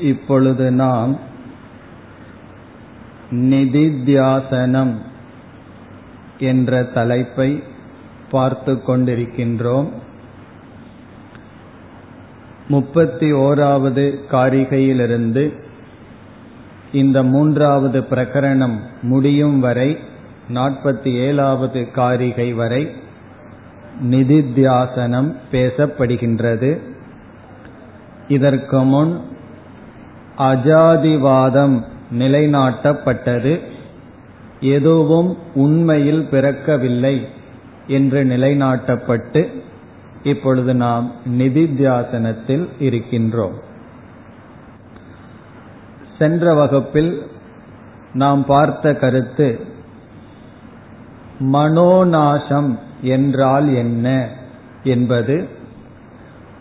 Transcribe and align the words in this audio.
இப்பொழுது 0.00 0.72
நாம் 0.72 1.18
நிதித்தியாசனம் 3.30 4.94
என்ற 6.38 6.82
தலைப்பை 6.82 7.62
பார்த்து 8.30 8.72
கொண்டிருக்கின்றோம். 8.72 9.88
முப்பத்தி 12.68 13.32
ஓராவது 13.32 14.18
காரிகையிலிருந்து 14.30 15.52
இந்த 16.92 17.22
மூன்றாவது 17.22 18.00
பிரகரணம் 18.00 18.78
முடியும் 19.02 19.60
வரை 19.60 19.98
நாற்பத்தி 20.48 21.14
ஏழாவது 21.14 21.90
காரிகை 21.90 22.52
வரை 22.52 22.92
நிதித்தியாசனம் 24.02 25.34
பேசப்படுகின்றது. 25.52 26.80
இதற்கு 28.28 28.82
முன் 28.84 29.20
அஜாதிவாதம் 30.40 31.76
நிலைநாட்டப்பட்டது. 32.18 33.60
எதுவும் 34.60 35.36
உண்மையில் 35.54 36.28
பிறக்கவில்லை 36.30 37.16
என்று 37.86 38.24
நிலைநாட்டப்பட்டு 38.24 39.42
இப்பொழுது 40.22 40.74
நாம் 40.74 41.12
நிதித்தியாசனத்தில் 41.38 42.68
இருக்கின்றோம். 42.78 43.56
சென்ற 46.18 46.54
வகுப்பில் 46.54 47.26
நாம் 48.12 48.44
பார்த்த 48.44 48.94
கருத்து 48.94 49.60
மனோநாசம் 51.52 52.78
என்றால் 53.00 53.74
என்ன 53.74 54.28
என்பது 54.84 55.48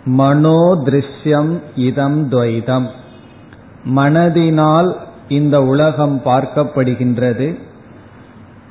மனோதிருஷ்யம் 0.05 1.61
இதம் 1.75 2.31
துவைதம். 2.31 2.88
மனதினால் 3.85 4.95
இந்த 5.27 5.63
உலகம் 5.63 6.22
பார்க்கப்படுகின்றது. 6.25 7.59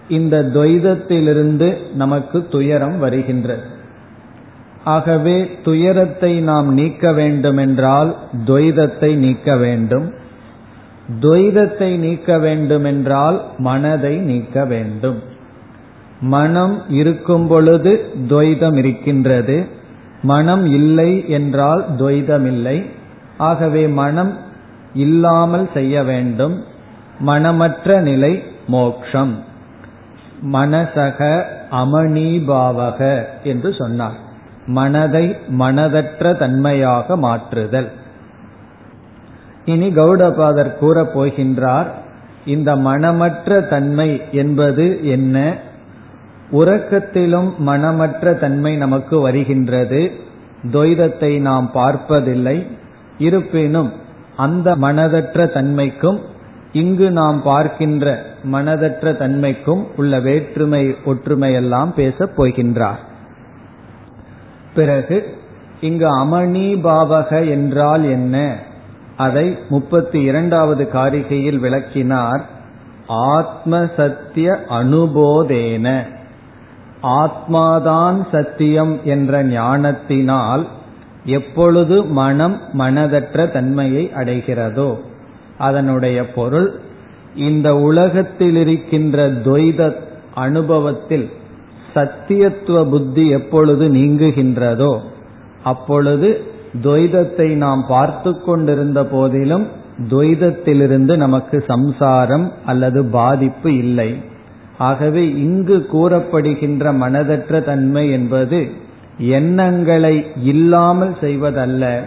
இந்த 0.08 0.42
துவைதத்திலிருந்து 0.42 1.76
நமக்கு 1.94 2.46
துயரம் 2.50 2.98
வருகின்றது. 2.98 3.62
ஆகவே 4.84 5.58
துயரத்தை 5.64 6.40
நாம் 6.40 6.72
நீக்க 6.72 7.12
வேண்டுமென்றால் 7.12 8.16
துவைதத்தை 8.46 9.14
நீக்க 9.14 9.56
வேண்டும். 9.56 10.12
துவைதத்தை 11.20 11.96
நீக்க 11.96 12.38
வேண்டுமென்றால் 12.38 13.44
மனதை 13.58 14.16
நீக்க 14.16 14.64
வேண்டும். 14.64 15.22
மனம் 16.20 16.82
இருக்கும் 16.88 17.46
பொழுது 17.46 18.12
துவைதம் 18.28 18.76
இருக்கின்றது. 18.76 19.66
மனம் 20.22 20.64
இல்லை 20.64 21.28
என்றால் 21.28 21.86
துவைதம் 21.98 22.46
இல்லை. 22.46 22.84
ஆகவே 23.38 23.86
மனம் 23.86 24.38
இல்லாமல் 24.98 25.68
செய்ய 25.74 26.02
வேண்டும். 26.02 26.64
மனமற்ற 27.26 28.00
நிலை 28.00 28.42
மோக்ஷம். 28.66 29.34
மனசக 30.52 31.42
அமணீபாவக 31.70 33.24
என்று 33.44 33.74
சொன்னார். 33.74 34.18
மனதை 34.66 35.36
மனதற்ற 35.58 36.34
தன்மையாக 36.36 37.16
மாற்றுதல். 37.16 37.88
இனி 39.64 39.88
கௌடபாதர் 39.88 40.76
கூறப்போகின்றார் 40.80 41.86
இந்த 42.46 42.76
மனமற்ற 42.76 43.60
தன்மை 43.68 44.22
என்பது 44.32 45.06
என்ன? 45.06 45.54
உறக்கத்திலும் 46.52 47.56
மனமற்ற 47.56 48.34
தன்மை 48.34 48.76
நமக்கு 48.76 49.20
வருகின்றது. 49.20 50.02
துவைதத்தை 50.72 51.40
நாம் 51.40 51.72
பார்ப்பதில்லை. 51.72 52.66
இருப்பினும் 53.18 53.92
அந்த 54.38 54.76
மனதற்ற 54.76 55.46
தன்மைக்கும் 55.46 56.20
இங்கு 56.72 57.10
நாம் 57.10 57.42
பார்க்கின்ற 57.42 58.24
மனதற்ற 58.52 59.12
தன்மைக்கும் 59.12 59.86
உள்ள 59.96 60.20
வேற்றுமை 60.20 60.96
ஒற்றுமையெல்லாம் 61.04 61.90
பேசப் 61.90 62.42
போகின்றார். 62.42 62.98
பிறகு 64.74 65.36
இங்கு 65.80 66.18
அமணி 66.18 66.80
பாவக 66.84 67.48
என்றால் 67.48 68.04
என்ன? 68.04 68.58
அதை 69.16 69.58
முப்பத்தி 69.68 70.20
இரண்டாவது 70.20 70.88
காரிகையில் 70.92 71.58
விளக்கினார். 71.58 72.46
ஆத்ம 73.06 73.86
சத்திய 73.96 74.64
அனுபோதேன. 74.68 76.02
ஆத்மாதான் 77.02 78.26
சத்தியம் 78.32 79.00
என்ற 79.04 79.44
ஞானத்தினால் 79.44 80.68
எப்பொழுது 81.24 82.04
மனம் 82.04 82.60
மனதற்ற 82.78 83.52
தன்மையை 83.52 84.10
அடைகிறதோ 84.16 84.96
அதனுடைய 85.58 86.30
பொருள் 86.30 86.80
இந்த 87.34 87.76
உலகத்தில் 87.76 88.56
இருக்கின்ற 88.56 89.30
துவைத 89.30 89.94
அனுபவத்தில் 90.34 91.30
சத்தியத்துவ 91.94 92.90
புத்தி 92.90 93.28
எப்பொழுது 93.28 93.88
நீங்குகின்றதோ 93.88 95.00
அப்பொழுது 95.62 96.44
துவைதத்தை 96.82 97.54
நாம் 97.54 97.84
பார்த்து 97.88 98.40
கொண்டிருந்த 98.40 99.04
போதிலும் 99.04 99.66
துவைதத்திலிருந்து 100.10 101.16
நமக்கு 101.16 101.64
சம்சாரம் 101.66 102.52
அல்லது 102.66 103.04
பாதிப்பு 103.04 103.76
இல்லை. 103.76 104.16
ஆகவே 104.78 105.28
இங்கு 105.28 105.86
கூறப்படுகின்ற 105.92 106.92
மனதற்ற 106.92 107.62
தன்மை 107.62 108.10
என்பது 108.10 108.70
எண்ணங்களை 109.18 110.26
இல்லாமல் 110.42 111.16
செய்வதல்ல. 111.20 112.00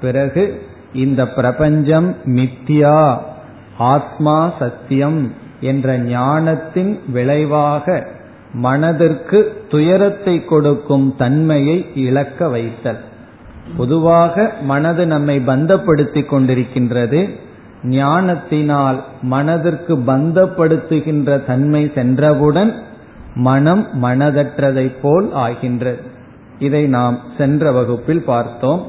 பிறகு 0.00 0.62
இந்த 0.92 1.28
பிரபஞ்சம் 1.28 2.16
மித்யா 2.24 3.18
ஆத்மா 3.78 4.52
சத்தியம் 4.58 5.32
என்ற 5.60 5.98
ஞானத்தின் 5.98 7.00
விளைவாக 7.08 8.06
மனதிற்கு 8.52 9.64
துயரத்தை 9.68 10.44
கொடுக்கும் 10.44 11.14
தன்மையை 11.18 11.86
இழக்க 11.94 12.48
வைத்தல். 12.48 12.98
பொதுவாக 13.76 14.52
மனது 14.60 15.06
நம்மை 15.06 15.38
பந்தப்படுத்திக் 15.38 16.34
கொண்டிருக்கின்றது. 16.34 17.30
ஞானத்தினால் 17.84 19.04
மனதிற்கு 19.22 19.96
பந்தப்படுத்துகின்ற 19.96 21.44
தன்மை 21.44 21.92
சென்றவுடன் 21.94 22.82
மனம் 23.34 23.88
மனதற்றதை 24.02 24.92
போல் 25.02 25.32
ஆகின்றது. 25.32 26.11
இதை 26.62 26.82
நாம் 26.96 27.16
சென்ற 27.38 27.72
வகுப்பில் 27.72 28.24
பார்த்தோம். 28.32 28.80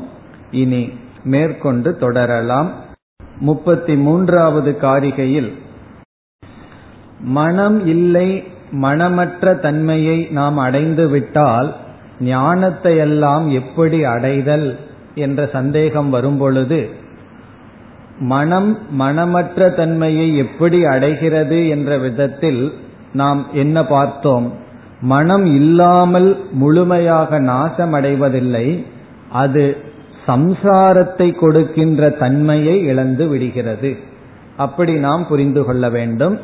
இனி 0.61 0.81
மேற்கொண்டு 1.25 1.89
தொடரலாம். 1.97 2.69
முப்பத்தி 3.39 3.93
மூன்றாவது 4.05 4.71
காரிகையில் 4.81 5.51
மனம் 7.37 7.77
இல்லை 7.87 8.29
மனமற்ற 8.83 9.53
தன்மையை 9.65 10.17
நாம் 10.31 10.57
அடைந்து 10.57 11.05
விட்டால் 11.09 11.69
ஞானத்தை 12.19 12.93
எல்லாம் 12.97 13.45
எப்படி 13.49 13.99
அடைதல் 14.13 14.67
என்ற 15.15 15.45
சந்தேகம் 15.53 16.09
வரும்பொழுது 16.09 16.79
மனம் 18.31 18.69
மனமற்ற 19.01 19.69
தன்மையை 19.75 20.27
எப்படி 20.37 20.79
அடைகிறது 20.85 21.59
என்ற 21.67 21.97
விதத்தில் 21.97 22.61
நாம் 23.13 23.41
என்ன 23.53 23.85
பார்த்தோம்? 23.85 24.47
மனம் 25.03 25.45
இல்லாமல் 25.45 26.29
முழுமையாக 26.51 27.39
நாசமடைவதில்லை 27.39 28.67
அது 29.31 29.63
சம்சாரத்தை 30.27 31.27
கொடுக்கின்ற 31.35 32.09
தன்மையை 32.09 32.75
இழந்து 32.81 33.27
விடுகிறது. 33.27 33.91
அப்படி 34.57 34.93
நாம் 34.93 35.27
புரிந்து 35.27 35.61
கொள்ள 35.63 35.89
வேண்டும். 35.89 36.35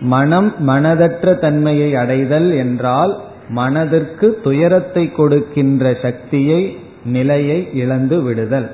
மனம் 0.00 0.48
மனதற்ற 0.68 1.34
தன்மையை 1.38 1.94
அடைதல் 1.94 2.48
என்றால் 2.56 3.12
மனதிற்கு 3.48 4.40
துயரத்தை 4.42 5.12
கொடுக்கின்ற 5.12 5.94
சக்தியை 6.02 6.60
நிலையை 7.04 7.58
இழந்து 7.72 8.22
விடுதல். 8.22 8.68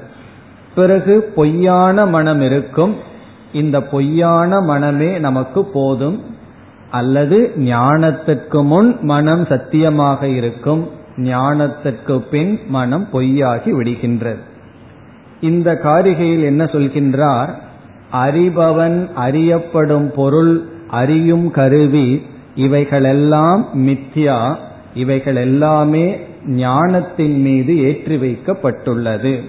பிறகு 0.75 1.15
பொய்யான 1.37 2.07
மனம் 2.07 2.41
இருக்கும். 2.41 2.95
இந்த 3.53 3.83
பொய்யான 3.83 4.61
மனமே 4.61 5.19
நமக்கு 5.19 5.65
போதும். 5.65 6.19
அல்லது 6.91 7.53
ஞானத்திற்கு 7.57 8.65
முன் 8.65 8.97
மனம் 9.03 9.45
சத்தியமாக 9.45 10.29
இருக்கும் 10.29 10.89
ஞானத்திற்கு 11.17 12.19
பின் 12.31 12.61
மனம் 12.69 13.09
பொய்யாகி 13.13 13.71
விடுகின்றது. 13.73 14.39
இந்த 15.41 15.81
காரிகையில் 15.83 16.45
என்ன 16.45 16.65
சொல்கின்றார்? 16.65 17.51
அறிபவன் 18.13 19.13
அறியப்படும் 19.15 20.13
பொருள் 20.15 20.69
அறியும் 20.89 21.51
கருவி 21.51 22.23
இவைகளெல்லாம் 22.55 23.67
மித்யா 23.75 24.55
இவைகள் 24.95 25.37
எல்லாமே 25.37 26.21
ஞானத்தின் 26.47 27.41
மீது 27.41 27.79
ஏற்றி 27.79 28.17
வைக்கப்பட்டுள்ளது. 28.17 29.41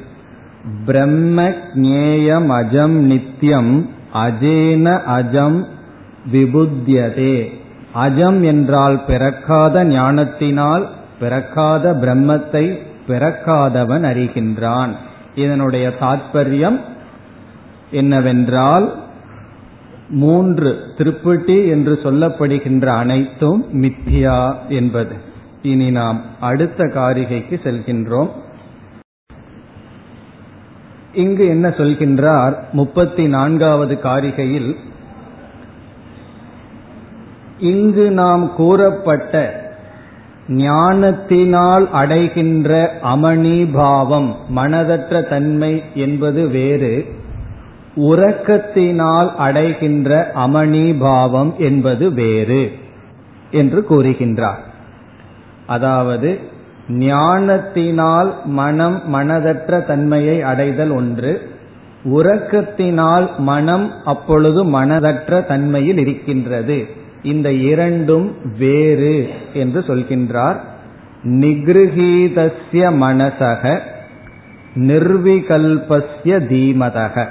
பிரம்ம 0.85 1.44
ஜேயம் 1.75 2.50
அஜம் 2.50 2.97
நித்யம் 3.09 3.85
அஜேன 4.13 5.03
அஜம் 5.03 5.65
விபுத்தியதே. 6.31 7.50
அஜம் 7.95 8.44
என்றால் 8.44 9.06
பிறக்காத 9.06 9.83
ஞானத்தினால் 9.83 10.89
பிறக்காத 11.19 11.94
பிரம்மத்தை 11.94 12.77
பிறக்காதவன் 13.07 14.04
அறிகின்றான். 14.04 14.92
இதனுடைய 15.36 15.94
தாற்பயம் 16.01 16.80
என்னவென்றால் 17.92 18.95
மூன்று 20.10 20.80
திருப்பட்டி 20.98 21.69
என்று 21.69 22.00
சொல்லப்படுகின்ற 22.04 22.86
அனைத்தும் 22.86 23.66
மித்யா 23.74 24.54
என்பது. 24.69 25.16
இனி 25.62 25.92
நாம் 25.92 26.21
அடுத்த 26.39 26.83
காரிகைக்கு 26.83 27.60
செல்கின்றோம். 27.63 28.30
இங்கு 31.13 31.48
என்ன 31.48 31.69
சொல்கின்றார்? 31.69 32.54
முப்பத்தி 32.71 33.27
நான்காவது 33.27 34.00
காரிகையில் 34.04 34.75
இங்கு 37.59 38.11
நாம் 38.11 38.56
கூறப்பட்ட 38.56 39.67
ஞானத்தினால் 40.47 41.89
அடைகின்ற 41.91 43.00
அமணிபாவம் 43.03 44.35
மனதற்ற 44.56 45.29
தன்மை 45.29 45.83
என்பது 45.94 46.47
வேறு 46.47 47.06
உறக்கத்தினால் 47.95 49.35
அடைகின்ற 49.35 50.31
அமணிபாவம் 50.35 51.56
என்பது 51.57 52.13
வேறு 52.13 52.71
என்று 53.51 53.85
கூறுகின்றார். 53.89 54.59
அதாவது 55.65 56.39
ஞானத்தினால் 56.89 58.33
மனம் 58.45 59.01
மனதற்ற 59.13 59.85
தன்மையை 59.85 60.41
அடைதல் 60.41 60.91
ஒன்று 60.91 61.51
உறக்கத்தினால் 62.06 63.38
மனம் 63.38 63.91
அப்பொழுது 64.06 64.63
மனதற்ற 64.65 65.45
தன்மையில் 65.47 65.97
இருக்கின்றது. 65.97 66.88
இந்த 67.24 67.51
இரண்டும் 67.51 68.36
வேறு 68.57 69.30
என்று 69.54 69.80
சொல்கின்றார். 69.80 70.56
நிகிருகீதஸ்ய 71.24 72.92
மனசக 73.01 73.80
நிர்விகல்பஸ்ய 74.75 76.39
தீமதக. 76.39 77.27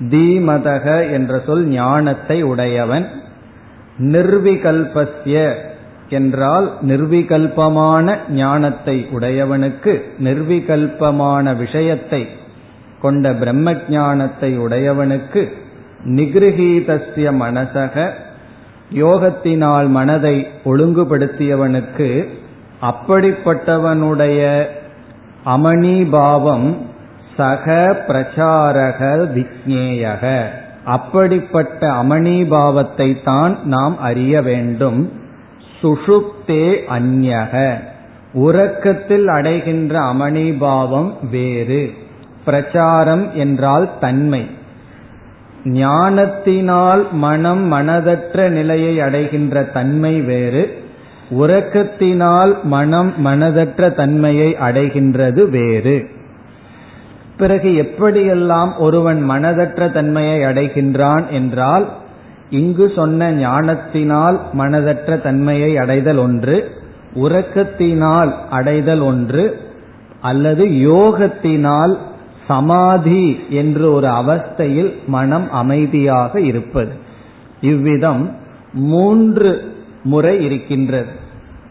தீமதக 0.00 1.10
என்ற 1.10 1.40
சொல் 1.46 1.64
ஞானத்தை 1.64 2.42
உடையவன். 2.42 3.06
நிர்விகல்பஸ்ய 3.98 5.54
என்றால் 6.08 6.72
நிர்விகல்பமான 6.82 8.18
ஞானத்தை 8.30 9.06
உடையவனுக்கு 9.12 10.02
நிர்விகல்பமான 10.18 11.56
விஷயத்தை 11.56 12.28
கொண்ட 13.00 13.32
பிரம்ம 13.32 13.76
ஞானத்தை 13.88 14.58
உடையவனுக்கு 14.58 15.52
நிகிருகீதஸ்ய 16.04 17.32
மனசக 17.40 18.10
யோகத்தினால் 18.94 19.88
மனதை 19.88 20.46
ஒழுங்குபடுத்தியவனுக்கு 20.64 22.28
அப்படிப்பட்டவனுடைய 22.82 24.66
அமணிபாவம் 25.46 26.76
சக 27.36 27.96
பிரச்சாரக 28.08 29.00
விக்னேயக 29.36 30.44
அப்படிப்பட்ட 30.84 31.90
அமணிபாவத்தை 31.90 33.22
தான் 33.24 33.58
நாம் 33.64 33.98
அறிய 33.98 34.42
வேண்டும். 34.42 35.12
சுஷுப்தே 35.82 36.76
அந்யக 36.98 37.74
உறக்கத்தில் 38.32 39.28
அடைகின்ற 39.28 40.00
அமணிபாவம் 40.00 41.12
வேறு. 41.30 41.92
பிரச்சாரம் 42.44 43.34
என்றால் 43.34 43.98
தன்மை. 44.00 44.46
ஞானத்தினால் 45.64 47.06
மனம் 47.12 47.72
மனதற்ற 47.72 48.48
நிலையை 48.48 49.00
அடைகின்ற 49.00 49.62
தன்மை 49.62 50.20
வேறு 50.20 50.76
உறக்கத்தினால் 51.30 52.62
மனம் 52.62 53.26
மனதற்ற 53.26 53.94
தன்மையை 53.94 54.56
அடைகின்றது 54.60 55.48
வேறு. 55.48 56.08
பிறகு 57.36 57.68
எப்படியெல்லாம் 57.68 58.76
ஒருவன் 58.78 59.30
மனதற்ற 59.30 59.92
தன்மையை 59.92 60.40
அடைகின்றான் 60.40 61.28
என்றால் 61.28 61.88
இங்கு 62.50 62.92
சொன்ன 62.94 63.32
ஞானத்தினால் 63.32 64.40
மனதற்ற 64.58 65.20
தன்மையை 65.20 65.76
அடைதல் 65.78 66.16
ஒன்று 66.16 66.70
உறக்கத்தினால் 67.14 68.34
அடைதல் 68.50 69.00
ஒன்று 69.00 69.60
அல்லது 70.20 70.64
யோகத்தினால் 70.64 71.98
சமாதி 72.52 73.40
என்று 73.50 73.92
ஒரு 73.92 74.08
அவஸ்தையில் 74.08 74.92
மனம் 75.06 75.52
அமைதியாக 75.52 76.40
இருப்பது. 76.40 76.92
இவ்விதம் 77.60 78.30
மூன்று 78.72 79.50
முறை 80.04 80.44
இருக்கின்றது. 80.44 81.12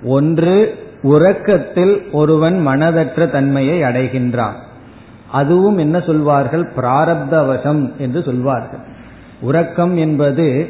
ஒன்று 0.03 0.53
உறக்கத்தில் 1.01 2.09
ஒருவன் 2.11 2.57
மனதற்ற 2.67 3.29
தன்மையை 3.29 3.81
அடைகின்றான். 3.81 4.57
அதுவும் 5.31 5.77
என்ன 5.77 5.99
சொல்வார்கள்? 5.99 6.71
பிராரப்தவசம் 6.77 7.95
என்று 7.97 8.23
சொல்வார்கள். 8.23 8.83
உறக்கம் 9.41 9.97
என்பது 9.97 10.69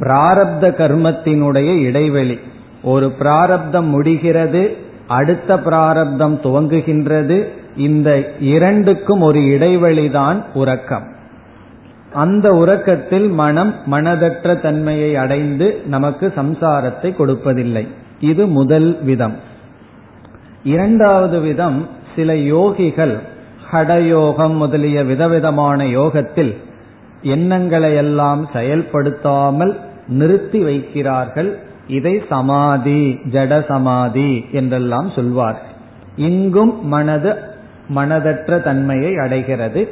பிராரப்த 0.00 0.70
கர்மத்தினுடைய 0.80 1.78
இடைவெளி. 1.82 2.38
ஒரு 2.82 3.10
பிராரப்தம் 3.10 3.86
முடிகிறது 3.86 4.76
அடுத்த 5.06 5.58
பிராரப்தம் 5.58 6.40
துவங்குகின்றது 6.42 7.36
இந்த 7.76 8.32
இரண்டுக்கும் 8.40 9.20
ஒரு 9.20 9.40
இடைவெளிதான் 9.40 10.44
உறக்கம். 10.54 11.16
அந்த 12.12 12.54
உறக்கத்தில் 12.54 13.28
மனம் 13.28 13.74
மனதற்ற 13.90 14.60
தன்மையை 14.60 15.16
அடைந்து 15.16 15.82
நமக்கு 15.86 16.32
சம்சாரத்தை 16.36 17.14
கொடுப்பதில்லை. 17.16 17.88
இது 18.20 18.46
முதல் 18.46 19.02
விதம். 19.02 19.36
இரண்டாவது 20.64 21.40
விதம் 21.40 21.88
சில 22.16 22.34
யோகிகள் 22.34 23.18
ஹடயோகம் 23.72 24.56
முதலிய 24.56 25.04
விதவிதமான 25.04 25.86
யோகத்தில் 25.86 26.56
எண்ணங்களை 27.22 27.94
எல்லாம் 27.94 28.48
செயல்படுத்தாமல் 28.52 29.80
நிறுத்தி 30.08 30.62
வைக்கிறார்கள். 30.62 31.52
இதை 31.88 32.22
சமாதி 32.28 33.18
ஜட 33.30 33.66
சமாதி 33.66 34.44
என்றெல்லாம் 34.52 35.10
சொல்வார்கள். 35.10 35.76
இங்கும் 36.16 36.86
மனது 36.86 37.56
மனதற்ற 37.94 38.62
தன்மையை 38.62 39.16
அடைகிறது. 39.16 39.88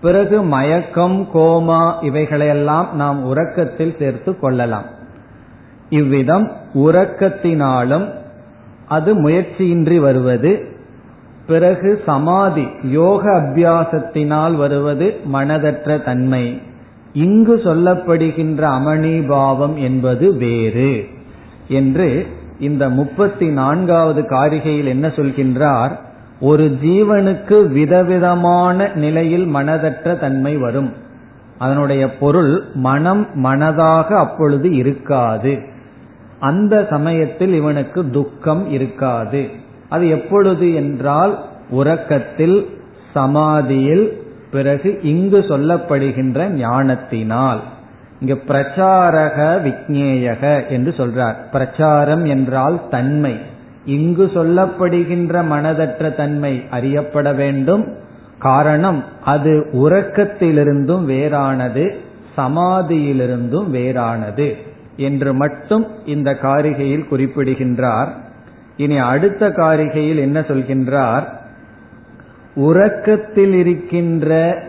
பிறகு 0.00 0.42
மயக்கம் 0.42 1.28
கோமா 1.34 1.92
இவைகளையெல்லாம் 2.02 2.92
நாம் 2.92 3.24
உறக்கத்தில் 3.24 3.96
சேர்த்து 3.98 4.38
கொள்ளலாம். 4.38 4.84
இவ்விதம் 5.88 6.52
உறக்கத்தினாலும் 6.74 8.08
அது 8.88 9.28
முயற்சியின்றி 9.28 9.96
வருவது 9.96 10.68
பிறகு 11.46 12.02
சமாதி 12.06 12.68
யோக 12.82 13.32
அபியாசத்தினால் 13.32 14.54
வருவது 14.54 15.20
மனதற்ற 15.32 16.04
தன்மை. 16.04 16.62
இங்கு 17.12 17.56
சொல்லப்படுகின்ற 17.56 18.68
அமணிபாவம் 18.68 19.74
என்பது 19.74 20.34
வேறு. 20.34 21.06
என்று 21.68 22.26
இந்த 22.58 22.88
முப்பத்தி 22.88 23.48
நான்காவது 23.48 24.22
காரிகையில் 24.22 24.84
என்ன 24.84 25.08
சொல்கின்றார்? 25.08 25.90
ஒரு 26.40 26.78
ஜீவனுக்கு 26.82 27.66
விதவிதமான 27.66 28.90
நிலையில் 28.94 29.54
மனதற்ற 29.54 30.18
தன்மை 30.18 30.56
வரும். 30.56 30.92
அதனுடைய 31.58 32.16
பொருள் 32.16 32.62
மனம் 32.74 33.26
மனதாக 33.34 34.06
அப்பொழுது 34.06 34.74
இருக்காது. 34.74 35.58
அந்த 36.40 36.86
சமயத்தில் 36.90 37.52
இவனுக்கு 37.52 38.10
துக்கம் 38.10 38.70
இருக்காது. 38.70 39.48
அது 39.88 40.08
எப்பொழுது 40.08 40.74
என்றால் 40.74 41.44
உறக்கத்தில் 41.70 42.78
சமாதியில் 43.14 44.22
பிறகு 44.50 44.98
இங்கு 45.02 45.38
சொல்லப்படுகின்ற 45.38 46.48
ஞானத்தினால். 46.48 47.60
இங்கு 48.20 48.42
பிரச்சாரக 48.48 49.58
விக்னேயக 49.66 50.68
என்று 50.68 50.94
சொல்றார். 50.96 51.34
பிரச்சாரம் 51.52 52.24
என்றால் 52.24 52.88
தன்மை. 52.88 53.38
இங்கு 53.84 54.30
சொல்லப்படுகின்ற 54.34 55.44
மனதற்ற 55.46 56.14
தன்மை 56.14 56.64
அறியப்பட 56.70 57.32
வேண்டும். 57.32 57.96
காரணம் 58.38 59.04
அது 59.24 59.66
உறக்கத்திலிருந்தும் 59.72 61.04
வேறானது 61.08 61.96
சமாதியிலிருந்தும் 62.36 63.68
வேறானது 63.72 64.56
என்று 64.96 65.34
மட்டும் 65.34 65.86
இந்த 66.06 66.38
காரிகையில் 66.42 67.08
குறிப்பிடுகின்றார். 67.08 68.14
இனி 68.76 68.96
அடுத்த 68.96 69.48
காரிகையில் 69.48 70.18
என்ன 70.18 70.40
சொல்கின்றார்? 70.40 71.24
உறக்கத்தில் 72.54 73.54
இருக்கின்ற 73.54 74.62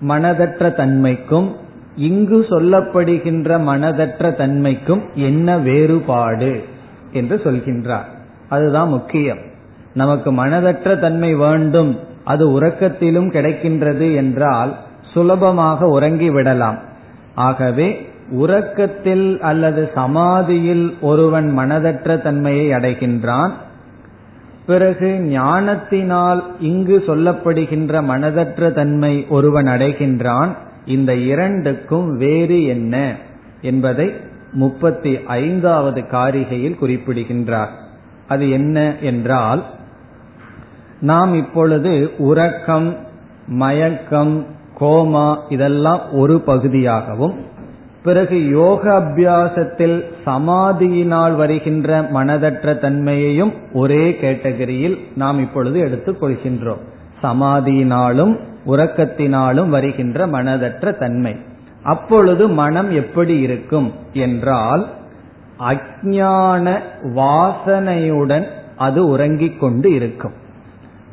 மனதற்ற 0.00 0.70
தன்மைக்கும் 0.70 1.54
இங்கு 1.96 2.46
சொல்லப்படுகின்ற 2.50 3.62
மனதற்ற 3.62 4.30
தன்மைக்கும் 4.30 5.02
என்ன 5.14 5.58
வேறுபாடு? 5.58 6.64
என்று 7.14 7.40
சொல்கின்றார். 7.44 8.06
அதுதான் 8.48 8.88
முக்கியம். 8.88 9.38
நமக்கு 9.94 10.32
மனதற்ற 10.32 10.98
தன்மை 10.98 11.34
வேண்டும். 11.34 11.98
அது 12.24 12.60
உறக்கத்திலும் 12.60 13.30
கிடைக்கின்றது 13.30 14.14
என்றால் 14.14 14.76
சுலபமாக 15.12 15.86
உறங்கி 15.86 16.30
விடலாம். 16.30 16.78
ஆகவே 17.34 18.08
உறக்கத்தில் 18.30 19.40
அல்லது 19.40 19.90
சமாதியில் 19.94 20.96
ஒருவன் 21.00 21.58
மனதற்ற 21.58 22.22
தன்மையை 22.22 22.72
அடைகின்றான். 22.72 23.50
பிறகு 24.66 25.20
ஞானத்தினால் 25.20 26.44
இங்கு 26.60 27.04
சொல்லப்படுகின்ற 27.06 28.02
மனதற்ற 28.02 28.72
தன்மை 28.72 29.26
ஒருவன் 29.28 29.66
அடைகின்றான். 29.66 30.48
இந்த 30.86 31.14
இரண்டுக்கும் 31.14 32.16
வேறு 32.16 32.64
என்ன 32.64 33.14
என்பதை 33.60 34.12
முப்பத்தி 34.54 35.18
ஐந்தாவது 35.26 36.00
காரிகையில் 36.00 36.78
குறிப்பிடுகின்றார். 36.78 37.70
அது 38.28 38.50
என்ன 38.50 38.94
என்றால் 39.00 39.64
நாம் 41.00 41.34
இப்பொழுது 41.34 42.10
உறக்கம் 42.18 42.96
மயக்கம் 43.46 44.46
கோமா 44.80 45.36
இதெல்லாம் 45.48 46.00
ஒரு 46.12 46.40
பகுதியாகவும் 46.40 47.34
பிறகு 48.04 48.48
யோக 48.48 48.98
அபியாசத்தில் 49.00 50.04
சமாதியினால் 50.26 51.36
வருகின்ற 51.36 52.02
மனதற்ற 52.02 52.78
தன்மையையும் 52.78 53.52
ஒரே 53.72 54.18
கேட்டகரியில் 54.20 54.96
நாம் 55.16 55.38
இப்பொழுது 55.38 55.78
எடுத்துக் 55.78 56.22
கொள்கின்றோம். 56.22 56.82
சமாதியினாலும் 57.22 58.38
உறக்கத்தினாலும் 58.66 59.68
வருகின்ற 59.68 60.26
மனதற்ற 60.26 60.98
தன்மை. 60.98 61.36
அப்பொழுது 61.84 62.48
மனம் 62.48 62.90
எப்படி 62.90 63.38
இருக்கும் 63.38 63.92
என்றால் 64.12 64.88
அஜான 65.58 66.78
வாசனையுடன் 67.16 68.46
அது 68.76 69.06
உறங்கிக் 69.06 69.60
கொண்டு 69.60 69.92
இருக்கும். 69.92 70.32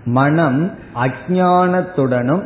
மனம் 0.06 0.72
அஜானத்துடனும் 0.96 2.44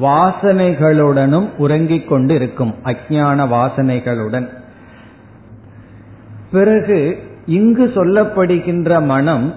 வாசனைகளுடனும் 0.00 1.48
உறங்கிக் 1.56 2.08
கொண்டு 2.08 2.34
இருக்கும் 2.34 2.74
அஜான 2.84 3.46
வாசனைகளுடன். 3.48 4.48
பிறகு 6.50 7.18
இங்கு 7.46 7.92
சொல்லப்படுகின்ற 7.94 9.04
மனம் 9.04 9.54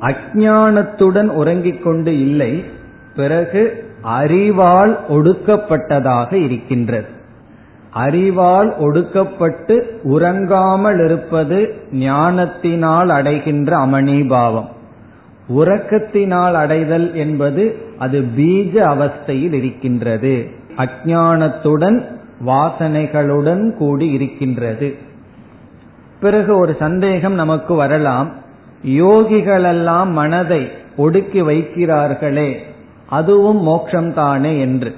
அஜானத்துடன் 0.00 1.26
உறங்கிக் 1.26 1.82
கொண்டு 1.82 2.20
இல்லை 2.20 2.64
பிறகு 3.16 3.62
அறிவால் 4.02 4.98
ஒடுக்கப்பட்டதாக 5.08 6.32
இருக்கின்றது. 6.32 7.06
அறிவால் 7.90 8.74
ஒடுக்கப்பட்டு 8.80 9.82
உறங்காமல் 10.04 11.04
இருப்பது 11.04 11.74
ஞானத்தினால் 11.92 13.08
அடைகின்ற 13.08 13.76
அமணிபாவம் 13.76 14.68
உறக்கத்தினால் 15.48 16.52
அடைதல் 16.52 17.14
என்பது 17.14 17.76
அது 17.98 18.20
பீஜ 18.36 18.72
அவஸ்தையில் 18.74 19.52
இருக்கின்றது. 19.52 20.48
அஜானத்துடன் 20.76 22.04
வாசனைகளுடன் 22.46 23.76
கூடி 23.76 24.10
இருக்கின்றது. 24.10 24.94
பிறகு 26.20 26.56
ஒரு 26.56 26.76
சந்தேகம் 26.78 27.34
நமக்கு 27.34 27.74
வரலாம். 27.74 28.32
யோகிகளெல்லாம் 28.86 30.10
மனதை 30.10 30.70
ஒடுக்கி 30.96 31.42
வைக்கிறார்களே 31.42 32.58
அதுவும் 33.16 33.60
மோட்சம்தானே 33.68 34.52
என்று. 34.66 34.90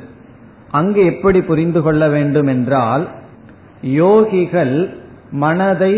அங்கு 0.70 1.00
எப்படி 1.12 1.40
புரிந்து 1.42 1.80
கொள்ள 1.82 2.02
வேண்டும் 2.08 2.46
என்றால் 2.46 3.04
யோகிகள் 3.98 4.76
மனதை 5.42 5.92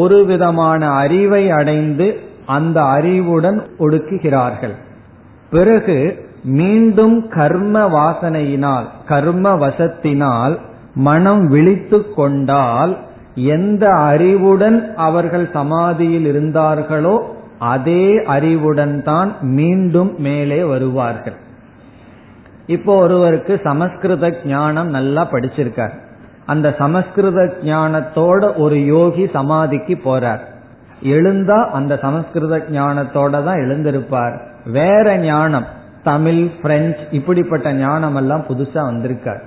ஒரு 0.00 0.18
விதமான 0.24 0.82
அறிவை 1.02 1.44
அடைந்து 1.50 2.06
அந்த 2.46 2.78
அறிவுடன் 2.96 3.58
ஒடுக்குகிறார்கள். 3.78 4.76
பிறகு 5.52 5.96
மீண்டும் 6.58 7.16
கர்ம 7.28 7.84
வாசனையினால் 7.96 8.86
கர்ம 9.08 9.54
வசத்தினால் 9.64 10.54
மனம் 11.06 11.44
விழித்து 11.48 11.98
கொண்டால் 12.14 12.92
எந்த 13.56 13.84
அறிவுடன் 14.10 14.78
அவர்கள் 15.06 15.46
சமாதியில் 15.52 16.26
இருந்தார்களோ 16.32 17.14
அதே 17.72 18.04
அறிவுடன் 18.34 18.96
தான் 19.02 19.30
மீண்டும் 19.58 20.10
மேலே 20.26 20.60
வருவார்கள். 20.72 21.38
இப்போ 22.66 22.96
ஒருவருக்கு 22.96 23.60
சமஸ்கிருத 23.64 24.36
ஞானம் 24.44 24.88
நல்லா 24.88 25.28
படிச்சிருக்கார். 25.30 25.90
அந்த 26.46 26.74
சமஸ்கிருத 26.78 27.54
ஞானத்தோட 27.64 28.56
ஒரு 28.56 28.84
யோகி 28.84 29.28
சமாதிக்கு 29.32 30.00
போறார். 30.04 30.38
எழுந்தா 31.02 31.70
அந்த 31.70 31.96
சமஸ்கிருத 31.96 32.58
ஞானத்தோட 32.58 33.30
தான் 33.30 33.58
எழுந்திருப்பார். 33.58 34.40
வேற 34.64 35.18
ஞானம் 35.18 35.64
தமிழ் 36.02 36.48
பிரெஞ்சு 36.62 36.98
இப்படிப்பட்ட 37.10 37.72
ஞானம் 37.72 38.14
எல்லாம் 38.14 38.44
புதுசா 38.48 38.80
வந்திருக்கார். 38.82 39.42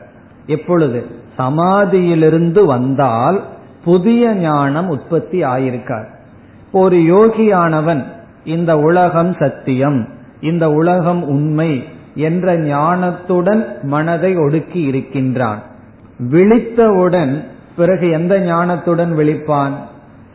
எப்பொழுது? 0.45 1.05
சமாதியிலிருந்து 1.37 2.65
வந்தால் 2.65 3.43
புதிய 3.83 4.33
ஞானம் 4.33 4.89
உற்பத்தி 4.89 5.43
ஆயிருக்கார். 5.43 6.05
ஒரு 6.71 6.97
யோகியானவன் 6.97 8.03
இந்த 8.43 8.77
உலகம் 8.77 9.33
சத்தியம் 9.33 10.07
இந்த 10.41 10.69
உலகம் 10.69 11.23
உண்மை 11.23 11.83
என்ற 12.15 12.57
ஞானத்துடன் 12.57 13.65
மனதை 13.81 14.37
ஒடுக்கி 14.37 14.81
இருக்கின்றான். 14.81 15.59
விழித்தவுடன் 16.31 17.43
பிறகு 17.75 18.09
எந்த 18.09 18.39
ஞானத்துடன் 18.39 19.15
விழிப்பான்? 19.17 19.73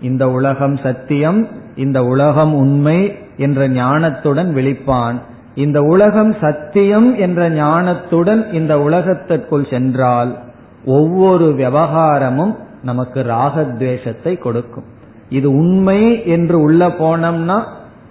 இந்த 0.02 0.30
உலகம் 0.30 0.76
சத்தியம் 0.76 1.48
இந்த 1.76 2.04
உலகம் 2.04 2.54
உண்மை 2.54 3.18
என்ற 3.36 3.68
ஞானத்துடன் 3.68 4.54
விழிப்பான். 4.54 5.14
இந்த 5.54 5.82
உலகம் 5.82 6.34
சத்தியம் 6.40 7.18
என்ற 7.18 7.50
ஞானத்துடன் 7.50 8.52
இந்த 8.52 8.80
உலகத்திற்குள் 8.80 9.66
சென்றால் 9.70 10.38
ஒவ்வொரு 10.84 11.44
விவகாரமும் 11.44 12.56
நமக்கு 12.82 13.20
ராகத்வேஷத்தை 13.20 14.38
கொடுக்கும். 14.38 14.84
இது 15.28 15.52
உண்மை 15.52 16.26
என்று 16.26 16.60
உள்ள 16.60 16.88
போனோம்னா 16.88 17.62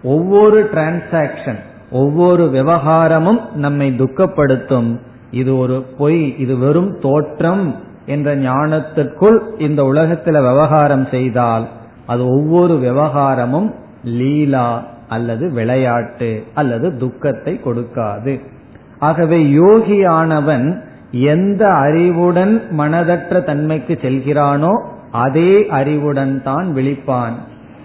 ஒவ்வொரு 0.04 0.70
டிரான்சாக்சன் 0.74 1.60
ஒவ்வொரு 1.92 2.44
விவகாரமும் 2.50 3.40
நம்மை 3.56 3.92
துக்கப்படுத்தும். 3.92 5.00
இது 5.32 5.58
ஒரு 5.58 5.82
பொய் 5.98 6.38
இது 6.38 6.58
வெறும் 6.58 7.00
தோற்றம் 7.00 7.76
என்ற 8.06 8.36
ஞானத்திற்குள் 8.36 9.40
இந்த 9.58 9.86
உலகத்தில் 9.86 10.34
விவகாரம் 10.34 11.08
செய்தால் 11.12 11.68
அது 12.06 12.24
ஒவ்வொரு 12.26 12.74
விவகாரமும் 12.74 13.74
லீலா 14.04 14.82
அல்லது 15.08 15.52
விளையாட்டு 15.52 16.44
அல்லது 16.54 16.98
துக்கத்தை 16.98 17.60
கொடுக்காது. 17.66 18.40
ஆகவே 19.00 19.44
யோகியானவன் 19.44 20.82
எந்த 21.12 21.68
அறிவுடன் 21.68 22.62
மனதற்ற 22.78 23.44
தன்மைக்கு 23.44 24.00
செல்கிறானோ 24.02 24.74
அதே 25.12 25.68
அறிவுடன் 25.68 26.44
தான் 26.44 26.68
விழிப்பான். 26.76 27.34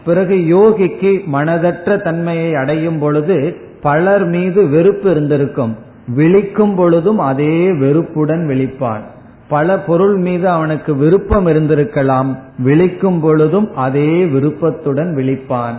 பிறகு 0.04 0.34
யோகிக்கு 0.34 1.12
மனதற்ற 1.32 2.02
தன்மையை 2.02 2.54
அடையும் 2.54 2.99
பொழுது 2.99 3.56
பலர் 3.86 4.24
மீது 4.26 4.60
வெறுப்பு 4.68 5.08
இருந்திருக்கும். 5.10 5.74
விழிக்கும் 6.16 6.74
பொழுதும் 6.76 7.20
அதே 7.30 7.56
வெறுப்புடன் 7.72 8.44
விழிப்பான் 8.48 9.04
பல 9.48 9.74
பொருள் 9.78 10.16
மீது 10.16 10.46
அவனுக்கு 10.48 10.92
விருப்பம் 10.96 11.46
இருந்திருக்கலாம். 11.46 12.30
விழிக்கும் 12.58 13.18
பொழுதும் 13.20 13.68
அதே 13.76 14.10
விருப்பத்துடன் 14.26 15.10
விழிப்பான். 15.16 15.78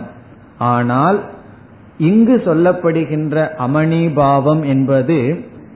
ஆனால் 0.58 1.18
இங்கு 1.98 2.36
சொல்லப்படுகின்ற 2.44 3.44
அமணிபாவம் 3.66 4.62
என்பது 4.66 5.18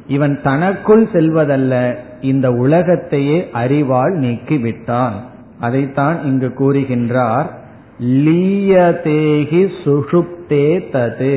இவன் 0.07 0.35
தனக்குள் 0.43 1.05
செல்வதல்ல 1.13 1.75
இந்த 2.21 2.47
உலகத்தையே 2.65 3.39
அறிவால் 3.53 4.15
நீக்கிவிட்டான். 4.19 5.17
அதைத்தான் 5.61 6.17
இங்கு 6.25 6.51
கூறுகின்றார் 6.59 7.49
லீயதேகி 8.25 9.63
சுஷுப்தே 9.85 10.67
தது. 10.93 11.35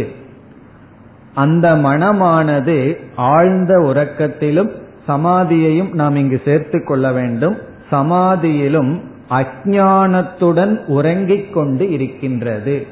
அந்த 1.35 1.75
மனமானது 1.75 2.97
ஆழ்ந்த 3.15 3.77
உறக்கத்திலும் 3.77 4.69
சமாதியையும் 5.07 5.93
நாம் 5.93 6.15
இங்கு 6.15 6.41
சேர்த்து 6.45 6.83
கொள்ள 6.83 7.11
வேண்டும். 7.11 7.57
சமாதியிலும் 7.91 8.99
அஜானத்துடன் 9.29 10.85
உறங்கிக் 10.85 11.53
கொண்டு 11.53 11.91
இருக்கின்றது. 11.91 12.87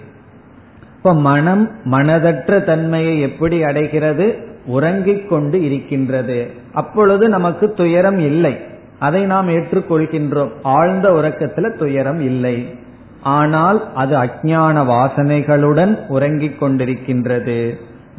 இப்ப 0.98 1.14
மனம் 1.14 1.70
மனதற்ற 1.92 2.64
தன்மையை 2.64 3.20
எப்படி 3.20 3.64
அடைகிறது? 3.64 4.36
உறங்கிக் 4.66 5.30
கொண்டு 5.30 5.66
இருக்கின்றது. 5.66 6.48
அப்பொழுது 6.74 7.30
நமக்கு 7.30 7.74
துயரம் 7.74 8.20
இல்லை. 8.20 8.58
அதை 9.00 9.26
நாம் 9.26 9.50
ஏற்றுக்கொள்கின்றோம். 9.50 10.52
ஆழ்ந்த 10.64 11.10
உறக்கத்துல 11.10 11.78
துயரம் 11.78 12.22
இல்லை. 12.22 12.76
ஆனால் 13.22 13.94
அது 13.94 14.16
அஜான 14.16 14.86
வாசனைகளுடன் 14.86 16.08
உறங்கிக் 16.08 16.64
கொண்டிருக்கின்றது. 16.64 17.74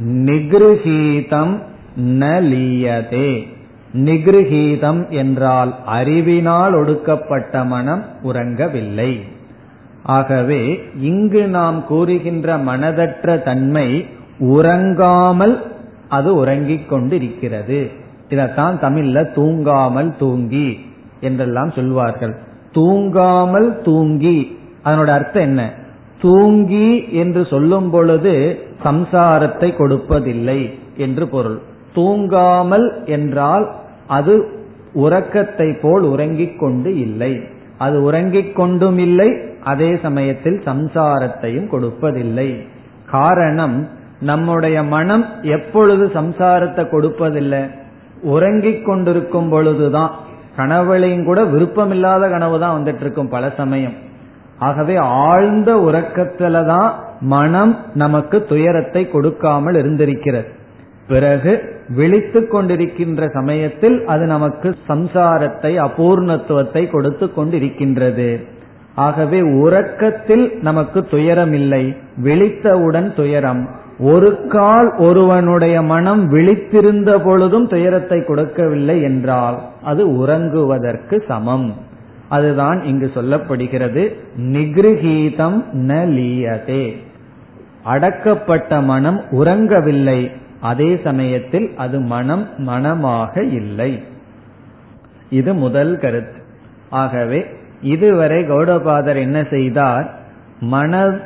நிகிருஹீதம் 0.06 1.58
நலியதே 2.00 3.46
நிகிருஹீதம் 3.94 5.08
என்றால் 5.08 5.74
அறிவினால் 5.86 6.74
ஒடுக்கப்பட்ட 6.74 7.64
மனம் 7.64 8.04
உறங்கவில்லை. 8.22 9.20
ஆகவே 10.02 10.78
இங்கு 11.00 11.46
நாம் 11.46 11.86
கூறுகின்ற 11.86 12.56
மனதற்ற 12.56 13.42
தன்மை 13.42 14.06
உறங்காமல் 14.40 15.62
அது 16.08 16.34
உறங்கிக் 16.34 16.88
கொண்டிருக்கிறது. 16.88 17.90
இதத்தான் 18.28 18.78
தமிழ்ல 18.80 19.26
தூங்காமல் 19.34 20.16
தூங்கி 20.16 20.80
என்றெல்லாம் 21.20 21.70
சொல்வார்கள். 21.70 22.36
தூங்காமல் 22.74 23.80
தூங்கி. 23.82 24.58
அதனோட 24.84 25.06
அர்த்தம் 25.06 25.42
என்ன? 25.42 25.70
தூங்கி 26.22 26.88
என்று 27.12 27.42
சொல்லும் 27.44 27.90
பொழுது 27.90 28.32
சம்சாரத்தை 28.84 29.68
கொடுப்பதில்லை 29.76 30.60
என்று 30.96 31.24
பொருள். 31.28 31.58
தூங்காமல் 31.94 32.86
என்றால் 33.06 33.64
அது 34.06 34.34
உறக்கத்தை 34.92 35.68
போல் 35.74 36.02
உறங்கிக் 36.02 36.58
கொண்டு 36.58 36.90
இல்லை. 36.98 37.32
அது 37.78 37.96
உறங்கிக் 38.02 38.54
கொண்டும் 38.56 38.98
இல்லை 38.98 39.28
அதே 39.64 39.90
சமயத்தில் 39.96 40.58
சம்சாரத்தையும் 40.66 41.68
கொடுப்பதில்லை. 41.68 42.48
காரணம் 43.10 43.76
நம்முடைய 44.20 44.78
மனம் 44.82 45.24
எப்பொழுது 45.42 46.04
சம்சாரத்தை 46.14 46.84
கொடுப்பதில்லை? 46.90 47.62
உறங்கிக் 48.22 48.84
கொண்டிருக்கும் 48.86 49.48
பொழுதுதான். 49.48 50.12
கனவுலையும் 50.56 51.24
கூட 51.24 51.40
விருப்பமில்லாத 51.44 52.24
கனவு 52.30 52.56
தான் 52.58 52.76
வந்துட்டு 52.78 53.00
இருக்கும் 53.00 53.28
பல 53.28 53.44
சமயம். 53.56 53.96
ஆகவே 54.66 54.96
ஆழ்ந்த 55.26 55.70
உறக்கத்துல 55.88 56.64
தான் 56.66 56.90
மனம் 57.34 57.74
நமக்கு 58.02 58.36
துயரத்தை 58.50 59.02
கொடுக்காமல் 59.08 59.76
இருந்திருக்கிறது. 59.82 60.48
பிறகு 61.08 61.52
விழித்து 61.96 62.40
கொண்டிருக்கின்ற 62.46 63.22
சமயத்தில் 63.32 63.96
அது 64.04 64.24
நமக்கு 64.26 64.68
சம்சாரத்தை 64.90 65.72
அபூர்ணத்துவத்தை 65.86 66.82
கொடுத்து 66.90 67.26
கொண்டிருக்கின்றது. 67.36 68.30
ஆகவே 69.04 69.38
உறக்கத்தில் 69.64 70.44
நமக்கு 70.60 71.00
துயரம் 71.12 71.54
இல்லை 71.60 71.84
விழித்தவுடன் 72.24 73.08
துயரம். 73.20 73.62
ஒரு 74.12 74.30
கால் 74.54 74.88
ஒருவனுடைய 75.06 75.76
மனம் 75.92 76.22
விழித்திருந்த 76.32 77.10
பொழுதும் 77.24 77.66
துயரத்தை 77.66 78.18
கொடுக்கவில்லை 78.24 78.96
என்றால் 79.02 79.58
அது 79.82 80.02
உறங்குவதற்கு 80.22 81.16
சமம். 81.30 81.68
அதுதான் 82.32 82.82
இங்கு 82.82 83.10
சொல்லப்படுகிறது 83.14 84.14
நிகிருகீதம் 84.36 85.64
ந 85.72 86.06
லீயதே. 86.06 86.96
அடக்கப்பட்ட 87.84 88.82
மனம் 88.82 89.20
உறங்கவில்லை. 89.30 90.30
அதே 90.60 91.00
சமயத்தில் 91.04 91.72
அது 91.76 92.00
மனம் 92.00 92.48
மனமாக 92.58 93.44
இல்லை. 93.44 94.02
இது 95.30 95.54
முதல் 95.54 95.98
கருத்து. 95.98 96.42
ஆகவே 96.90 97.46
இதுவரை 97.82 98.42
கௌடபாதர் 98.42 99.16
என்ன 99.16 99.44
செய்தார்? 99.50 100.14
மன 100.60 101.18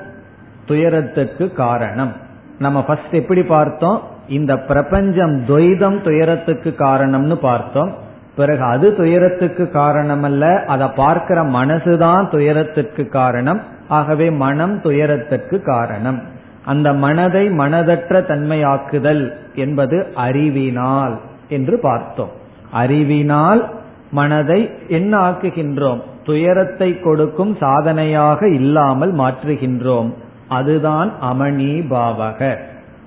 துயரத்துக்கு 0.66 1.52
காரணம். 1.52 2.12
நம்ம 2.58 2.84
ஃபர்ஸ்ட் 2.84 3.14
எப்படி 3.14 3.42
பார்த்தோம்? 3.42 4.02
இந்த 4.28 4.56
பிரபஞ்சம் 4.56 5.44
துவைதம் 5.44 6.00
துயரத்துக்கு 6.00 6.74
காரணம்னு 6.78 7.34
பார்த்தோம். 7.34 8.04
பிறகு 8.36 8.62
அது 8.62 8.96
துயரத்துக்கு 8.96 9.70
காரணம் 9.70 10.22
அல்ல 10.22 10.64
அதை 10.66 10.88
பார்க்கிற 10.88 11.42
மனசுதான் 11.42 12.30
துயரத்துக்கு 12.30 13.08
காரணம். 13.08 13.60
ஆகவே 13.88 14.30
மனம் 14.30 14.80
துயரத்துக்கு 14.80 15.62
காரணம். 15.62 16.22
அந்த 16.64 16.92
மனதை 16.92 17.50
மனதற்ற 17.50 18.20
தன்மையாக்குதல் 18.20 19.32
என்பது 19.54 20.06
அறிவினால் 20.14 21.18
என்று 21.48 21.78
பார்த்தோம். 21.78 22.30
அறிவினால் 22.70 23.70
மனதை 24.10 24.70
என்ன 24.88 25.30
ஆக்குகின்றோம்? 25.30 26.02
துயரத்தை 26.24 27.00
கொடுக்கும் 27.00 27.56
சாதனையாக 27.60 28.48
இல்லாமல் 28.48 29.14
மாற்றுகின்றோம். 29.14 30.14
அதுதான் 30.48 31.12
அமணி 31.22 31.84
பாவக. 31.90 32.56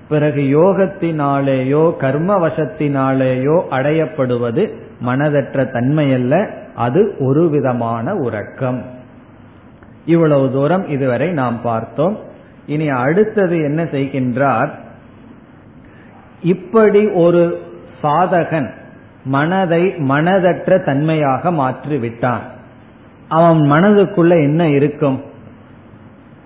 பிறகு 0.08 0.42
யோகத்தினாலேயோ 0.42 1.96
கர்ம 1.96 2.38
வசத்தினாலேயோ 2.38 3.62
அடையப்படுவது 3.70 4.88
மனதற்ற 5.06 5.64
தன்மையல்ல 5.64 6.48
அது 6.74 7.16
ஒரு 7.18 7.48
விதமான 7.48 8.14
உறக்கம். 8.14 8.84
இவ்வளவு 10.04 10.52
தூரம் 10.52 10.88
இதுவரை 10.88 11.30
நாம் 11.30 11.60
பார்த்தோம். 11.62 12.18
இனி 12.66 12.88
அடுத்தது 12.88 13.56
என்ன 13.56 13.84
செய்கின்றார்? 13.84 14.68
இப்படி 16.42 17.08
ஒரு 17.08 17.62
சாதகன் 18.02 18.70
மனதை 19.24 19.84
மனதற்ற 19.86 20.84
தன்மையாக 20.84 21.50
மாற்றி 21.50 21.98
விட்டான் 21.98 22.40
அவன் 23.28 23.58
மனதுக்குள்ள 23.58 24.30
என்ன 24.30 24.68
இருக்கும்? 24.68 25.22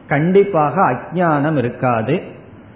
கண்டிப்பாக 0.06 0.80
அஜானம் 0.80 1.56
இருக்காது. 1.56 2.20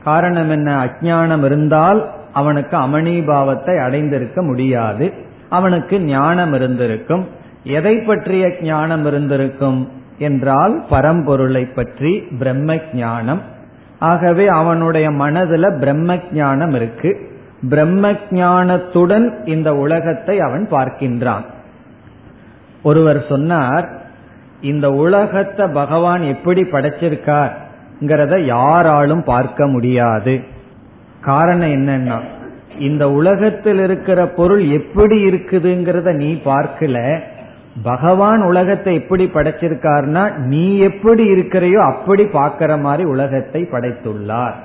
காரணம் 0.05 0.51
என்ன? 0.51 0.85
அஜானம் 0.85 1.45
இருந்தால் 1.45 2.11
அவனுக்கு 2.33 2.77
அமணிபாவத்தை 2.77 3.83
அடைந்திருக்க 3.85 4.43
முடியாது. 4.43 5.13
அவனுக்கு 5.51 6.01
ஞானம் 6.01 6.53
இருந்திருக்கும். 6.53 7.27
எதை 7.65 7.97
பற்றிய 7.97 8.57
ஞானம் 8.61 9.07
இருந்திருக்கும் 9.07 9.89
என்றால் 10.19 10.85
பரம்பொருளை 10.91 11.75
பற்றி 11.75 12.23
பிரம்ம 12.39 12.79
ஞானம். 12.95 13.43
ஆகவே 13.99 14.47
அவனுடைய 14.47 15.11
மனதுல 15.11 15.79
பிரம்ம 15.79 16.19
ஞானம் 16.33 16.75
இருக்கு. 16.75 17.31
பிரம்ம 17.69 18.13
ஞானத்துடன் 18.31 19.45
இந்த 19.45 19.77
உலகத்தை 19.77 20.41
அவன் 20.41 20.69
பார்க்கின்றான். 20.71 21.45
ஒருவர் 22.83 23.25
சொன்னார் 23.29 23.89
இந்த 24.61 24.91
உலகத்தை 24.91 25.67
பகவான் 25.67 26.23
எப்படி 26.23 26.63
படைச்சிருக்கார்ங்கிறத 26.63 28.45
யாராலும் 28.45 29.23
பார்க்க 29.23 29.67
முடியாது. 29.67 30.41
காரணம் 31.21 31.69
என்னன்னா 31.69 32.19
இந்த 32.79 33.05
உலகத்தில் 33.11 33.79
இருக்கிற 33.79 34.21
பொருள் 34.29 34.63
எப்படி 34.69 35.17
இருக்குதுங்கிறத 35.29 36.13
நீ 36.13 36.31
பார்க்கல. 36.45 36.97
பகவான் 37.83 38.43
உலகத்தை 38.43 38.95
எப்படி 38.95 39.25
படைச்சிருக்காருன்னா 39.25 40.23
நீ 40.37 40.79
எப்படி 40.79 41.25
இருக்கிறையோ 41.35 41.81
அப்படி 41.93 42.25
பார்க்கிற 42.25 42.77
மாதிரி 42.77 43.05
உலகத்தை 43.05 43.61
படைத்துள்ளார். 43.73 44.57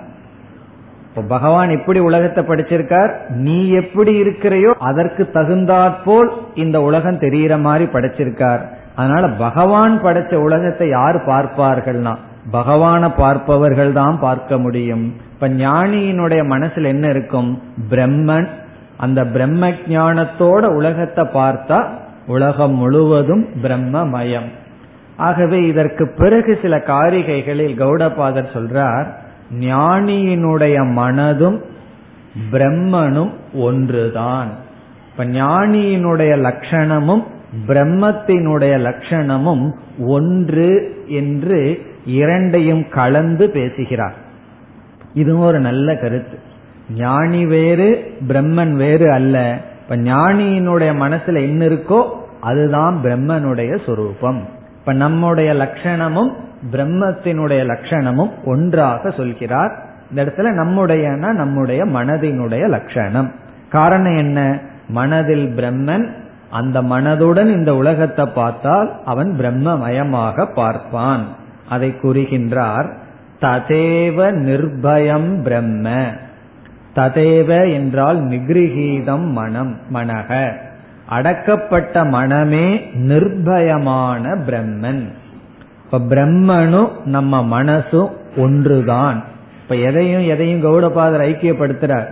இப்போ 1.07 1.21
பகவான் 1.27 1.69
எப்படி 1.69 1.99
உலகத்தை 1.99 2.43
படைச்சிருக்கார்? 2.43 3.11
நீ 3.29 3.67
எப்படி 3.69 4.13
இருக்கிறையோ 4.23 4.71
அதற்கு 4.89 5.23
தகுந்தாற்போல் 5.31 6.29
இந்த 6.53 6.81
உலகம் 6.81 7.19
தெரிகிற 7.19 7.57
மாதிரி 7.57 7.85
படைச்சிருக்கார். 7.85 8.63
அதனால 8.95 9.27
பகவான் 9.27 9.95
படைச்ச 10.03 10.33
உலகத்தை 10.35 10.87
யார் 10.89 11.17
பார்ப்பார்கள்னா 11.25 12.13
பகவான 12.53 13.03
பார்ப்பவர்கள் 13.15 13.91
தான் 13.93 14.19
பார்க்க 14.19 14.57
முடியும். 14.57 15.05
இப்ப 15.43 15.55
ஞானியினுடைய 15.55 16.41
மனசுல 16.41 16.85
என்ன 16.85 17.09
இருக்கும்? 17.09 17.61
பிரம்மன். 17.89 18.47
அந்த 18.97 19.25
பிரம்ம 19.25 19.69
ஞானத்தோட 19.69 20.65
உலகத்தை 20.65 21.25
பார்த்தா 21.25 21.87
உலகம் 22.27 22.75
முழுவதும் 22.75 23.45
பிரம்மமயம். 23.63 24.49
ஆகவே 25.17 25.67
இதற்கு 25.67 26.13
பிறகு 26.17 26.59
சில 26.61 26.77
காரிகைகளில் 26.77 27.75
கௌடபாதர் 27.75 28.53
சொல்றார் 28.53 29.05
ஞானியினுடைய 29.59 30.75
மனதும் 30.91 31.61
பிரம்மனும் 32.51 33.31
ஒன்றுதான். 33.53 34.49
இப்ப 35.11 35.25
ஞானியினுடைய 35.25 36.33
லட்சணமும் 36.47 37.23
பிரம்மத்தினுடைய 37.67 38.75
லட்சணமும் 38.87 39.71
ஒன்று 40.07 41.03
என்று 41.07 41.81
இரண்டையும் 42.05 42.89
கலந்து 42.89 43.49
பேசுகிறார். 43.49 44.21
இதுவும் 45.13 45.45
ஒரு 45.45 45.59
நல்ல 45.59 45.95
கருத்து. 45.95 46.39
ஞானி 46.95 47.45
வேறு 47.45 48.17
பிரம்மன் 48.27 48.71
வேறு 48.71 49.11
அல்ல. 49.11 49.57
இப்ப 49.81 49.95
ஞானியினுடைய 49.95 50.91
மனசுல 50.93 51.35
என்ன 51.35 51.65
இருக்கோ 51.65 52.03
அதுதான் 52.41 52.99
பிரம்மனுடைய 53.03 53.85
சொரூபம். 53.85 54.47
இப்ப 54.79 54.93
நம்முடைய 54.93 55.53
லட்சணமும் 55.53 56.31
பிரம்மத்தினுடைய 56.71 57.65
லட்சணமும் 57.65 58.31
ஒன்றாக 58.45 59.09
சொல்கிறார். 59.09 59.77
இந்த 60.09 60.25
இடத்துல 60.25 60.51
நம்முடைய 60.51 61.09
நம்முடைய 61.09 61.85
மனதினுடைய 61.85 62.67
லட்சணம். 62.67 63.31
காரணம் 63.69 64.17
என்ன? 64.17 64.59
மனதில் 64.87 65.55
பிரம்மன் 65.55 66.07
அந்த 66.49 66.81
மனதுடன் 66.81 67.45
இந்த 67.45 67.75
உலகத்தை 67.75 68.25
பார்த்தால் 68.25 69.03
அவன் 69.05 69.35
பிரம்மமயமாக 69.39 70.53
பார்ப்பான். 70.53 71.25
அதை 71.69 71.95
கூறுகின்றார் 72.01 73.01
ததேவ 73.41 74.31
நிர்பயம் 74.31 75.41
பிரம்ம. 75.41 76.07
ததேவ 76.95 77.73
என்றால் 77.73 78.23
நிகிருகீதம் 78.23 79.25
மனம் 79.31 79.77
மனக. 79.93 80.53
அடக்கப்பட்ட 81.09 82.09
மனமே 82.09 82.91
நிர்பயமான 82.93 84.37
பிரம்மன். 84.47 85.07
இப்ப 85.85 85.99
பிரம்மனும் 85.99 86.89
நம்ம 87.05 87.63
மனசும் 87.63 88.11
ஒன்றுதான். 88.37 89.23
இப்ப 89.61 89.75
எதையும் 89.75 90.27
எதையும் 90.27 90.63
கௌடபாதர் 90.63 91.21
ஐக்கியப்படுத்துறார். 91.21 92.07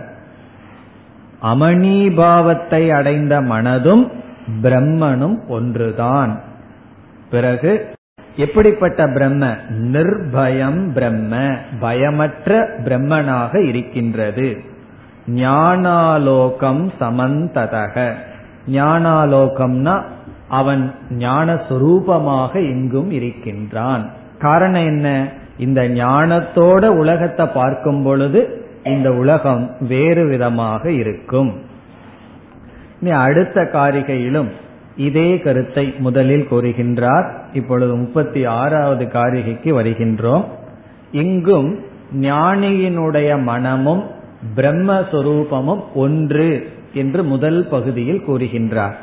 அமணிபாவத்தை 1.42 2.88
அடைந்த 2.88 3.40
மனதும் 3.40 4.10
பிரம்மனும் 4.62 5.38
ஒன்றுதான். 5.48 6.40
பிறகு 7.30 7.92
எப்படிப்பட்ட 8.36 9.06
பிரம்ம? 9.06 9.56
நிர்பயம் 9.70 10.92
பிரம்ம 10.92 11.36
பயமற்ற 11.80 12.68
பிரம்மனாக 12.84 13.66
இருக்கின்றது. 13.66 14.56
ஞானாலோகம் 15.26 16.90
சமந்ததக. 17.00 18.12
ஞானாலோகம்னா 18.66 20.02
அவன் 20.48 20.94
ஞான 21.10 21.60
இங்கும் 21.68 22.54
எங்கும் 22.54 23.10
இருக்கின்றான். 23.10 24.10
காரணம் 24.38 24.84
என்ன? 24.84 25.28
இந்த 25.58 25.82
ஞானத்தோட 25.82 26.86
உலகத்தை 26.86 27.46
பார்க்கும் 27.46 28.02
பொழுது 28.02 28.66
இந்த 28.84 29.12
உலகம் 29.12 29.76
வேறு 29.80 30.26
விதமாக 30.26 30.90
இருக்கும். 30.90 31.60
இனி 33.00 33.10
அடுத்த 33.10 33.60
காரிகையிலும் 33.62 34.48
இதே 34.96 35.38
கருத்தை 35.38 35.94
முதலில் 35.98 36.46
கூறுகின்றார். 36.50 37.30
இப்பொழுது 37.52 37.96
முப்பத்தி 37.96 38.44
ஆறாவது 38.44 39.04
காரிகைக்கு 39.04 39.82
வருகின்றோம். 39.82 40.44
இங்கும் 41.12 41.78
ஞானியினுடைய 42.20 43.42
மனமும் 43.42 44.04
பிரம்மஸ்வரூபமும் 44.56 45.82
ஒன்று 45.94 46.72
என்று 46.94 47.24
முதல் 47.24 47.68
பகுதியில் 47.68 48.22
கூறுகின்றார். 48.26 48.94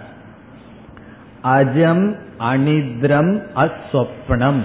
அஜம் 1.43 2.15
அனித்ரம் 2.39 3.41
அஸ்வப்னம். 3.55 4.59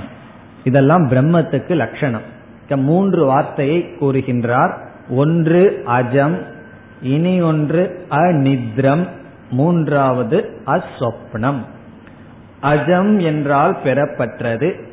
இதெல்லாம் 0.65 1.09
பிரம்மத்துக்கு 1.09 1.75
லட்சணம். 1.75 2.33
மூன்று 2.77 3.25
வார்த்தையை 3.25 3.89
கூறுகின்றார். 4.01 4.73
ஒன்று 5.09 5.83
அஜம் 5.87 6.39
இனி 7.03 7.41
ஒன்று 7.41 8.07
அநித்ரம் 8.11 9.07
மூன்றாவது 9.55 10.39
அஸ்வப்னம். 10.67 11.61
அஜம் 12.63 13.23
என்றால் 13.23 13.77
பெறப்பட்டது 13.85 14.93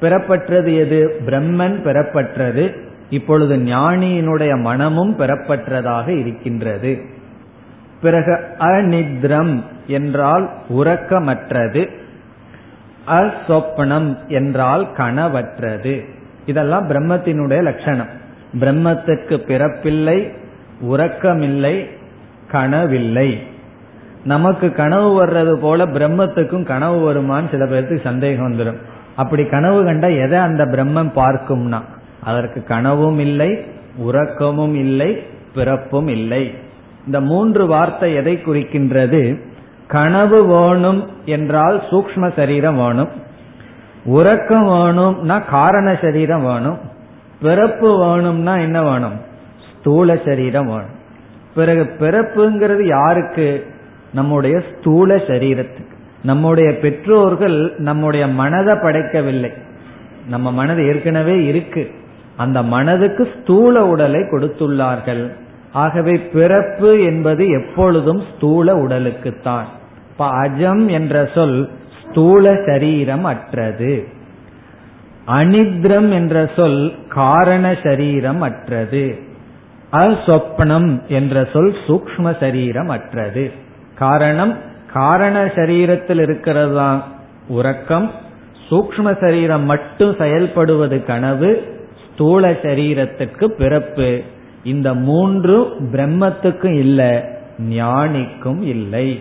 பெறப்பட்டது 0.00 0.70
எது? 0.76 1.00
பிரம்மன் 1.26 1.76
பெறப்பட்டது 1.82 2.76
இப்பொழுது 3.10 3.56
ஞானியினுடைய 3.56 4.60
மனமும் 4.60 5.18
பெறப்பட்டதாக 5.18 6.08
இருக்கின்றது. 6.08 7.00
பிறகு 8.02 8.32
அநித்ரம் 8.58 9.62
என்றால் 9.86 10.50
உறக்கமற்றது. 10.68 11.82
அஸ்வப்னம் 13.08 14.16
என்றால் 14.28 14.88
கனவற்றது. 14.96 15.94
இதெல்லாம் 16.46 16.88
பிரம்மத்தினுடைய 16.88 17.62
லட்சணம். 17.62 18.10
பிரம்மத்துக்கு 18.60 19.36
பிறப்பில்லை 19.46 20.18
உறக்கமில்லை 20.90 21.76
கனவில்லை. 22.50 23.30
நமக்கு 24.24 24.72
கனவு 24.72 25.26
வர்றது 25.26 25.54
போல 25.54 25.86
பிரம்மத்துக்கும் 25.86 26.64
கனவு 26.64 27.12
வருமான்னு 27.12 27.50
சில 27.50 27.66
பேருக்கு 27.66 28.00
சந்தேகம் 28.04 28.52
வந்துடும் 28.52 28.78
அப்படி 29.16 29.44
கனவு 29.44 29.84
கண்டா 29.84 30.06
எதை 30.06 30.38
அந்த 30.38 30.64
பிரம்மம் 30.64 31.10
பார்க்கும்னா? 31.14 31.80
அதற்கு 32.20 32.64
கனவும் 32.64 33.18
இல்லை 33.18 33.64
உறக்கமும் 33.96 34.74
இல்லை 34.74 35.22
பிறப்பும் 35.54 36.08
இல்லை. 36.08 36.54
இந்த 37.06 37.20
மூன்று 37.20 37.66
வார்த்தை 37.66 38.14
எதை 38.14 38.42
குறிக்கின்றது? 38.44 39.40
கனவு 39.86 40.46
வேணும் 40.46 41.08
என்றால் 41.24 41.82
சூக்ம 41.90 42.32
சரீரம் 42.36 42.76
வேணும். 42.76 43.08
உறக்கம் 44.04 44.66
வேணும்னா 44.66 45.38
காரண 45.38 45.98
சரீரம் 46.00 46.42
வேணும். 46.42 46.78
பிறப்பு 47.42 47.98
வேணும்னா 47.98 48.56
என்ன 48.56 48.82
வேணும்? 48.82 49.20
ஸ்தூல 49.78 50.18
சரீரம் 50.24 50.66
வேணும். 50.66 51.00
பிறகு 51.54 51.94
பிறப்புங்கிறது 51.98 52.86
யாருக்கு? 52.86 53.66
நம்முடைய 54.14 54.62
ஸ்தூல 54.72 55.16
சரீரத்துக்கு. 55.16 55.90
நம்முடைய 56.22 56.78
பெற்றோர்கள் 56.78 57.74
நம்முடைய 57.78 58.28
மனதை 58.28 58.74
படைக்கவில்லை. 58.74 59.50
நம்ம 60.28 60.52
மனது 60.52 60.86
ஏற்கனவே 60.86 61.44
இருக்கு. 61.44 61.90
அந்த 62.36 62.62
மனதுக்கு 62.62 63.28
ஸ்தூல 63.40 63.86
உடலை 63.86 64.20
கொடுத்துள்ளார்கள். 64.20 65.30
ஆகவே 65.72 66.18
பிறப்பு 66.18 67.02
என்பது 67.02 67.48
எப்பொழுதும் 67.48 68.22
ஸ்தூல 68.36 68.74
உடலுக்குத்தான். 68.74 69.64
இப்ப 70.10 70.28
அஜம் 70.30 70.86
என்ற 70.86 71.30
சொல் 71.34 71.70
ஸ்தூல 72.08 72.56
சரீரம் 72.66 73.24
அற்றது. 73.24 74.06
அனித்ரம் 75.26 76.12
என்ற 76.12 76.50
சொல் 76.56 76.92
காரண 77.08 77.76
சரீரம் 77.82 78.40
அற்றது. 78.40 79.18
அஸ்வப்னம் 79.92 81.06
என்ற 81.06 81.48
சொல் 81.52 81.74
சூக்ம 81.86 82.38
சரீரம் 82.40 82.88
அற்றது. 82.88 83.61
காரணம் 83.94 84.56
காரண 84.92 85.44
சரீரத்தில் 85.44 86.20
இருக்கிறது 86.20 86.74
தான் 86.74 87.02
உறக்கம். 87.48 88.10
சூக்ம 88.70 89.20
சரீரம் 89.20 89.64
மட்டும் 89.64 90.14
செயல்படுவது 90.14 91.04
கனவு 91.04 91.80
ஸ்தூல 92.12 92.50
சரீரத்துக்கு 92.50 93.44
பிறப்பு. 93.44 94.22
இந்த 94.64 94.94
மூன்று 94.94 95.60
பிரம்மத்துக்கும் 95.92 96.78
இல்லை 96.78 97.22
ஞானிக்கும் 97.58 98.62
இல்லை. 98.62 99.20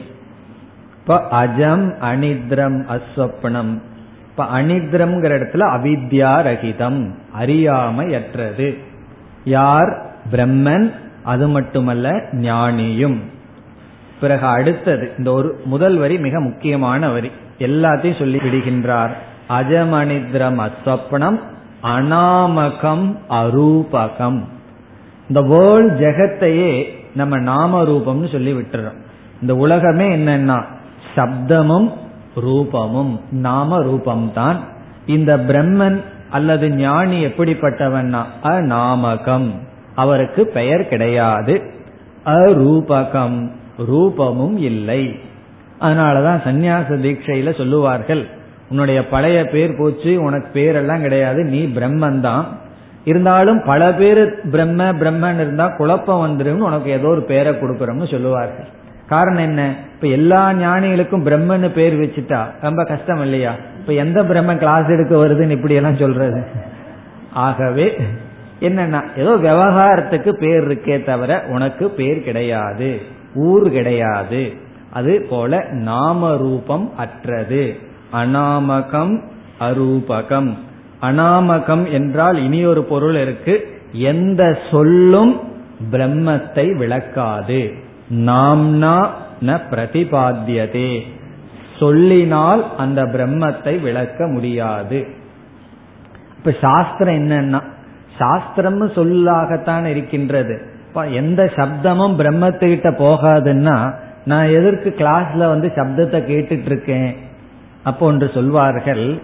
இப்ப 0.99 1.27
அஜம் 1.31 1.93
அனித்ரம் 2.01 2.99
அஸ்வப்னம். 2.99 3.81
இப்ப 4.29 4.45
அனித்ரம்ங்கிற 4.45 5.33
இடத்துல 5.37 5.63
அவித்யா 5.77 6.41
ரகிதம் 6.41 7.13
அறியாமையற்றது. 7.39 8.77
யார்? 9.43 10.05
பிரம்மன் 10.31 10.91
அது 11.23 11.47
மட்டுமல்ல 11.47 12.11
ஞானியும். 12.31 13.17
பிறகு 14.21 14.45
அடுத்தது 14.45 15.11
இந்த 15.17 15.31
ஒரு 15.31 15.61
முதல் 15.65 15.97
வரி 15.97 16.19
மிக 16.19 16.39
முக்கியமான 16.39 17.09
வரி. 17.09 17.31
எல்லாத்தையும் 17.59 18.19
சொல்லி 18.19 18.37
விடுகின்றார். 18.37 19.09
அஜமனித்ரம் 19.49 20.69
அஸ்வப்னம் 20.69 21.39
அனாமகம் 21.83 23.17
அரூபகம். 23.29 24.39
இந்த 25.27 25.41
வேர்ல்ட் 25.41 26.01
ஜெகத்தையே 26.01 26.85
நம்ம 27.15 27.39
நாம 27.39 27.83
ரூபம்னு 27.83 28.31
சொல்லி 28.31 28.53
விட்டுறோம். 28.53 28.99
இந்த 29.41 29.55
உலகமே 29.55 30.17
என்னன்னா 30.17 30.63
சப்தமும் 31.15 31.93
ரூபமும் 32.45 33.19
நாம 33.31 33.83
ரூபம்தான் 33.83 34.55
இந்த 35.05 35.37
பிரம்மன் 35.37 36.01
அல்லது 36.29 36.69
ஞானி 36.69 37.25
எப்படிப்பட்டவன்னா 37.25 38.23
அநாமகம். 38.43 39.51
அவருக்கு 39.95 40.47
பெயர் 40.47 40.87
கிடையாது. 40.87 41.61
அரூபகம். 42.25 43.51
ரூபமும் 43.77 44.57
இல்லை. 44.57 45.19
அதனாலதான் 45.79 46.41
சந்நியாச 46.45 46.97
தீட்சையில 46.97 47.57
சொல்லுவார்கள் 47.57 48.27
உன்னுடைய 48.69 49.07
பழைய 49.07 49.45
பேர் 49.45 49.77
போச்சு 49.77 50.23
உனக்கு 50.23 50.59
பேரெல்லாம் 50.59 51.01
கிடையாது 51.01 51.43
நீ 51.43 51.65
பிரம்மன் 51.65 52.19
தான் 52.19 52.59
இருந்தாலும் 53.05 53.63
பல 53.63 53.93
பேர் 53.93 54.49
பிரம்ம 54.49 54.91
பிரம்மன் 54.91 55.33
இருந்தா 55.33 55.67
குழப்பம் 55.67 56.21
வந்துடும் 56.25 56.57
உனக்கு 56.57 56.89
ஏதோ 56.89 57.07
ஒரு 57.07 57.23
பேரை 57.23 57.53
கொடுக்கறோம்னு 57.53 58.11
சொல்லுவார்கள். 58.11 58.67
காரணம் 59.07 59.43
என்ன? 59.43 59.75
இப்ப 59.93 60.07
எல்லா 60.07 60.51
ஞானிகளுக்கும் 60.51 61.25
பிரம்மன்னு 61.25 61.69
பேர் 61.69 61.99
வச்சுட்டா 61.99 62.45
ரொம்ப 62.61 62.83
கஷ்டம் 62.83 63.21
இல்லையா? 63.21 63.55
இப்ப 63.79 63.93
எந்த 63.93 64.23
பிரம்மன் 64.23 64.57
கிளாஸ் 64.57 64.87
எடுக்க 64.87 65.15
வருதுன்னு 65.15 65.49
இப்படி 65.49 65.73
எல்லாம் 65.73 65.97
சொல்றது? 65.97 66.43
ஆகவே 67.33 67.97
என்னன்னா 68.59 69.01
ஏதோ 69.17 69.35
விவகாரத்துக்கு 69.35 70.31
பேர் 70.31 70.67
இருக்கே 70.67 71.03
தவிர 71.03 71.43
உனக்கு 71.47 71.89
பேர் 71.89 72.23
கிடையாது. 72.23 73.19
ஊர் 73.35 73.69
கிடையாது. 73.69 74.53
அது 74.91 75.27
போல 75.29 75.65
நாம 75.71 76.37
ரூபம் 76.37 76.91
அற்றது. 76.97 77.77
அநாமகம் 78.13 79.21
அரூபகம். 79.59 80.53
அநாமகம் 81.01 81.91
என்றால் 81.91 82.43
இனி 82.43 82.65
ஒரு 82.65 82.83
பொருள் 82.83 83.15
இருக்கு. 83.15 83.81
எந்த 83.91 84.57
சொல்லும் 84.71 85.39
பிரம்மத்தை 85.91 86.77
விளக்காது. 86.77 87.73
நாம்னா 88.11 89.07
ந 89.45 89.59
பிரதிபாத்தியதே. 89.71 91.01
சொல்லினால் 91.79 92.75
அந்த 92.77 93.03
பிரம்மத்தை 93.03 93.81
விளக்க 93.81 94.27
முடியாது. 94.27 95.07
இப்ப 96.37 96.55
சாஸ்திரம் 96.61 97.15
என்னன்னா 97.15 97.61
சாஸ்திரம் 98.17 98.89
சொல்லாகத்தான் 98.89 99.85
இருக்கின்றது. 99.85 100.70
எந்த 100.93 101.51
சப்தமும் 101.55 102.17
பிரம்மத்துக்கிட்ட 102.17 102.89
போகாதுன்னா 102.91 103.93
நான் 104.25 104.47
எதற்கு 104.47 104.95
கிளாஸ்ல 104.97 105.37
வந்து 105.37 105.71
சப்தத்தை 105.75 106.19
கேட்டுட்டு 106.23 106.65
இருக்கேன் 106.65 107.15
அப்போ 107.83 108.05
ஒன்று 108.05 108.31
சொல்வார்கள் 108.33 109.21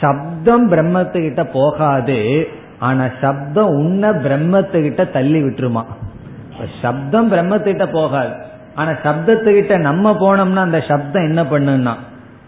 சப்தம் 0.00 0.72
பிரம்மத்துக்கிட்ட 0.72 1.46
போகாது 1.52 2.48
ஆனா 2.78 3.08
சப்தம் 3.20 3.68
உன்ன 3.68 4.10
பிரம்மத்துக்கிட்ட 4.10 5.10
தள்ளி 5.10 5.42
விட்டுருமா? 5.42 5.82
சப்தம் 6.82 7.32
பிரம்மத்துக்கிட்ட 7.32 7.92
போகாது. 7.92 8.34
ஆனா 8.74 8.90
சப்தத்துக்கிட்ட 8.90 9.78
நம்ம 9.78 10.12
போனோம்னா 10.12 10.56
அந்த 10.56 10.80
சப்தம் 10.80 11.22
என்ன 11.22 11.42
பண்ணுன்னா 11.42 11.94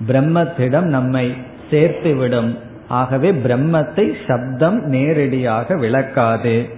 பிரம்மத்திடம் 0.06 0.82
நம்மை 0.82 1.36
சேர்த்து 1.70 2.14
விடும் 2.14 2.58
ஆகவே 2.88 3.32
பிரம்மத்தை 3.32 4.14
சப்தம் 4.26 4.80
நேரடியாக 4.84 5.76
விளக்காது. 5.76 6.68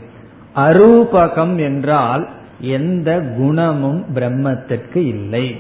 அரூபகம் 0.57 1.57
என்றால் 1.57 2.29
எந்த 2.61 3.21
குணமும் 3.21 4.05
பிரம்மத்திற்கு 4.15 4.97
இல்லை. 4.97 5.57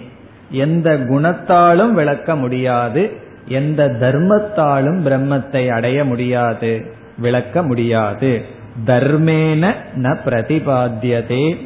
எந்த 0.50 0.94
குணத்தாலும் 0.94 1.90
விளக்க 1.90 2.36
முடியாது 2.36 3.22
எந்த 3.48 3.96
தர்மத்தாலும் 4.00 5.00
பிரம்மத்தை 5.04 5.68
அடைய 5.68 6.04
முடியாது 6.04 6.94
விளக்க 7.18 7.62
முடியாது. 7.62 8.44
தர்மேன 8.86 9.74
ந 10.02 10.16
பிரதிபாத்தியதே. 10.26 11.56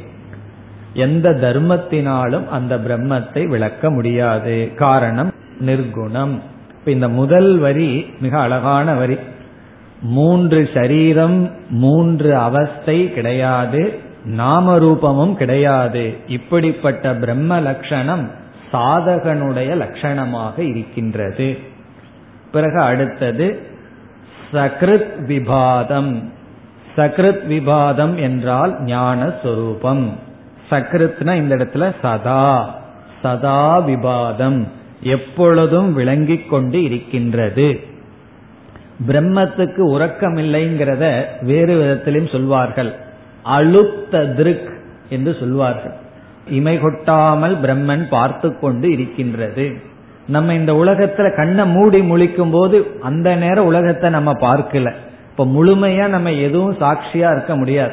எந்த 0.93 1.31
தர்மத்தினாலும் 1.31 2.49
அந்த 2.49 2.77
பிரம்மத்தை 2.77 3.49
விளக்க 3.49 3.91
முடியாது. 3.91 4.73
காரணம் 4.77 5.33
நிர்குணம். 5.67 6.39
இப்ப 6.79 6.91
இந்த 6.91 7.09
முதல் 7.09 7.59
வரி 7.59 8.11
மிக 8.21 8.39
அழகான 8.39 8.95
வரி. 8.95 9.19
மூன்று 10.01 10.69
சரீரம் 10.75 11.51
மூன்று 11.71 12.37
அவஸ்தை 12.37 13.13
கிடையாது 13.13 13.99
நாம 14.25 14.79
ரூபமும் 14.79 15.35
கிடையாது. 15.35 16.17
இப்படிப்பட்ட 16.27 17.15
பிரம்ம 17.15 17.61
லட்சணம் 17.61 18.31
சாதகனுடைய 18.73 19.77
லட்சணமாக 19.77 20.59
இருக்கின்றது. 20.59 21.59
பிறகு 22.53 22.81
அடுத்தது 22.81 23.63
சக்ருத் 24.53 25.25
விபாதம். 25.25 26.33
சக்ருத் 26.97 27.47
விபாதம் 27.47 28.17
என்றால் 28.17 28.83
ஞான 28.83 29.33
சொரூபம். 29.43 30.13
சக்ருத்னா 30.71 31.35
இந்த 31.35 31.57
இடத்துல 31.57 31.95
சதா 32.03 32.79
சதா 33.23 33.79
விபாதம். 33.79 34.69
எப்பொழுதும் 35.03 35.95
விளங்கிக் 35.95 36.49
கொண்டு 36.49 36.83
இருக்கின்றது. 36.83 37.81
பிரம்மத்துக்கு 39.07 39.79
உறக்கம் 39.79 40.37
இல்லைங்கிறத 40.37 41.23
வேறு 41.43 41.77
விதத்திலும் 41.77 42.27
சொல்வார்கள். 42.27 42.95
அழுத்த 43.43 44.27
திருக் 44.27 44.71
என்று 45.09 45.37
சொல்வார்கள். 45.41 45.93
இமை 46.49 46.79
கொட்டாமல் 46.79 47.61
பிரம்மன் 47.61 48.07
பார்த்து 48.09 48.59
கொண்டு 48.59 48.91
இருக்கின்றது. 48.91 49.81
நம்ம 50.27 50.55
இந்த 50.55 50.73
உலகத்துல 50.73 51.37
கண்ணை 51.37 51.67
மூடி 51.67 52.01
முழிக்கும் 52.01 52.51
போது 52.51 52.87
அந்த 53.01 53.35
நேரம் 53.35 53.65
உலகத்தை 53.65 54.11
நம்ம 54.11 54.33
பார்க்கல. 54.33 54.93
இப்ப 55.31 55.47
முழுமையா 55.47 56.07
நம்ம 56.07 56.33
எதுவும் 56.33 56.79
சாட்சியா 56.79 57.33
இருக்க 57.33 57.57
முடியாது. 57.57 57.93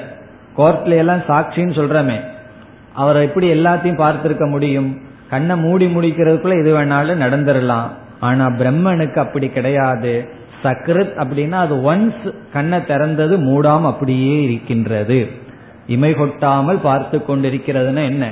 கோர்ட்ல 0.57 0.97
எல்லாம் 0.97 1.19
சாட்சின்னு 1.19 1.77
சொல்றமே. 1.79 2.19
அவரை 2.93 3.23
எப்படி 3.23 3.53
எல்லாத்தையும் 3.53 4.01
பார்த்திருக்க 4.01 4.49
முடியும்? 4.49 5.01
கண்ணை 5.29 5.57
மூடி 5.57 5.85
முடிக்கிறதுக்குள்ள 5.85 6.59
எது 6.59 6.81
வேணாலும் 6.81 7.23
நடந்துடலாம் 7.23 7.87
ஆனா 8.19 8.47
பிரம்மனுக்கு 8.47 9.17
அப்படி 9.17 9.49
கிடையாது. 9.49 10.43
சக்ருத் 10.65 11.15
அப்படின்னா 11.15 11.51
அது 11.51 11.95
ஒன்ஸ் 11.95 12.34
கண்ணை 12.54 12.80
திறந்தது 12.80 13.38
மூடாம 13.38 13.86
அப்படியே 13.86 14.43
இருக்கின்றது. 14.43 15.30
இமை 15.88 16.13
கொட்டாமல் 16.13 16.78
பார்த்து 16.78 17.17
கொண்டிருக்கிறதுனா 17.17 18.04
என்ன? 18.06 18.32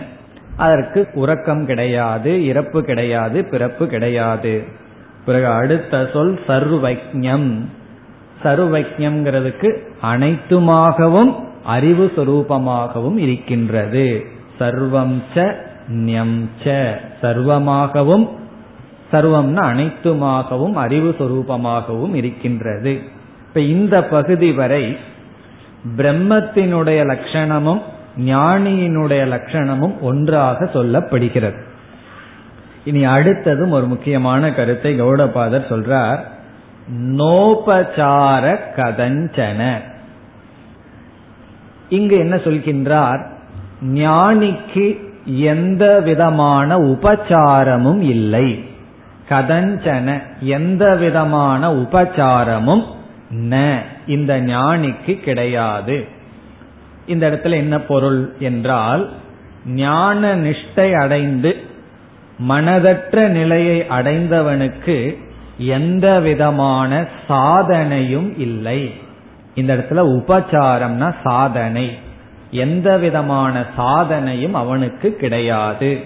அதற்கு 0.57 1.07
உறக்கம் 1.13 1.65
கிடையாது 1.65 2.45
இறப்பு 2.45 2.83
கிடையாது 2.83 3.45
பிறப்பு 3.45 3.87
கிடையாது. 3.87 4.63
பிறகு 5.25 5.47
அடுத்த 5.47 6.09
சொல் 6.13 6.39
சர்வஜம் 6.47 7.69
சர்வஜம்ங்கிறதுக்கு 8.43 9.77
அனைத்துமாகவும் 10.03 11.35
அறிவு 11.63 12.11
சுரூபமாகவும் 12.15 13.17
இருக்கின்றது. 13.17 14.25
சர்வம் 14.59 15.21
ச 15.35 15.55
ச 16.65 16.95
சர்வமாகவும் 17.21 18.29
சர்வம்னா 19.13 19.61
அனைத்துமாகவும் 19.61 20.73
அறிவு 20.73 21.15
சொரூபமாகவும் 21.19 22.13
இருக்கின்றது. 22.13 23.01
இப்ப 23.47 23.59
இந்த 23.59 24.03
பகுதி 24.03 24.51
வரை 24.51 24.97
பிரம்மத்தினுடைய 25.97 27.05
லட்சணமும் 27.05 27.81
ஞானியினுடைய 28.19 29.27
லட்சணமும் 29.27 29.99
ஒன்றாக 29.99 30.65
சொல்லப்படுகிறது. 30.65 31.61
இனி 32.85 33.05
அடுத்ததும் 33.05 33.69
ஒரு 33.69 33.87
முக்கியமான 33.87 34.53
கருத்தை 34.53 35.01
கௌடபாதர் 35.01 35.69
சொல்றார். 35.69 36.19
நோபசார 37.01 38.57
கதஞ்சன. 38.75 39.73
இங்கு 41.89 42.17
என்ன 42.17 42.35
சொல்கின்றார்? 42.35 43.31
ஞானிக்கு 43.83 45.11
எந்த 45.25 45.99
விதமான 45.99 46.77
உபச்சாரமும் 46.77 48.01
இல்லை. 48.01 48.71
கதஞ்சன 49.29 50.21
எந்த 50.39 50.95
விதமான 50.95 51.73
உபச்சாரமும் 51.73 52.83
ந 53.31 53.75
இந்த 54.07 54.41
ஞானிக்கு 54.41 55.19
கிடையாது. 55.19 56.07
இந்த 57.05 57.29
இடத்துல 57.29 57.51
என்ன 57.51 57.79
பொருள் 57.79 58.35
என்றால் 58.39 59.09
ஞான 59.65 60.35
நிஷ்டை 60.35 61.01
அடைந்து 61.01 61.63
மனதற்ற 62.49 63.27
நிலையை 63.27 63.85
அடைந்தவனுக்கு 63.89 65.17
எந்த 65.57 66.19
விதமான 66.19 67.05
சாதனையும் 67.29 68.39
இல்லை. 68.39 68.93
இந்த 69.55 69.75
இடத்துல 69.75 69.91
உபச்சாரம்னா 69.91 71.15
சாதனை. 71.23 71.97
எந்த 72.51 72.97
விதமான 72.97 73.65
சாதனையும் 73.77 74.51
அவனுக்கு 74.51 75.15
கிடையாது. 75.15 76.03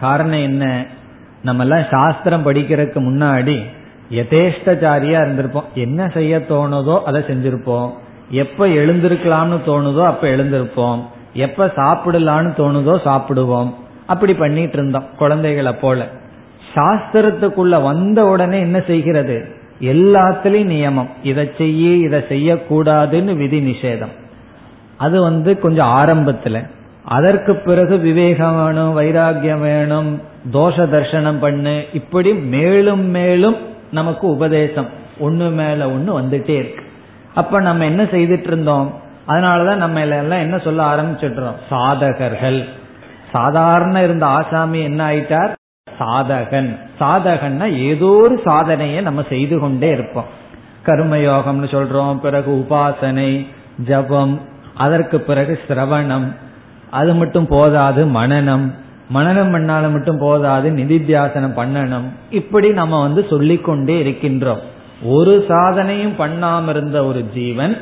காரணம் 0.00 0.42
என்ன? 0.42 0.84
நம்ம 1.44 1.62
எல்லாம் 1.62 1.84
சாஸ்திரம் 1.90 2.46
படிக்கிறதுக்கு 2.46 3.00
முன்னாடி 3.08 3.62
யதேஷ்டச்சாரியா 4.10 5.18
இருந்திருப்போம். 5.24 5.64
என்ன 5.74 6.08
செய்ய 6.08 6.38
தோணுதோ 6.38 7.02
அதை 7.02 7.20
செஞ்சிருப்போம். 7.20 7.90
எப்ப 8.30 8.66
எழுந்திருக்கலாம்னு 8.66 9.58
தோணுதோ 9.66 10.04
அப்ப 10.04 10.28
எழுந்திருப்போம். 10.28 11.02
எப்ப 11.34 11.66
சாப்பிடலான்னு 11.66 12.50
தோணுதோ 12.56 12.96
சாப்பிடுவோம். 13.04 13.74
அப்படி 14.06 14.34
பண்ணிட்டு 14.34 14.72
இருந்தோம் 14.72 15.06
குழந்தைகளை 15.18 15.72
போல. 15.72 16.06
சாஸ்திரத்துக்குள்ள 16.74 17.82
வந்த 17.82 18.24
உடனே 18.24 18.60
என்ன 18.60 18.80
செய்கிறது? 18.80 19.44
எல்லாத்திலையும் 19.80 20.72
நியமம். 20.74 21.08
இதை 21.22 21.50
செய்ய 21.58 21.96
இதை 21.96 22.20
செய்யக்கூடாதுன்னு 22.28 23.36
விதி 23.36 23.60
நிஷேதம். 23.70 24.14
அது 24.96 25.20
வந்து 25.20 25.58
கொஞ்சம் 25.58 25.88
ஆரம்பத்துல. 25.88 26.68
அதற்கு 27.04 27.54
பிறகு 27.54 27.98
விவேகம் 27.98 28.64
வேணும் 28.64 28.98
வைராகியம் 28.98 29.60
வேணும் 29.60 30.32
தோஷ 30.52 30.76
தர்சனம் 30.76 31.38
பண்ணு 31.38 31.84
இப்படி 31.92 32.34
மேலும் 32.34 33.04
மேலும் 33.04 33.56
நமக்கு 33.92 34.26
உபதேசம். 34.26 34.88
ஒண்ணு 35.20 35.52
மேல 35.52 35.86
ஒண்ணு 35.86 36.22
வந்துட்டே 36.22 36.48
இருக்கு. 36.48 36.84
அப்ப 37.34 37.60
நம்ம 37.60 37.84
என்ன 37.84 38.02
செய்துட்டு 38.02 38.46
இருந்தோம் 38.46 38.94
அதனாலதான் 39.28 39.74
நம்ம 39.74 40.00
எல்லாம் 40.00 40.38
என்ன 40.38 40.58
சொல்ல 40.58 40.94
ஆரம்பிச்சிடுறோம்? 40.94 41.54
சாதகர்கள். 41.70 42.64
சாதாரண 43.32 44.02
இருந்த 44.02 44.26
ஆசாமி 44.26 44.82
என்ன 44.82 45.10
ஆயிட்டார்? 45.10 45.52
சாதகன். 45.98 46.78
சாதகன்னா 47.00 47.76
ஏதோ 47.76 48.06
ஒரு 48.06 48.40
சாதனையை 48.44 49.02
நம்ம 49.02 49.24
செய்து 49.28 49.58
கொண்டே 49.58 49.90
இருப்போம். 49.90 50.24
கர்மயோகம்னு 50.84 51.64
சொல்றோம் 51.64 52.18
பிறகு 52.18 52.66
உபாசனை 52.66 53.46
ஜபம் 53.86 54.40
அதற்கு 54.74 55.20
பிறகு 55.20 55.60
சிரவணம். 55.68 56.34
அது 56.90 57.14
மட்டும் 57.14 57.46
போதாது 57.46 58.06
மனநம். 58.06 58.74
மனநம் 59.12 59.54
பண்ணால 59.54 59.92
மட்டும் 59.92 60.18
போதாது 60.18 60.70
நிதித்தியாசனம் 60.70 61.56
பண்ணணும். 61.56 62.04
இப்படி 62.30 62.68
நம்ம 62.68 63.00
வந்து 63.00 63.26
சொல்லிக்கொண்டே 63.30 64.02
இருக்கின்றோம். 64.02 64.58
ஒரு 65.02 65.44
சாதனையும் 65.48 66.12
பண்ணாம 66.18 66.68
இருந்த 66.68 67.04
ஒரு 67.04 67.24
ஜீவன் 67.34 67.76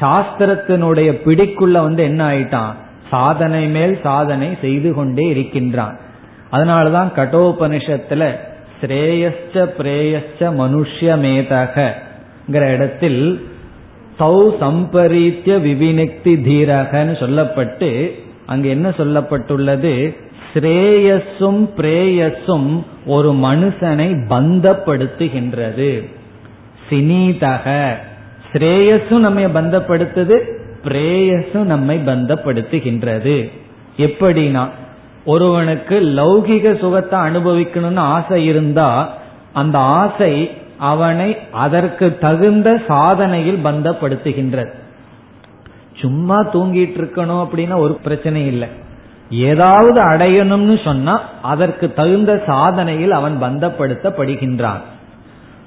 சாஸ்திரத்தினுடைய 0.00 1.24
பிடிக்குள்ள 1.24 1.72
வந்து 1.72 2.02
என்ன 2.02 2.30
ஆயிட்டான்? 2.30 2.72
சாதனை 3.10 3.66
மேல் 3.66 3.98
சாதனை 4.02 4.56
செய்து 4.60 4.94
கொண்டே 4.94 5.28
இருக்கின்றான். 5.28 5.98
அதனாலதான் 6.52 7.08
கட்டோபனிஷத்துல 7.16 8.34
ஸ்ரேயஸ்ச 8.80 9.52
பிரேயஸ்ச 9.52 10.38
மனுஷ்யமேதகிற 10.38 11.92
இடத்தில் 12.48 13.46
சௌ 14.18 14.50
சம்பரீத்திய 14.60 15.66
விவினக்தி 15.66 16.24
தீரகன்னு 16.24 17.22
சொல்லப்பட்டு 17.22 18.10
அங்கு 18.46 18.68
என்ன 18.68 18.88
சொல்லப்பட்டுள்ளது? 18.88 20.16
ஸ்ரேயஸும் 20.54 21.62
பிரேயஸும் 21.76 22.70
ஒரு 23.06 23.32
மனுஷனை 23.32 24.08
பந்தப்படுத்துகின்றது. 24.28 25.90
சினீதக 26.90 27.94
ஸ்ரேயஸும் 28.52 29.24
நம்மை 29.26 29.44
பந்தப்படுத்துது 29.44 30.36
பிரேயஸும் 30.84 31.68
நம்மை 31.72 31.96
பந்தப்படுத்துகின்றது. 31.98 33.36
எப்படின்னா 33.96 34.68
ஒருவனுக்கு 35.24 36.00
லௌகிக 36.00 36.78
சுகத்தை 36.78 37.18
அனுபவிக்கணும்னு 37.20 38.02
ஆசை 38.16 38.44
இருந்தா 38.44 38.88
அந்த 39.52 39.78
ஆசை 39.78 40.50
அவனை 40.78 41.36
அதற்கு 41.52 42.18
தகுந்த 42.18 42.82
சாதனையில் 42.88 43.60
பந்தப்படுத்துகின்றது. 43.64 44.72
சும்மா 46.00 46.38
தூங்கிட்டு 46.52 46.98
இருக்கணும் 47.00 47.42
அப்படின்னா 47.44 47.76
ஒரு 47.76 47.94
பிரச்சனை 48.02 48.46
இல்லை. 48.46 48.68
ஏதாவது 49.32 50.00
அடையணும்னு 50.00 50.84
சொன்னா 50.84 51.20
அதற்கு 51.42 51.92
தகுந்த 51.92 52.42
சாதனையில் 52.46 53.10
அவன் 53.10 53.42
பந்தப்படுத்தப்படுகின்றான். 53.42 54.82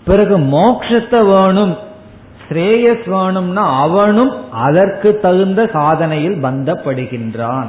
பிறகு 0.06 0.38
மோக்ஷத்தை 0.38 1.25
வேணும் 1.25 1.78
ஸ்ரேயஸ் 2.49 3.10
வேணும்னா 3.10 3.82
அவனும் 3.82 4.51
அதற்கு 4.51 5.19
தகுந்த 5.19 5.63
சாதனையில் 5.63 6.38
பந்தப்படுகின்றான். 6.43 7.67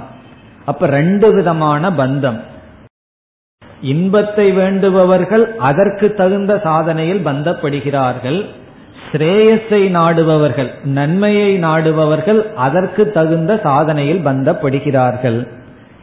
அப்ப 0.65 0.87
ரெண்டு 0.87 1.35
விதமான 1.35 1.91
பந்தம். 1.91 2.41
இன்பத்தை 3.81 4.53
வேண்டுபவர்கள் 4.53 5.57
அதற்கு 5.57 6.15
தகுந்த 6.15 6.61
சாதனையில் 6.65 7.27
பந்தப்படுகிறார்கள். 7.27 8.47
ஸ்ரேயஸை 9.13 9.91
நாடுபவர்கள் 9.91 10.71
நன்மையை 10.85 11.59
நாடுபவர்கள் 11.59 12.53
அதற்கு 12.55 13.11
தகுந்த 13.11 13.61
சாதனையில் 13.65 14.25
பந்தப்படுகிறார்கள். 14.25 15.47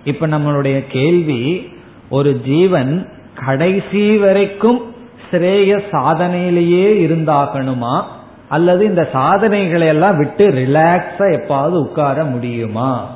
இப்ப 0.03 0.27
நம்மளுடைய 0.27 0.83
கேள்வி 0.87 1.73
ஒரு 2.09 2.41
ஜீவன் 2.45 3.09
கடைசி 3.45 4.17
வரைக்கும் 4.17 4.93
ஸ்ரேய 5.31 5.81
சாதனையிலேயே 5.91 6.85
இருந்தாகணுமா? 7.07 8.03
அல்லது 8.49 8.85
இந்த 8.85 9.09
சாதனைகளை 9.11 9.87
எல்லாம் 9.87 10.17
விட்டு 10.17 10.47
ரிலாக்ஸா 10.47 11.19
எப்பாவது 11.19 11.71
உட்கார 11.71 12.23
முடியுமா? 12.23 13.15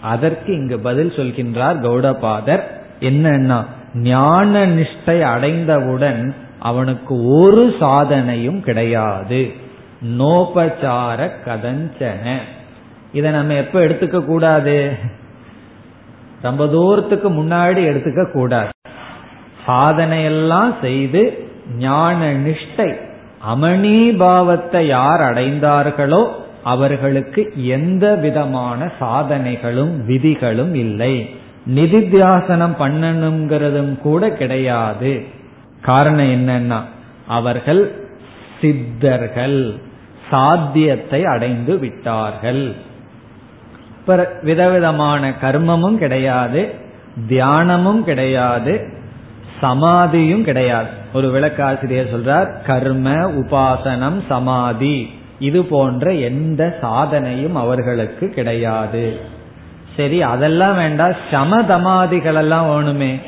அதற்கு 0.00 0.52
இங்கு 0.52 0.78
பதில் 0.78 1.12
சொல்கின்றார் 1.16 1.80
கௌடபாதர். 1.82 2.62
என்னன்னா 3.00 3.64
ஞான 3.94 4.66
நிஷ்டை 4.66 5.20
அடைந்தவுடன் 5.20 6.34
அவனுக்கு 6.58 7.26
ஒரு 7.26 7.74
சாதனையும் 7.80 8.60
கிடையாது. 8.60 9.52
நோபச்சார 10.18 11.30
கதஞ்சன. 11.46 12.36
இதை 13.12 13.30
நம்ம 13.30 13.54
எப்ப 13.54 13.80
எடுத்துக்க 13.80 14.24
கூடாது? 14.24 14.92
ரொம்ப 16.46 16.62
தூரத்துக்கு 16.66 17.28
முன்னாடி 17.30 17.80
எடுத்துக்க 17.90 18.22
கூடாது. 18.32 18.70
சாதனையெல்லாம் 19.66 20.72
செய்து 20.80 21.22
ஞான 21.78 22.18
நிஷ்டை 22.46 22.88
அமணிபாவத்தை 23.52 24.82
யார் 24.96 25.22
அடைந்தார்களோ 25.28 26.22
அவர்களுக்கு 26.72 27.42
எந்த 27.76 28.04
விதமான 28.24 28.86
சாதனைகளும் 29.00 29.94
விதிகளும் 30.10 30.74
இல்லை. 30.84 31.14
நிதித்தியாசனம் 31.76 32.76
பண்ணணுங்கிறதும் 32.82 33.94
கூட 34.06 34.22
கிடையாது. 34.40 35.12
காரணம் 35.82 36.32
என்னன்னா 36.36 36.80
அவர்கள் 37.38 37.82
சித்தர்கள் 38.60 39.60
சாத்தியத்தை 40.30 41.20
அடைந்து 41.34 41.74
விட்டார்கள். 41.78 42.64
விதவிதமான 44.42 45.34
கர்மமும் 45.42 45.94
கிடையாது 45.94 46.74
தியானமும் 47.28 48.02
கிடையாது 48.02 48.92
சமாதியும் 49.60 50.42
கிடையாது. 50.42 50.88
ஒரு 51.12 51.30
விளக்காசிரியர் 51.30 52.12
சொல்றார் 52.14 52.64
கர்ம 52.66 53.10
உபாசனம் 53.10 54.18
சமாதி 54.28 55.10
இது 55.38 55.64
போன்ற 55.64 56.12
எந்த 56.12 56.78
சாதனையும் 56.82 57.52
அவர்களுக்கு 57.52 58.28
கிடையாது. 58.28 59.20
சரி 59.96 60.22
அதெல்லாம் 60.22 60.76
வேண்டாம் 60.76 61.12
சமதமாதிகள் 61.30 62.34
எல்லாம் 62.34 62.68
வேணுமே. 62.70 63.20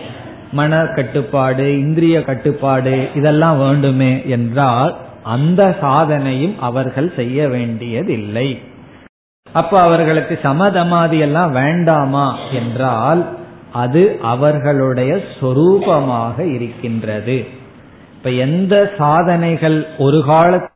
மன 0.52 0.86
கட்டுப்பாடு 0.86 1.78
இந்திரிய 1.80 2.24
கட்டுப்பாடு 2.24 3.08
இதெல்லாம் 3.14 3.58
வேண்டுமே 3.58 4.22
என்றால் 4.26 4.96
அந்த 5.22 5.76
சாதனையும் 5.82 6.54
அவர்கள் 6.60 7.12
செய்ய 7.16 7.48
வேண்டியதில்லை. 7.48 8.60
அப்ப 9.60 9.74
அவர்களுக்கு 9.80 10.34
சமதமாதி 10.42 11.18
எல்லாம் 11.26 11.52
வேண்டாமா 11.52 12.26
என்றால் 12.58 13.22
அது 13.82 14.02
அவர்களுடைய 14.32 15.12
சொரூபமாக 15.40 16.36
இருக்கின்றது. 16.54 17.36
இப்ப 18.16 18.30
எந்த 18.46 18.74
சாதனைகள் 18.98 19.78
ஒரு 19.98 20.18
காலத்தையாவது 20.28 20.68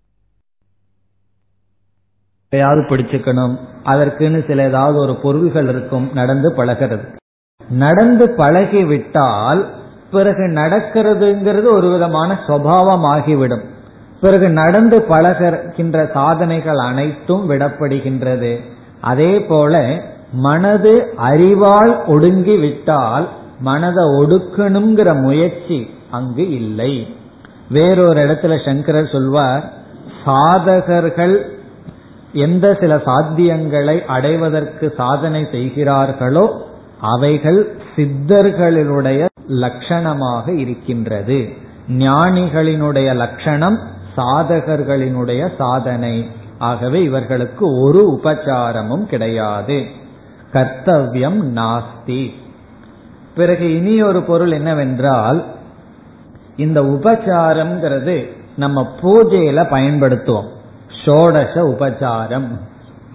பிடிச்சுக்கணும் 2.90 3.54
அதற்குன்னு 3.84 4.40
சில 4.46 4.68
ஏதாவது 4.70 4.98
ஒரு 5.04 5.14
பொருள்கள் 5.24 5.68
இருக்கும் 5.68 6.06
நடந்து 6.14 6.48
பழகிறது. 6.56 7.06
நடந்து 7.84 8.24
பழகிவிட்டால் 8.38 9.60
பிறகு 10.10 10.44
நடக்கிறதுங்கிறது 10.60 11.68
ஒரு 11.76 11.88
விதமான 11.92 12.30
சுவாவம் 12.46 13.06
ஆகிவிடும் 13.14 13.64
பிறகு 14.20 14.46
நடந்து 14.60 14.98
பழகின்ற 15.08 15.96
சாதனைகள் 16.12 16.80
அனைத்தும் 16.88 17.44
விடப்படுகின்றது. 17.50 18.52
அதே 19.10 19.32
போல 19.42 19.74
மனது 20.46 20.92
அறிவால் 21.28 21.92
ஒடுங்கி 22.06 22.56
விட்டால் 22.56 23.26
மனதை 23.60 24.04
ஒடுக்கணுங்கிற 24.20 25.08
முயற்சி 25.20 25.78
அங்கு 26.10 26.44
இல்லை. 26.50 26.92
வேறொரு 27.68 28.20
இடத்துல 28.24 28.54
சங்கரர் 28.64 29.12
சொல்வார் 29.14 29.64
சாதகர்கள் 30.26 31.34
எந்த 32.32 32.66
சில 32.80 32.92
சாத்தியங்களை 33.08 33.96
அடைவதற்கு 34.06 34.86
சாதனை 34.96 35.42
செய்கிறார்களோ 35.50 36.44
அவைகள் 37.12 37.60
சித்தர்களினுடைய 37.96 39.20
லட்சணமாக 39.62 40.46
இருக்கின்றது. 40.58 41.38
ஞானிகளினுடைய 42.04 43.08
லட்சணம் 43.14 43.78
சாதகர்களினுடைய 44.20 45.50
சாதனை. 45.58 46.30
ஆகவே 46.58 47.02
இவர்களுக்கு 47.02 47.80
ஒரு 47.80 48.20
உபச்சாரமும் 48.22 49.06
கிடையாது. 49.06 49.84
கர்த்தவியம் 50.52 51.42
நாஸ்தி. 51.54 52.30
பிறகு 53.34 53.76
இனி 53.76 54.02
ஒரு 54.02 54.22
பொருள் 54.22 54.50
என்னவென்றால் 54.50 55.44
இந்த 56.56 56.82
உபச்சாரம்ங்கிறது 56.82 58.36
நம்ம 58.56 58.92
பூஜையில 59.02 59.62
பயன்படுத்துவோம். 59.70 60.48
ஷோடச 61.04 61.54
உபச்சாரம். 61.54 62.46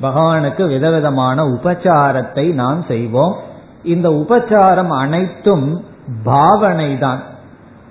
பகவானுக்கு 0.02 0.68
விதவிதமான 0.68 1.44
உபச்சாரத்தை 1.44 2.54
நாம் 2.54 2.84
செய்வோம். 2.88 3.36
இந்த 3.84 4.10
உபச்சாரம் 4.10 4.98
அனைத்தும் 4.98 5.86
பாவனை 6.24 6.98
தான் 6.98 7.22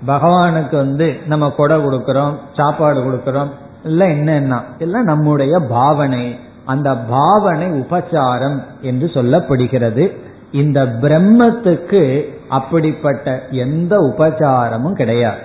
பகவானுக்கு 0.07 0.75
வந்து 0.75 1.19
நம்ம 1.27 1.49
கொடை 1.49 1.77
கொடுக்கிறோம் 1.77 2.33
சாப்பாடு 2.55 2.99
கொடுக்கிறோம் 2.99 3.49
இல்ல 3.83 4.07
என்னன்னா 4.07 4.61
எல்லாம் 4.77 5.03
நம்முடைய 5.03 5.59
பாவனை. 5.59 6.39
அந்த 6.65 6.97
பாவனை 6.97 7.67
உபச்சாரம் 7.67 8.63
என்று 8.81 9.07
சொல்லப்படுகிறது. 9.07 10.17
இந்த 10.51 10.85
பிரம்மத்துக்கு 10.85 12.23
அப்படிப்பட்ட 12.49 13.43
எந்த 13.51 13.99
உபச்சாரமும் 13.99 14.93
கிடையாது. 14.93 15.37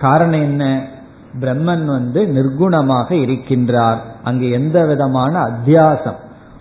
காரணம் 0.00 0.40
என்ன? 0.40 0.84
பிரம்மன் 1.40 1.84
வந்து 1.84 2.22
நிர்குணமாக 2.22 3.12
இருக்கின்றார். 3.12 3.96
அங்கு 4.24 4.50
எந்த 4.50 4.84
விதமான 4.84 5.44
அத்தியாசம்? 5.44 6.14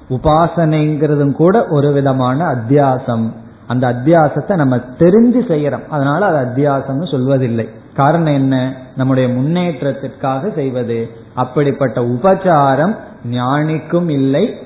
உபாசனைங்கிறதும் 0.09 1.31
கூட 1.31 1.65
ஒரு 1.69 1.91
விதமான 1.91 2.45
அத்தியாசம். 2.45 3.31
அந்த 3.67 3.93
அத்தியாசத்தை 3.93 4.55
நம்ம 4.55 4.77
தெரிஞ்சு 4.77 5.41
செய்யறோம். 5.47 5.87
அதனால 5.87 6.25
அது 6.25 6.45
அத்தியாசம்னு 6.45 7.03
சொல்வதில்லை. 7.03 7.69
காரணம் 7.95 8.33
என்ன? 8.33 8.75
நம்முடைய 8.95 9.29
முன்னேற்றத்திற்காக 9.29 10.53
செய்வது. 10.53 11.09
அப்படிப்பட்ட 11.33 12.01
உபச்சாரம் 12.01 12.95
ஞானிக்கும் 13.31 14.09
இல்லை 14.09 14.57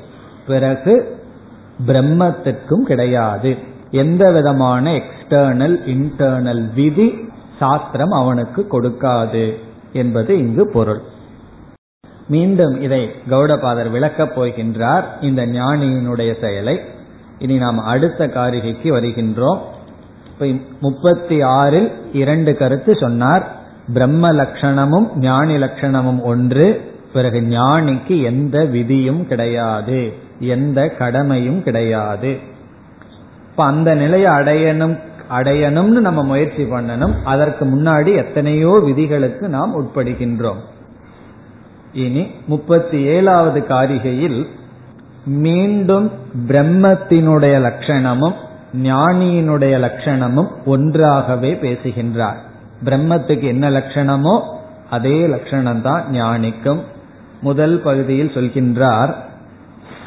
பிறகு 0.47 1.17
பிரம்மத்திற்கும் 1.87 2.81
கிடையாது. 2.81 3.57
எந்த 3.91 4.31
விதமான 4.31 4.91
எக்ஸ்டர்னல் 4.91 5.77
இன்டர்னல் 5.85 6.73
விதி 6.73 7.29
சாஸ்திரம் 7.59 8.09
அவனுக்கு 8.09 8.67
கொடுக்காது 8.71 9.53
என்பது 9.93 10.37
இங்கு 10.37 10.69
பொருள். 10.69 11.01
மீண்டும் 12.27 12.81
இதை 12.81 13.09
கௌடபாதர் 13.29 13.89
விளக்கப் 13.89 14.39
போகின்றார். 14.39 15.03
இந்த 15.21 15.45
ஞானியினுடைய 15.45 16.41
செயலை 16.41 16.81
இனி 17.39 17.57
நாம் 17.57 17.77
அடுத்த 17.77 18.27
காரிகைக்கு 18.27 18.91
வருகின்றோம். 18.91 19.57
முப்பத்தி 20.79 21.41
ஆறில் 21.41 21.91
இரண்டு 22.13 22.57
கருத்து 22.57 22.95
சொன்னார். 22.95 23.55
பிரம்ம 23.93 24.33
லட்சணமும் 24.33 25.15
ஞானி 25.15 25.55
லட்சணமும் 25.55 26.21
ஒன்று. 26.21 26.95
பிறகு 27.13 27.39
ஞானிக்கு 27.41 28.23
எந்த 28.23 28.65
விதியும் 28.65 29.27
கிடையாது. 29.27 30.13
எந்த 30.39 30.89
கடமையும் 30.89 31.63
கிடையாது. 31.63 32.37
இப்ப 33.49 33.63
அந்த 33.63 33.95
நிலையை 33.95 34.31
அடையணும் 34.31 34.99
அடையணும்னு 35.31 35.99
நம்ம 35.99 36.23
முயற்சி 36.23 36.63
பண்ணணும். 36.63 37.13
அதற்கு 37.23 37.65
முன்னாடி 37.65 38.15
எத்தனையோ 38.15 38.79
விதிகளுக்கு 38.83 39.47
நாம் 39.47 39.75
உட்படுகின்றோம். 39.81 40.61
இனி 41.93 42.27
முப்பத்தி 42.47 43.01
ஏழாவது 43.01 43.65
காரிகையில் 43.69 44.47
மீண்டும் 45.27 46.11
பிரம்மத்தினுடைய 46.47 47.55
லட்சணமும் 47.61 48.33
ஞானியினுடைய 48.83 49.75
லட்சணமும் 49.79 50.47
ஒன்றாகவே 50.65 51.55
பேசுகின்றார். 51.55 52.37
பிரம்மத்துக்கு 52.85 53.41
என்ன 53.41 53.69
லட்சணமோ 53.69 54.41
அதே 54.89 55.27
லட்சணம் 55.27 55.81
தான் 55.81 56.03
ஞானிக்கும். 56.11 56.81
முதல் 57.41 57.81
பகுதியில் 57.81 58.31
சொல்கின்றார் 58.33 59.15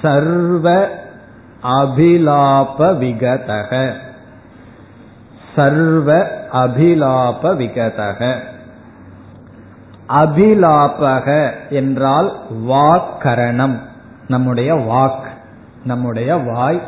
சர்வ 0.03 0.89
அபிலாப 1.63 2.79
விகதக. 2.79 3.93
சர்வ 5.57 6.27
அபிலாப 6.53 7.43
விகதக. 7.43 8.35
அபிலாபக 10.09 11.51
என்றால் 11.71 12.41
வாக்கரணம். 12.69 13.89
நம்முடைய 14.31 14.75
வாக் 14.75 15.29
நம்முடைய 15.85 16.37
வாய் 16.37 16.83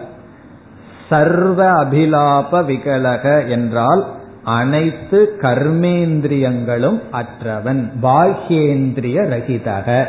சர்வ 1.09 1.85
அபிலாப 1.85 2.65
விகலக 2.65 3.49
என்றால் 3.49 4.07
அனைத்து 4.45 5.37
கர்மேந்திரியங்களும் 5.41 7.01
அற்றவன் 7.13 7.91
பாஹ்யேந்திரிய 8.03 9.29
ரகிதக. 9.29 10.05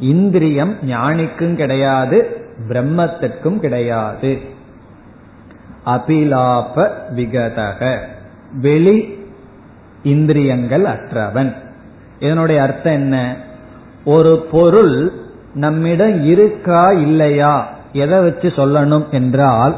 இந்திரியம் 0.00 0.74
ஞானிக்கும் 0.86 1.54
கிடையாது 1.54 2.36
பிரம்மத்திற்கும் 2.68 3.60
கிடையாது. 3.60 4.40
அபிலாப 5.86 6.90
விகதக. 7.16 7.98
வெளி 8.60 9.26
இந்திரியங்கள் 10.02 10.84
அற்றவன். 10.84 11.54
இதனுடைய 12.18 12.62
அர்த்தம் 12.62 12.92
என்ன? 12.92 13.36
ஒரு 14.04 14.46
பொருள் 14.50 15.24
நம்மிடம் 15.56 16.24
இருக்கா 16.24 16.84
இல்லையா? 16.90 17.54
எதை 17.92 18.18
வச்சு 18.18 18.48
சொல்லணும் 18.56 19.06
என்றால் 19.10 19.74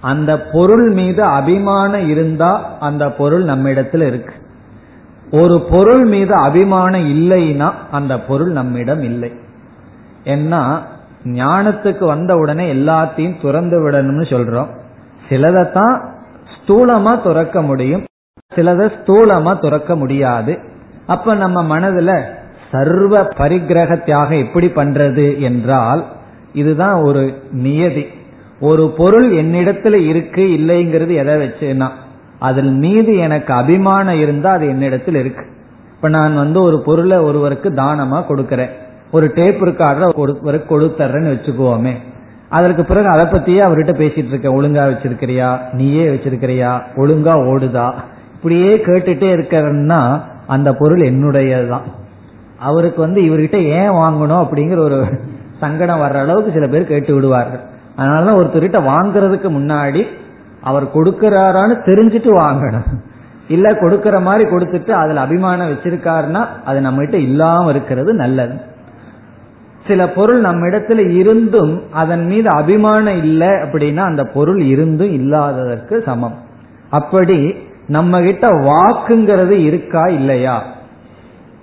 அந்த 0.00 0.40
பொருள் 0.52 0.90
மீது 0.90 1.22
அபிமானம் 1.22 2.08
இருந்தா 2.08 2.50
அந்த 2.80 3.10
பொருள் 3.10 3.44
நம்மிடத்தில் 3.44 4.02
இருக்கு. 4.02 4.34
ஒரு 5.30 5.56
பொருள் 5.70 6.04
மீது 6.04 6.34
அபிமானம் 6.34 7.06
இல்லைன்னா 7.14 7.72
அந்த 7.90 8.20
பொருள் 8.20 8.50
நம்மிடம் 8.50 9.02
இல்லை. 9.02 9.32
ஏன்னா 10.24 10.62
ஞானத்துக்கு 11.24 12.04
வந்த 12.04 12.36
உடனே 12.36 12.74
எல்லாத்தையும் 12.74 13.40
துறந்து 13.42 13.78
விடணும்னு 13.80 14.26
சொல்றோம். 14.32 14.70
சிலதைத்தான் 15.28 15.94
ஸ்தூலமா 16.54 17.22
துறக்க 17.22 17.62
முடியும் 17.62 18.04
சிலதை 18.54 18.86
ஸ்தூலமா 18.98 19.52
துறக்க 19.58 19.96
முடியாது. 19.96 20.58
அப்ப 21.06 21.34
நம்ம 21.34 21.58
மனதுல 21.72 22.12
சர்வ 22.70 23.22
பரிகிரக 23.22 24.04
தியாகம் 24.04 24.38
எப்படி 24.38 24.66
பண்றது 24.66 25.38
என்றால் 25.38 26.04
இதுதான் 26.52 27.02
ஒரு 27.02 27.42
நியதி. 27.52 28.06
ஒரு 28.60 28.94
பொருள் 28.96 29.30
என்னிடத்துல 29.32 29.92
இருக்கு 29.92 30.42
இல்லைங்கிறது 30.42 31.14
எதை 31.14 31.34
வச்சுன்னா 31.34 31.88
அதில் 32.38 32.72
மீது 32.72 33.16
எனக்கு 33.16 33.54
அபிமானம் 33.54 34.20
இருந்தா 34.20 34.50
அது 34.50 34.68
என்னிடத்தில் 34.68 35.14
இருக்கு. 35.14 35.44
இப்ப 35.94 36.08
நான் 36.08 36.34
வந்து 36.34 36.62
ஒரு 36.62 36.80
பொருளை 36.80 37.18
ஒருவருக்கு 37.18 37.70
தானமா 37.70 38.24
கொடுக்கறேன். 38.28 38.70
ஒரு 39.10 39.30
டேப் 39.34 39.64
இருக்காடுற 39.64 40.14
ஒருவருக்கு 40.14 40.80
கொடுத்துறேன்னு 40.80 41.32
வச்சுக்குவோமே 41.34 41.92
அதற்கு 42.48 42.84
பிறகு 42.84 43.08
அதை 43.08 43.24
பத்தியே 43.24 43.60
அவர்கிட்ட 43.66 43.92
பேசிட்டு 44.02 44.26
இருக்க 44.26 44.48
ஒழுங்கா 44.48 44.84
வச்சிருக்கிறியா? 44.90 45.58
நீயே 45.72 46.08
வச்சிருக்கிறியா? 46.08 46.82
ஒழுங்கா 46.96 47.34
ஓடுதா? 47.50 47.92
இப்படியே 48.34 48.76
கேட்டுட்டே 48.76 49.28
இருக்கிறன்னா 49.36 50.20
அந்த 50.46 50.74
பொருள் 50.74 51.00
என்னுடையதுதான். 51.00 51.86
அவருக்கு 52.60 53.00
வந்து 53.00 53.20
இவர்கிட்ட 53.22 53.54
ஏன் 53.54 53.90
வாங்கணும் 53.90 54.42
அப்படிங்கிற 54.42 54.78
ஒரு 54.78 55.06
சங்கடம் 55.60 56.00
வர்ற 56.00 56.14
அளவுக்கு 56.14 56.52
சில 56.52 56.66
பேர் 56.66 56.86
கேட்டு 56.86 57.14
விடுவார்கள். 57.14 57.60
அதனாலதான் 57.98 58.40
ஒருத்தர்கிட்ட 58.40 58.78
வாங்குறதுக்கு 58.92 59.48
முன்னாடி 59.58 60.06
அவர் 60.60 60.84
கொடுக்கிறாரான்னு 60.84 61.76
தெரிஞ்சுட்டு 61.86 62.30
வாங்கணும். 62.38 62.88
இல்ல 63.48 63.72
கொடுக்கற 63.72 64.22
மாதிரி 64.22 64.50
கொடுத்துட்டு 64.50 64.90
அதுல 64.90 65.20
அபிமானம் 65.20 65.70
வச்சிருக்காருன்னா 65.70 66.46
அது 66.64 66.80
நம்ம 66.80 67.00
கிட்ட 67.00 67.16
இல்லாம 67.16 67.70
இருக்கிறது 67.70 68.14
நல்லது. 68.14 68.60
சில 69.86 70.08
பொருள் 70.08 70.40
நம்ம 70.40 70.66
இடத்துல 70.66 71.08
இருந்தும் 71.08 71.82
அதன் 71.92 72.26
மீது 72.26 72.48
அபிமானம் 72.50 73.16
இல்லை 73.16 73.48
அப்படின்னா 73.48 73.96
அந்த 73.96 74.24
பொருள் 74.24 74.60
இருந்தும் 74.60 75.12
இல்லாததற்கு 75.12 76.02
சமம். 76.06 76.36
அப்படி 76.90 77.54
நம்ம 77.86 78.20
கிட்ட 78.20 78.48
வாக்குங்கிறது 78.48 79.50
இருக்கா 79.50 80.04
இல்லையா? 80.04 80.62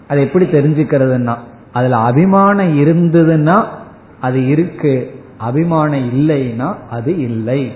அது 0.07 0.21
எப்படி 0.21 0.45
தெரிஞ்சுக்கிறதுனா 0.45 1.35
அதுல 1.73 1.97
அபிமானம் 1.97 2.79
இருந்ததுன்னா 2.79 3.65
அது 4.19 4.47
இருக்கு. 4.47 5.15
அபிமானம் 5.37 6.19
இல்லைன்னா 6.19 6.75
அது 6.89 7.17
இல்லை. 7.17 7.71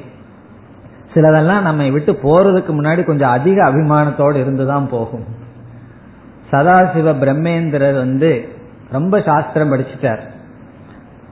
சிலதெல்லாம் 1.14 1.62
நம்ம 1.62 1.90
விட்டு 1.90 2.12
போறதுக்கு 2.12 2.72
முன்னாடி 2.72 3.04
கொஞ்சம் 3.04 3.30
அதிக 3.30 3.70
அபிமானத்தோடு 3.70 4.36
இருந்துதான் 4.36 4.90
போகும். 4.90 5.26
சதாசிவ 6.52 7.14
பிரம்மேந்திரர் 7.22 7.96
வந்து 7.96 8.48
ரொம்ப 8.92 9.22
சாஸ்திரம் 9.22 9.74
படிச்சுட்டார். 9.74 10.20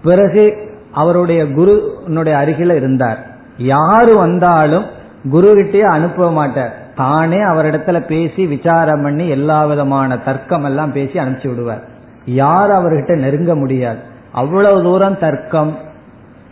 பிறகு 0.04 0.72
அவருடைய 0.91 1.52
குருனுடைய 1.52 2.38
அருகில 2.38 2.76
இருந்தார். 2.76 3.28
யாரு 3.58 4.16
வந்தாலும் 4.18 4.86
குரு 5.30 5.54
கிட்டே 5.54 5.82
அனுப்ப 5.82 6.32
மாட்டார். 6.32 6.89
தானே 7.00 7.38
அவரிடத்துல 7.38 8.00
பேசி 8.00 8.47
விசாரம் 8.47 9.04
பண்ணி 9.04 9.28
எல்லா 9.28 9.66
விதமான 9.66 10.18
தர்க்கம் 10.18 10.64
எல்லாம் 10.64 10.91
பேசி 10.91 11.20
அனுப்பிச்சு 11.20 11.47
விடுவார். 11.47 11.84
யார் 12.26 12.70
அவர்கிட்ட 12.70 13.18
நெருங்க 13.18 13.56
முடியாது. 13.56 14.00
அவ்வளவு 14.32 14.84
தூரம் 14.84 15.20
தர்க்கம் 15.20 15.78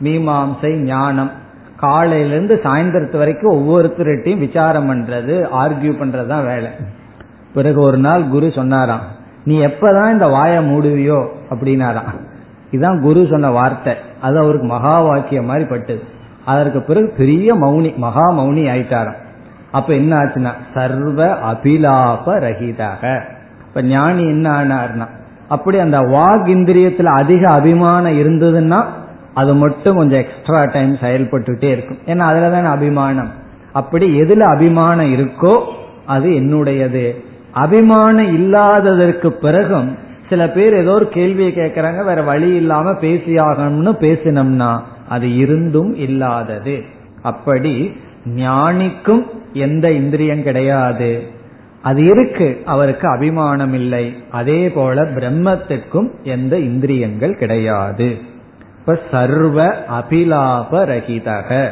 மீமாம்சை 0.03 0.73
ஞானம். 0.73 1.31
காலையிலிருந்து 1.75 2.61
சாயந்தரத்து 2.63 3.17
வரைக்கும் 3.17 3.57
ஒவ்வொருத்தருகிட்டையும் 3.57 4.37
விசாரம் 4.37 4.89
பண்றது 4.89 5.47
ஆர்கியூ 5.59 5.91
பண்றதுதான் 5.91 6.45
வேலை. 6.45 6.71
பிறகு 7.53 7.81
ஒரு 7.81 7.97
நாள் 7.97 8.27
குரு 8.27 8.51
சொன்னாராம் 8.51 9.01
நீ 9.43 9.65
எப்பதான் 9.65 10.11
இந்த 10.11 10.27
வாயை 10.27 10.73
மூடுவியோ? 10.73 11.27
அப்படின்னாராம். 11.49 12.15
இதுதான் 12.71 13.01
குரு 13.01 13.27
சொன்ன 13.29 13.51
வார்த்தை. 13.51 13.93
அது 14.21 14.37
அவருக்கு 14.37 14.67
மகா 14.67 15.01
வாக்கியம் 15.01 15.45
மாதிரி 15.45 15.65
பட்டது. 15.65 16.03
அதற்கு 16.45 16.81
பிறகு 16.81 17.13
பெரிய 17.17 17.55
மௌனி 17.55 17.95
மகா 17.95 18.31
மௌனி 18.31 18.63
ஆயிட்டாராம். 18.73 19.25
அப்ப 19.71 19.93
என்ன 19.93 20.17
ஆச்சுன்னா 20.17 20.51
சர்வ 20.73 21.37
அபிலாப 21.51 22.25
ரஹிதாக 22.25 23.21
இப்ப 23.67 23.81
ஞானி 23.81 24.21
என்ன 24.21 24.63
ஆனார்னா 24.63 25.07
அப்படி 25.47 25.79
அந்த 25.79 25.99
வாக் 25.99 26.45
இந்திரியத்துல 26.45 27.03
அதிக 27.03 27.49
அபிமானம் 27.49 28.19
இருந்ததுன்னா 28.19 28.83
அது 29.33 29.55
மட்டும் 29.55 29.95
கொஞ்சம் 29.95 30.19
எக்ஸ்ட்ரா 30.19 30.63
டைம் 30.63 30.95
செயல்பட்டுட்டே 30.95 31.63
இருக்கும். 31.63 31.97
ஏன்னா 32.05 32.19
அதுல 32.19 32.49
தானே 32.49 32.67
அபிமானம். 32.67 33.31
அப்படி 33.73 34.21
எதுல 34.21 34.39
அபிமானம் 34.39 35.13
இருக்கோ 35.13 35.59
அது 36.05 36.29
என்னுடையது. 36.29 37.15
அபிமானம் 37.51 38.33
இல்லாததற்கு 38.33 39.31
பிறகும் 39.31 39.97
சில 40.29 40.49
பேர் 40.49 40.73
ஏதோ 40.73 40.91
ஒரு 40.91 41.09
கேள்வியை 41.09 41.53
கேட்கறாங்க 41.55 42.05
வேற 42.05 42.21
வழி 42.21 42.55
இல்லாம 42.55 42.91
பேசியாகணும்னு 42.91 43.93
பேசினோம்னா 43.99 44.79
அது 45.09 45.35
இருந்தும் 45.35 45.95
இல்லாதது. 45.95 46.83
அப்படி 47.21 47.97
ஞானிக்கும் 48.35 49.25
எந்த 49.53 49.91
இந்திரியம் 49.91 50.43
கிடையாது. 50.43 51.27
அது 51.81 52.05
இருக்கு 52.05 52.61
அவருக்கு 52.65 53.07
அபிமானம் 53.07 53.73
இல்லை 53.73 54.23
அதே 54.31 54.69
போல 54.69 55.03
பிரம்மத்திற்கும் 55.03 56.09
எந்த 56.23 56.59
இந்திரியங்கள் 56.59 57.37
கிடையாது. 57.37 58.17
இப்ப 58.79 58.99
சர்வ 59.11 59.75
அபிலாப 59.99 60.85
ரகிதக 60.85 61.69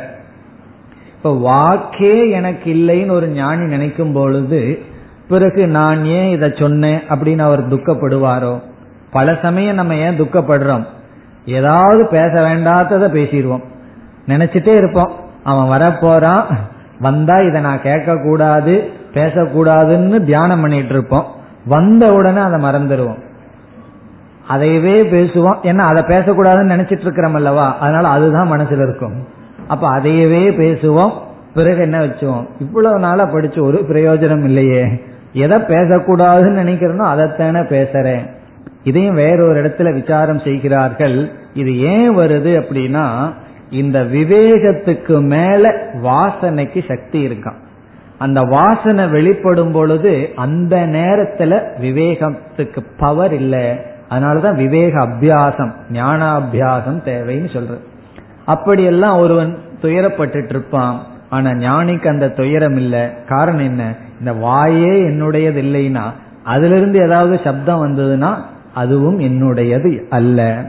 இப்ப 1.16 1.40
வாக்கே 1.44 2.32
எனக்கு 2.32 2.74
இல்லைன்னு 2.74 3.12
ஒரு 3.12 3.28
ஞானி 3.28 3.64
நினைக்கும் 3.64 4.14
பொழுது 4.14 4.80
பிறகு 5.28 5.68
நான் 5.68 6.06
ஏன் 6.06 6.32
இதை 6.32 6.54
சொன்னேன் 6.56 7.00
அப்படின்னு 7.10 7.40
அவர் 7.40 7.68
துக்கப்படுவாரோ? 7.68 8.60
பல 9.12 9.40
சமயம் 9.42 9.76
நம்ம 9.76 9.96
ஏன் 9.96 10.22
துக்கப்படுறோம்? 10.22 10.86
ஏதாவது 11.46 12.08
பேச 12.12 12.28
வேண்டாததை 12.28 13.18
பேசிடுவோம். 13.18 13.64
நினைச்சிட்டே 14.28 14.76
இருப்போம். 14.76 15.24
அவன் 15.46 15.80
வரப்போறான். 15.80 16.44
வந்தா 17.00 17.38
இதை 17.38 17.62
நான் 17.62 17.82
கேட்க 17.82 18.18
கூடாது 18.18 18.90
பேசக்கூடாதுன்னு 19.14 20.24
தியானம் 20.24 20.62
பண்ணிட்டு 20.62 20.90
இருப்போம் 20.90 21.26
வந்த 21.66 22.14
உடனே 22.14 22.40
அதை 22.40 22.64
மறந்துடுவோம். 22.64 23.24
அதையவே 24.50 24.98
பேசுவோம். 25.14 25.58
ஏன்னா 25.64 25.78
அதை 25.78 26.04
பேசக்கூடாதுன்னு 26.04 26.72
நினைச்சிட்டு 26.76 27.00
இருக்கிறோம் 27.00 27.34
அல்லவா? 27.34 27.78
அதனால 27.78 28.08
அதுதான் 28.08 28.52
மனசுல 28.52 28.78
இருக்கும். 28.78 29.28
அப்ப 29.68 29.90
அதையவே 29.90 30.44
பேசுவோம். 30.62 31.12
பிறகு 31.54 31.82
என்ன 31.82 32.00
வச்சுவோம்? 32.00 32.48
இவ்வளவு 32.60 33.00
நாளா 33.00 33.26
படிச்சு 33.26 33.64
ஒரு 33.64 33.86
பிரயோஜனம் 33.88 34.44
இல்லையே. 34.44 35.04
எதை 35.34 35.58
பேசக்கூடாதுன்னு 35.58 36.60
நினைக்கிறனோ 36.64 37.06
அதைத்தானே 37.06 37.62
பேசுறேன். 37.66 38.30
இதையும் 38.84 39.16
வேறொரு 39.16 39.64
இடத்துல 39.64 39.94
விசாரம் 39.94 40.40
செய்கிறார்கள். 40.40 41.32
இது 41.54 41.80
ஏன் 41.80 42.18
வருது 42.18 42.64
அப்படின்னா 42.64 43.34
இந்த 43.70 44.04
விவேகத்துக்கு 44.04 45.22
மேல 45.22 45.70
வாசனைக்கு 46.04 46.84
சக்தி 46.88 47.28
இருக்கான். 47.28 47.64
அந்த 48.18 48.42
வாசனை 48.42 49.08
வெளிப்படும் 49.08 49.72
பொழுது 49.72 50.30
அந்த 50.36 50.88
நேரத்துல 50.88 51.64
விவேகத்துக்கு 51.82 52.78
பவர் 52.98 53.34
இல்லை. 53.34 53.80
அதனாலதான் 54.10 54.56
விவேக 54.56 55.08
அபியாசம் 55.08 55.72
ஞானாபியாசம் 55.92 57.02
தேவைன்னு 57.06 57.50
சொல்ற 57.54 57.78
அப்படியெல்லாம் 58.46 59.20
ஒருவன் 59.20 59.58
துயரப்பட்டுட்டு 59.82 60.50
இருப்பான். 60.50 61.02
ஆனா 61.30 61.50
ஞானிக்கு 61.50 62.08
அந்த 62.08 62.30
துயரம் 62.30 62.76
இல்லை. 62.76 63.08
காரணம் 63.28 63.60
என்ன? 63.60 63.96
இந்த 64.20 64.34
வாயே 64.34 65.04
என்னுடையது 65.04 65.64
இல்லைன்னா 65.64 66.04
அதுல 66.44 66.78
இருந்து 66.78 67.00
ஏதாவது 67.00 67.40
சப்தம் 67.44 67.86
வந்ததுன்னா 67.86 68.36
அதுவும் 68.74 69.20
என்னுடையது 69.20 70.08
அல்ல. 70.10 70.66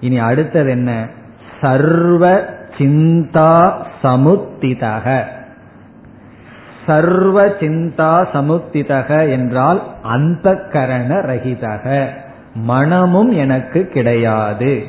இனி 0.00 0.18
அடுத்தது 0.18 0.70
என்ன? 0.70 1.08
சர்வ 1.60 2.42
சிந்தா 2.78 3.72
சமுத்திதக. 4.02 5.22
சர்வ 6.86 7.46
சிந்தா 7.46 8.26
சமுத்திதக 8.32 9.30
என்றால் 9.30 9.82
அந்த 10.02 10.54
கரண 10.72 11.14
ரகிதக. 11.14 12.06
மனமும் 12.54 13.30
எனக்கு 13.30 13.86
கிடையாது. 13.86 14.84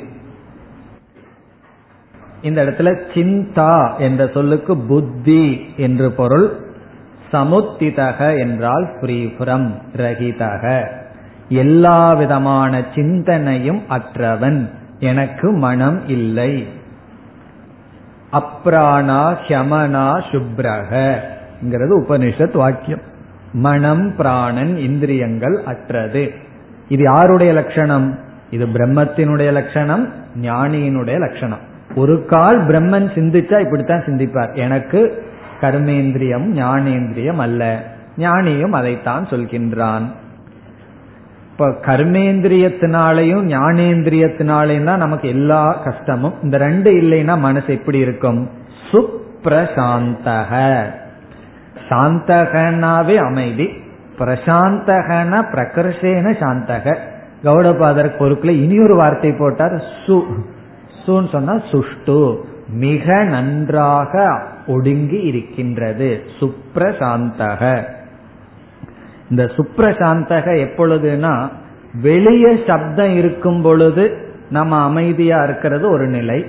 இந்த 2.42 2.64
இடத்துல 2.64 3.00
சிந்தா 3.14 3.98
என்ற 3.98 4.28
சொல்லுக்கு 4.28 4.78
புத்தி 4.78 5.74
என்று 5.78 6.12
பொருள். 6.12 6.52
சமுத்திதக 7.32 8.38
என்றால் 8.40 8.88
ஃப்ரீபுரம் 9.02 9.72
ரகிதக. 9.98 10.86
எல்லா 11.50 12.14
விதமான 12.14 12.84
சிந்தனையும் 12.96 13.82
அற்றவன். 13.88 14.70
எனக்கு 15.00 15.52
மனம் 15.52 16.08
இல்லை. 16.08 16.68
அப்ராணா 18.34 19.36
ஹியமனா 19.47 20.24
சுப்ரகிறது 20.32 21.30
உபனிஷத் 21.72 22.58
வாக்கியம். 22.58 23.02
மனம் 23.54 24.16
பிராணன் 24.16 24.78
இந்திரியங்கள் 24.78 25.60
அற்றது. 25.66 26.34
இது 26.88 27.04
யாருடைய 27.04 27.54
லட்சணம்? 27.54 28.20
இது 28.52 28.68
பிரம்மத்தினுடைய 28.68 29.52
லட்சணம் 29.52 30.10
ஞானியினுடைய 30.41 31.18
லட்சணம். 31.18 31.60
ஒரு 31.95 32.26
கால் 32.26 32.68
பிரம்மன் 32.68 33.12
சிந்திச்சா 33.16 33.60
இப்படித்தான் 33.60 34.04
சிந்திப்பார். 34.04 34.56
எனக்கு 34.56 35.24
கர்மேந்திரியம் 35.62 36.45
ஞானேந்திரியம் 36.45 37.38
அல்ல. 37.38 37.84
ஞானியும் 38.18 38.70
அதைத்தான் 38.70 39.26
சொல்கின்றான். 39.26 40.04
இப்ப 41.60 41.93
கர்மேந்திரியத்தினாலையும் 41.93 43.43
ஞானேந்திரியத்தினாலையும் 43.43 44.84
தான் 44.84 44.97
நமக்கு 44.97 45.28
எல்லா 45.28 45.72
கஷ்டமும். 45.72 46.34
இந்த 46.43 46.57
ரெண்டு 46.57 46.91
இல்லைன்னா 46.91 47.38
மனசு 47.38 47.74
எப்படி 47.74 47.97
இருக்கும்? 47.97 48.49
சுப்ரசாந்தக 48.91 50.84
சாந்தகனாவே 51.89 53.16
அமைதி. 53.16 53.66
பிரசாந்தகன 54.20 55.43
பிரகர்ஷேன 55.53 56.32
சாந்தக. 56.32 56.97
கௌடபாதர் 57.43 58.18
பொருட்களை 58.18 58.80
ஒரு 58.80 58.95
வார்த்தை 58.95 59.32
போட்டார் 59.32 59.84
சு. 60.05 60.24
சுன்னு 61.05 61.30
சொன்னா 61.30 61.53
சுஷ்டு. 61.53 62.38
மிக 62.70 63.24
நன்றாக 63.24 64.41
ஒடுங்கி 64.68 65.20
இருக்கின்றது. 65.20 66.24
சுப்ரசாந்தக 66.39 67.84
இந்த 69.30 69.44
சுப்ரசாந்தக 69.44 70.46
எப்பொழுதுனா 70.66 71.48
வெளியே 72.02 72.64
சப்தம் 72.68 73.16
இருக்கும் 73.16 73.62
பொழுது 73.62 74.18
நம்ம 74.50 74.82
அமைதியா 74.82 75.44
இருக்கிறது 75.44 75.90
ஒரு 75.92 76.08
நிலை. 76.08 76.46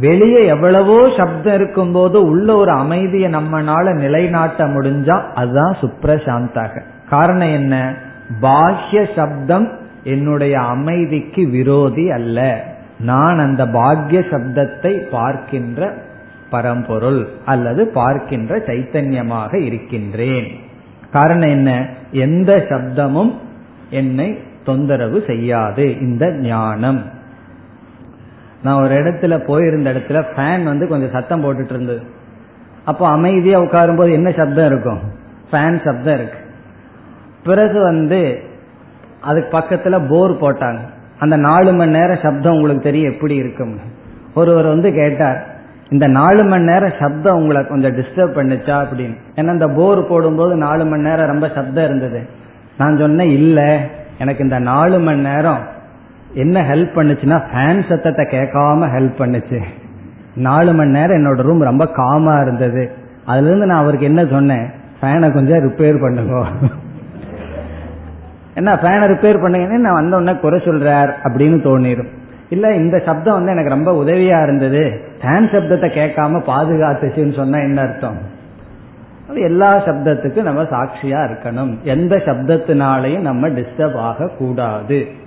வெளியே 0.00 0.46
எவ்வளவோ 0.46 1.08
சப்தம் 1.16 1.54
இருக்கும் 1.54 1.92
போது 1.92 2.26
உள்ள 2.26 2.56
ஒரு 2.56 2.70
அமைதியை 2.70 3.30
நம்மனால 3.30 3.94
நிலைநாட்ட 3.94 4.66
முடிஞ்சா 4.66 5.32
அதுதான் 5.32 5.76
சுப்ரசாந்தக. 5.80 6.80
காரணம் 7.10 7.52
என்ன? 7.52 7.94
பாஹ்ய 8.40 9.06
சப்தம் 9.16 9.68
என்னுடைய 10.04 10.60
அமைதிக்கு 10.60 11.48
விரோதி 11.48 12.10
அல்ல. 12.10 12.64
நான் 12.98 13.38
அந்த 13.38 13.66
பாக்ய 13.66 14.20
சப்தத்தை 14.30 15.02
பார்க்கின்ற 15.10 15.94
பரம்பொருள் 16.50 17.28
அல்லது 17.44 17.86
பார்க்கின்ற 17.86 18.58
சைத்தன்யமாக 18.58 19.62
இருக்கின்றேன். 19.62 20.63
காரணம் 21.14 21.48
என்ன? 21.48 21.88
எந்த 22.10 22.66
சப்தமும் 22.68 23.34
என்னை 23.90 24.38
தொந்தரவு 24.64 25.22
செய்யாது. 25.26 26.00
இந்த 26.00 26.32
ஞானம். 26.32 27.02
நான் 28.62 28.82
ஒரு 28.82 28.94
இடத்துல 28.94 29.44
போயிருந்த 29.44 29.92
இடத்துல 29.92 30.24
ஃபேன் 30.36 30.62
வந்து 30.62 30.88
கொஞ்சம் 30.88 31.10
சத்தம் 31.10 31.44
போட்டுட்டு 31.44 31.70
இருந்தது. 31.70 32.02
அப்போ 32.84 33.08
அமைதியா 33.08 33.60
உட்காரும் 33.60 33.96
போது 33.96 34.12
என்ன 34.12 34.30
சப்தம் 34.30 34.66
இருக்கும்? 34.66 35.00
ஃபேன் 35.52 35.84
சப்தம் 35.84 36.14
இருக்கு. 36.14 36.38
பிறகு 37.44 37.82
வந்து 37.82 38.42
அதுக்கு 39.20 39.58
பக்கத்துல 39.58 40.08
போர் 40.08 40.40
போட்டாங்க. 40.40 40.78
அந்த 41.18 41.36
நாலு 41.36 41.72
மணி 41.72 41.90
நேரம் 41.90 42.18
சப்தம் 42.22 42.52
உங்களுக்கு 42.52 42.82
தெரியும் 42.82 43.12
எப்படி 43.12 43.34
இருக்கும் 43.34 43.78
ஒருவர் 44.34 44.66
வந்து 44.66 44.92
கேட்டார் 44.92 45.53
இந்த 45.90 46.06
நாலு 46.06 46.44
மணி 46.44 46.64
நேரம் 46.64 46.92
சப்தம் 46.98 47.36
உங்களை 47.36 47.66
கொஞ்சம் 47.66 47.96
டிஸ்டர்ப் 47.96 48.38
பண்ணுச்சா 48.38 48.84
அப்படின்னு. 48.84 49.16
ஏன்னா 49.36 49.52
இந்த 49.52 49.68
போர் 49.68 50.08
போடும்போது 50.08 50.56
நாலு 50.56 50.84
மணி 50.84 51.02
நேரம் 51.02 51.26
ரொம்ப 51.26 51.50
சப்தம் 51.54 51.84
இருந்தது. 51.84 52.28
நான் 52.78 52.98
சொன்னேன் 52.98 53.30
இல்லை 53.30 53.78
எனக்கு 54.18 54.42
இந்த 54.42 54.58
நாலு 54.58 54.98
மணி 54.98 55.20
நேரம் 55.20 55.58
என்ன 56.34 56.62
ஹெல்ப் 56.62 56.90
பண்ணுச்சுன்னா 56.94 57.42
ஃபேன் 57.52 57.88
சத்தத்தை 57.88 58.24
கேட்காம 58.24 58.86
ஹெல்ப் 58.86 59.18
பண்ணுச்சு. 59.18 59.62
நாலு 60.34 60.72
மணி 60.72 60.90
நேரம் 60.90 61.16
என்னோட 61.16 61.42
ரூம் 61.42 61.60
ரொம்ப 61.60 61.86
காமா 61.86 62.40
இருந்தது. 62.40 62.90
அதுல 63.24 63.46
இருந்து 63.46 63.66
நான் 63.66 63.80
அவருக்கு 63.80 64.06
என்ன 64.06 64.26
சொன்னேன்? 64.26 64.70
ஃபேனை 65.02 65.32
கொஞ்சம் 65.32 65.70
ரிப்பேர் 65.70 66.00
பண்ணுங்க. 66.00 66.46
என்ன 68.54 68.74
ஃபேனை 68.74 69.06
ரிப்பேர் 69.10 69.42
பண்ணுங்கன்னு 69.42 69.78
நான் 69.78 69.92
வந்த 69.92 70.16
உடனே 70.16 70.38
குறை 70.38 70.60
சொல்றார் 70.60 71.12
அப்படின்னு 71.24 71.56
தோணிடும் 71.62 72.22
இல்ல 72.54 72.72
இந்த 72.72 72.96
சப்தம் 72.98 73.34
வந்து 73.34 73.50
எனக்கு 73.50 73.74
ரொம்ப 73.74 73.90
உதவியா 74.02 74.42
இருந்தது. 74.42 74.82
ஹேண்ட் 75.22 75.52
சப்தத்தை 75.54 75.88
கேட்காம 75.98 76.40
பாதுகாத்துச்சுன்னு 76.46 77.36
சொன்னா 77.36 77.58
என்ன 77.58 77.80
அர்த்தம்? 77.80 78.18
அது 79.28 79.40
எல்லா 79.40 79.84
சப்தத்துக்கும் 79.86 80.42
நம்ம 80.42 80.62
சாட்சியா 80.62 81.20
இருக்கணும். 81.26 81.82
எந்த 81.82 82.16
சப்தத்தினாலையும் 82.16 83.20
நம்ம 83.20 83.48
டிஸ்டர்ப் 83.48 83.94
ஆக 83.94 84.30
கூடாது 84.38 85.22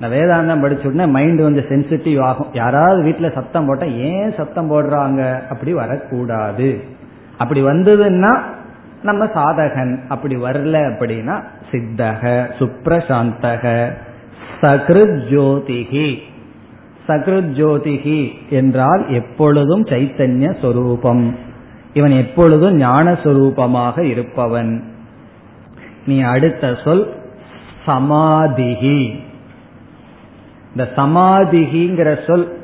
நான் 0.00 0.10
வேதாந்தம் 0.10 0.64
படிச்சுடனே 0.64 1.08
மைண்ட் 1.08 1.40
வந்து 1.40 1.64
சென்சிட்டிவ் 1.68 2.20
ஆகும். 2.20 2.46
யாராவது 2.52 3.02
வீட்டுல 3.02 3.34
சத்தம் 3.34 3.66
போட்டா 3.66 3.86
ஏன் 3.86 4.34
சத்தம் 4.36 4.70
போடுறாங்க? 4.70 5.46
அப்படி 5.48 5.72
வரக்கூடாது. 5.72 6.80
அப்படி 7.38 7.62
வந்ததுன்னா 7.62 8.38
நம்ம 9.02 9.24
சாதகன். 9.24 9.98
அப்படி 10.08 10.36
வரல 10.36 10.76
அப்படின்னா 10.88 11.42
சித்தக 11.70 12.46
சுப்ரசாந்தக 12.58 13.92
சகிருத் 14.60 15.18
ஜோதிகி. 15.30 16.16
சகிருத் 17.08 17.52
ஜோதிகி 17.52 18.32
என்றால் 18.50 19.08
எப்பொழுதும் 19.08 19.84
சைத்தன்ய 19.84 20.60
சொரூபம். 20.60 21.36
இவன் 21.92 22.10
எப்பொழுதும் 22.10 22.74
ஞான 22.74 23.12
சொரூபமாக 23.12 24.00
இருப்பவன். 24.00 24.84
நீ 26.06 26.20
அடுத்த 26.20 26.76
சொல் 26.84 27.14
சமாதிகி 27.86 29.18
இந்த 30.70 30.88
சமாதிகிங்கிற 30.96 32.26
சொல் 32.26 32.58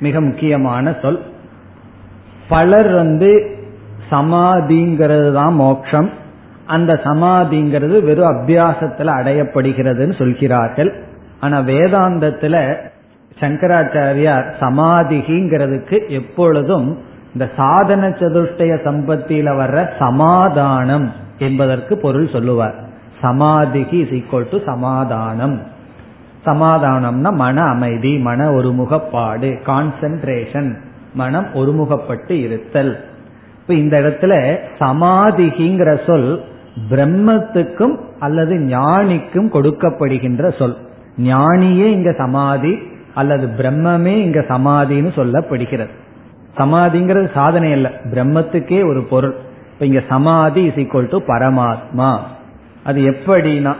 மிக 0.00 0.20
முக்கியமான 0.20 0.96
சொல். 1.02 1.20
பலர் 2.48 2.94
வந்து 2.94 3.56
சமாதிங்கிறது 4.10 5.32
தான் 5.32 5.54
மோட்சம். 5.54 6.10
அந்த 6.66 7.00
சமாதிங்கிறது 7.04 8.02
வெறும் 8.02 8.32
அபியாசத்துல 8.32 9.10
அடையப்படுகிறதுன்னு 9.20 10.18
சொல்கிறார்கள். 10.18 11.02
ஆனா 11.40 11.58
வேதாந்தத்துல 11.58 12.76
சங்கராச்சாரியார் 13.40 14.46
சமாதிகிங்கிறதுக்கு 14.60 16.08
எப்பொழுதும் 16.08 16.98
இந்த 17.32 17.50
சாதன 17.56 18.08
சதுஷ்டய 18.08 18.72
சம்பத்தியில 18.84 19.48
வர்ற 19.60 19.90
சமாதானம் 19.98 21.12
என்பதற்கு 21.38 21.98
பொருள் 21.98 22.28
சொல்லுவார். 22.28 22.74
சமாதிகி 23.22 23.92
இஸ் 23.92 24.08
ஈக்வல் 24.08 24.46
டு 24.50 24.58
சமாதானம். 24.64 25.62
சமாதானம்னா 26.44 27.34
மன 27.34 27.62
அமைதி 27.62 28.18
மன 28.18 28.50
ஒருமுகப்பாடு 28.50 29.50
கான்சென்ட்ரேஷன் 29.66 30.76
மனம் 31.14 31.46
ஒருமுகப்பட்டு 31.54 32.30
இருத்தல். 32.30 33.04
இப்ப 33.60 33.74
இந்த 33.74 34.00
இடத்துல 34.00 34.58
சமாதிகிங்கிற 34.80 36.00
சொல் 36.06 36.44
பிரம்மத்துக்கும் 36.90 37.96
அல்லது 38.18 38.54
ஞானிக்கும் 38.54 39.50
கொடுக்கப்படுகின்ற 39.50 40.58
சொல். 40.58 40.76
ஞானியே 41.16 41.84
இங்க 41.84 42.12
சமாதி 42.12 42.78
அல்லது 43.18 43.46
பிரம்மமே 43.56 44.16
இங்க 44.26 44.40
சமாதின்னு 44.48 45.10
சொல்லப்படுகிறது. 45.16 45.94
சமாதிங்கிறது 46.56 47.32
சாதனை 47.34 47.72
அல்ல. 47.72 47.90
பிரம்மத்துக்கே 48.10 48.88
ஒரு 48.88 49.02
பொருள். 49.10 49.34
இப்ப 49.72 49.86
இங்க 49.86 50.02
சமாதி 50.08 50.62
இஸ் 50.64 50.74
ஈக்குவல் 50.74 51.08
டு 51.08 51.22
பரமாத்மா. 51.26 52.10
அது 52.84 53.00
எப்படின்னா 53.00 53.74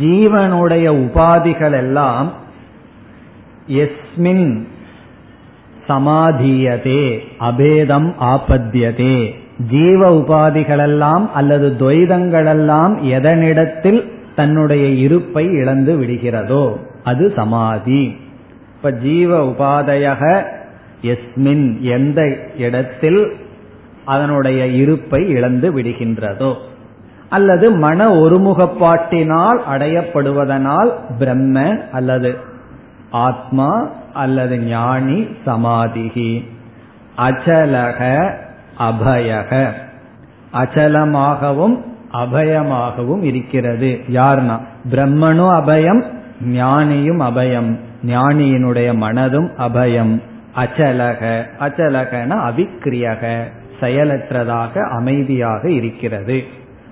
ஜீவனுடைய 0.00 0.86
உபாதிகள் 1.04 1.76
எல்லாம் 1.76 2.32
எஸ்மின் 3.68 4.66
சமாதியதே 5.88 7.18
அபேதம் 7.40 8.08
ஆபத்தியதே. 8.20 9.34
ஜீவ 9.70 10.10
உபாதிகளெல்லாம் 10.10 11.30
அல்லது 11.34 11.76
துவைதங்களெல்லாம் 11.80 12.94
எதனிடத்தில் 13.16 14.00
தன்னுடைய 14.36 14.86
இருப்பை 14.86 15.44
இழந்து 15.44 15.96
விடுகிறதோ. 15.96 16.90
அது 17.04 17.32
சமாதி. 17.36 18.16
இப்ப 18.76 18.92
ஜீவ 18.92 19.44
உபாதையக 19.44 20.44
எஸ்மின் 21.02 21.80
எந்த 21.80 22.36
இடத்தில் 22.56 23.36
அதனுடைய 24.04 24.66
இருப்பை 24.66 25.28
இழந்து 25.28 25.78
விடுகின்றதோ 25.78 26.54
அல்லது 27.28 27.70
மன 27.70 28.14
ஒருமுகப்பாட்டினால் 28.14 29.58
அடையப்படுவதனால் 29.72 30.90
பிரம்ம 31.18 31.76
அல்லது 31.92 32.36
ஆத்மா 33.10 33.88
அல்லது 34.12 34.58
ஞானி 34.58 35.26
சமாதிகி. 35.46 36.44
அச்சலக 37.18 38.30
அபயக. 38.78 39.72
அச்சலமாகவும் 40.52 41.76
அபயமாகவும் 42.12 43.22
இருக்கிறது. 43.22 44.00
யார்னா 44.12 44.60
பிரம்மனும் 44.90 45.54
அபயம் 45.60 46.02
ஞானியும் 46.46 47.22
அபயம். 47.22 47.78
ஞானியினுடைய 48.06 48.94
மனதும் 48.96 49.50
அபயம். 49.58 50.20
அச்சலக. 50.56 51.46
அச்சலகன 51.60 52.36
அவிக்கிரியக 52.36 53.42
செயலற்றதாக 53.80 54.88
அமைதியாக 54.90 55.70
இருக்கிறது. 55.70 56.44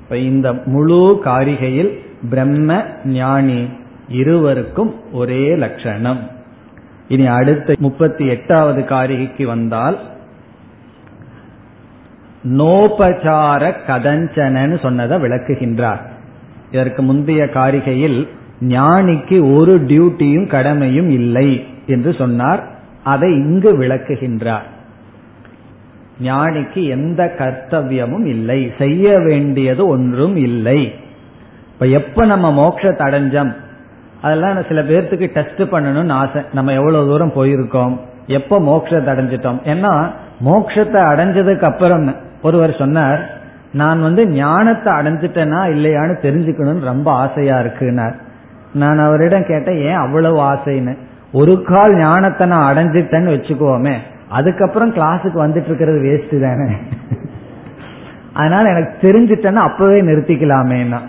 இப்ப 0.03 0.17
இந்த 0.17 0.53
முழு 0.53 1.23
காரிகையில் 1.25 1.99
பிரம்ம 2.31 2.83
ஞானி 3.05 3.69
இருவருக்கும் 4.09 5.13
ஒரே 5.13 5.57
லட்சணம். 5.57 6.31
இனி 7.09 7.27
அடுத்த 7.27 7.75
முப்பத்தி 7.79 8.27
எட்டாவது 8.27 8.83
காரிகைக்கு 8.83 9.45
வந்தால் 9.45 9.99
நோபசார 12.45 13.75
கதஞ்சனன்னு 13.87 14.81
சொன்னதை 14.81 15.19
விளக்குகின்றார். 15.19 16.01
இதற்கு 16.71 17.03
முந்தைய 17.03 17.45
காரிகையில் 17.45 18.29
ஞானிக்கு 18.61 19.55
ஒரு 19.55 19.81
டியூட்டியும் 19.81 20.47
கடமையும் 20.47 21.11
இல்லை 21.11 21.67
என்று 21.87 22.13
சொன்னார். 22.13 22.65
அதை 23.05 23.33
இங்கு 23.33 23.79
விளக்குகின்றார். 23.79 24.67
ஞானிக்கு 26.23 26.89
எந்த 26.89 27.35
கர்த்தவியமும் 27.39 28.27
இல்லை. 28.27 28.73
செய்ய 28.79 29.19
வேண்டியது 29.19 29.87
ஒன்றும் 29.87 30.37
இல்லை. 30.37 30.93
இப்ப 31.73 31.87
எப்ப 31.87 32.25
நம்ம 32.25 32.67
மோட்சத்தை 32.67 33.03
அடைஞ்சோம்? 33.03 33.55
அதெல்லாம் 34.23 34.65
சில 34.69 34.83
பேர்த்துக்கு 34.83 35.27
டெஸ்ட் 35.27 35.63
பண்ணணும்னு 35.73 36.11
ஆசை. 36.11 36.43
நம்ம 36.53 36.73
எவ்வளவு 36.73 37.07
தூரம் 37.07 37.33
போயிருக்கோம்? 37.35 37.99
எப்ப 38.27 38.61
மோட்சத்தை 38.61 39.11
அடைஞ்சிட்டோம்? 39.13 39.61
ஏன்னா 39.65 40.11
மோட்சத்தை 40.45 41.01
அடைஞ்சதுக்கு 41.13 41.63
அப்புறம் 41.63 42.17
ஒருவர் 42.43 42.77
சொன்னார் 42.79 43.39
நான் 43.73 44.03
வந்து 44.03 44.29
ஞானத்தை 44.29 44.93
அடைஞ்சிட்டேனா 44.93 45.61
இல்லையான்னு 45.75 46.17
தெரிஞ்சுக்கணும்னு 46.23 46.81
ரொம்ப 46.81 47.13
ஆசையா 47.13 47.61
இருக்குன்னார். 47.61 48.15
நான் 48.73 48.99
அவரிடம் 48.99 49.47
கேட்டேன் 49.47 49.79
ஏன் 49.79 49.95
அவ்வளவு 49.95 50.41
ஆசைன்னு? 50.41 50.97
ஒரு 51.33 51.63
கால் 51.63 51.97
ஞானத்தை 51.97 52.47
நான் 52.47 52.77
அடைஞ்சிட்டேன்னு 52.77 53.35
வச்சுக்குவோமே 53.35 53.97
அதுக்கப்புறம் 54.29 54.95
கிளாஸுக்கு 54.95 55.39
வந்துட்டு 55.47 55.65
இருக்கிறது 55.65 55.99
வேஸ்ட் 56.01 56.41
தானே. 56.41 56.77
அதனால 58.33 58.69
எனக்கு 58.69 59.13
தெரிஞ்சிட்டேன்னா 59.13 59.55
அப்பவே 59.55 60.03
நிறுத்திக்கலாமேனா 60.03 61.01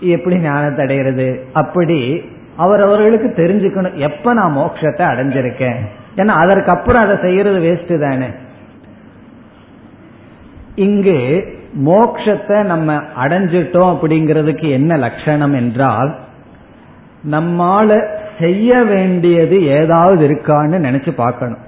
எப்படி 0.00 0.36
ஞானத்தை 0.36 0.84
அடைகிறது 0.84 1.44
அப்படி 1.52 2.22
அவர் 2.56 2.80
அவர்களுக்கு 2.80 3.28
தெரிஞ்சுக்கணும் 3.36 3.94
எப்ப 3.94 4.32
நான் 4.32 4.56
மோட்சத்தை 4.56 5.04
அடைஞ்சிருக்கேன்? 5.12 5.78
ஏன்னா 6.16 6.26
அதற்கப்புறம் 6.26 7.02
அதை 7.02 7.16
செய்யறது 7.22 7.58
வேஸ்ட் 7.58 7.98
தானே. 7.98 8.26
இங்கு 10.74 11.44
மோக்ஷத்தை 11.84 12.62
நம்ம 12.62 12.94
அடைஞ்சிட்டோம் 12.94 13.92
அப்படிங்கிறதுக்கு 13.94 14.70
என்ன 14.70 14.96
லட்சணம் 14.96 15.54
என்றால் 15.54 16.18
நம்மால 17.30 18.06
செய்ய 18.40 18.82
வேண்டியது 18.82 19.66
ஏதாவது 19.66 20.28
இருக்கான்னு 20.28 20.76
நினைச்சு 20.86 21.10
பார்க்கணும். 21.10 21.58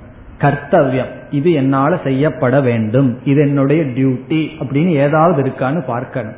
கர்த்தவியம். 0.41 1.13
இது 1.31 1.53
என்னால 1.53 1.99
செய்யப்பட 2.05 2.61
வேண்டும். 2.61 3.19
இது 3.25 3.41
என்னுடைய 3.41 3.83
டியூட்டி 3.83 4.47
அப்படின்னு 4.61 4.89
ஏதாவது 4.89 5.43
இருக்கான்னு 5.43 5.85
பார்க்கணும். 5.87 6.35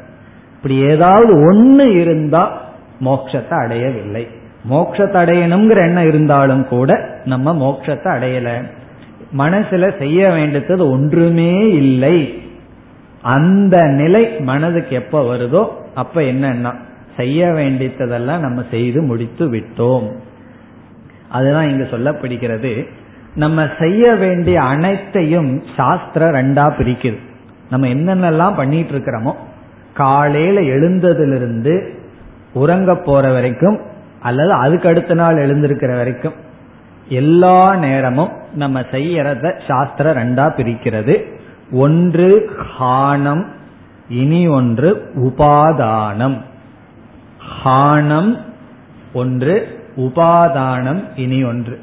இப்படி 0.56 0.76
ஏதாவது 0.76 1.46
ஒன்னு 1.46 2.00
இருந்தா 2.00 2.60
மோட்சத்தை 3.04 3.64
அடையவில்லை. 3.64 4.28
மோட்சத்தை 4.70 5.18
அடையணுங்கிற 5.22 5.76
எண்ணம் 5.76 6.08
இருந்தாலும் 6.08 6.68
கூட 6.68 7.08
நம்ம 7.24 7.54
மோட்சத்தை 7.54 8.08
அடையல. 8.16 8.62
மனசுல 9.38 9.98
செய்ய 9.98 10.30
வேண்டியது 10.30 10.90
ஒன்றுமே 10.90 11.68
இல்லை. 11.68 12.42
அந்த 13.22 13.82
நிலை 13.82 14.26
மனதுக்கு 14.38 14.96
எப்ப 14.96 15.36
வருதோ 15.36 15.68
அப்ப 15.94 16.20
என்னன்னா 16.20 16.74
செய்ய 17.16 17.52
வேண்டியதெல்லாம் 17.52 18.40
நம்ம 18.40 18.64
செய்து 18.70 19.02
முடித்து 19.02 19.50
விட்டோம். 19.52 20.12
அதுதான் 21.28 21.70
இங்கு 21.70 21.88
சொல்லப்படுகிறது. 21.90 22.88
நம்ம 23.34 23.68
செய்ய 23.78 24.14
வேண்டிய 24.14 24.62
அனைத்தையும் 24.62 25.62
சாஸ்திரம் 25.76 26.34
ரெண்டா 26.34 26.72
பிரிக்குது. 26.78 27.18
நம்ம 27.70 27.86
என்னென்னலாம் 27.86 28.56
பண்ணிட்டு 28.56 28.98
இருக்கிறோமோ 28.98 29.34
காலையில 29.94 30.60
எழுந்ததிலிருந்து 30.60 31.88
உறங்க 32.52 32.94
போற 32.94 33.32
வரைக்கும் 33.32 33.80
அல்லது 34.20 34.52
அதுக்கு 34.52 34.88
அடுத்த 34.88 35.14
நாள் 35.14 35.36
எழுந்திருக்கிற 35.36 35.96
வரைக்கும் 35.96 36.32
எல்லா 37.08 37.74
நேரமும் 37.74 38.30
நம்ம 38.54 38.80
செய்யறத 38.80 39.52
சாஸ்திரம் 39.68 40.16
ரெண்டா 40.16 40.40
பிரிக்கிறது. 40.40 41.24
ஒன்று 41.72 42.50
ஹானம் 42.80 43.44
இனி 44.08 44.48
ஒன்று 44.48 45.10
உபாதானம். 45.14 46.36
ஹானம் 47.64 48.38
ஒன்று 49.12 49.80
உபாதானம் 49.96 51.04
இனி 51.16 51.44
ஒன்று. 51.44 51.80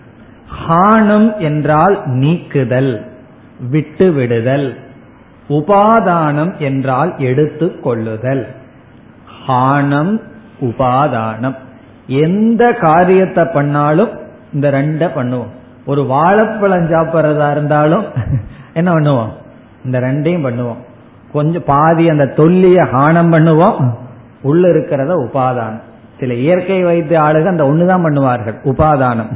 ஹானம் 0.69 1.37
என்றால் 1.37 2.01
நீக்குதல் 2.05 3.05
விட்டு 3.69 4.11
விடுதல் 4.11 4.77
உபாதானம் 5.49 6.57
என்றால் 6.57 7.13
எடுத்துக் 7.17 7.83
கொள்ளுதல். 7.83 8.47
ஹானம் 9.47 10.21
உபாதானம். 10.61 11.55
எந்த 12.07 12.73
காரியத்தை 12.73 13.45
பண்ணாலும் 13.45 14.09
இந்த 14.53 14.71
ரெண்ட 14.71 15.09
பண்ணுவோம். 15.19 15.51
ஒரு 15.85 16.03
வாழைப்பழம் 16.03 16.91
சாப்பிட்றதா 16.91 17.51
இருந்தாலும் 17.51 18.05
என்ன 18.73 18.93
பண்ணுவோம்? 18.93 19.29
இந்த 19.85 19.99
ரெண்டையும் 19.99 20.45
பண்ணுவோம். 20.47 20.77
கொஞ்சம் 21.31 21.63
பாதி 21.65 22.09
அந்த 22.09 22.25
தொல்லிய 22.25 22.83
ஹானம் 22.83 23.31
பண்ணுவோம். 23.31 23.95
உள்ள 24.41 24.67
இருக்கிறத 24.67 25.27
உபாதானம். 25.27 25.81
சில 26.19 26.33
இயற்கை 26.33 26.83
வைத்திய 26.83 27.19
ஆளுக 27.19 27.45
அந்த 27.45 27.63
ஒண்ணுதான் 27.63 28.05
பண்ணுவார்கள். 28.05 28.55
உபாதானம். 28.63 29.31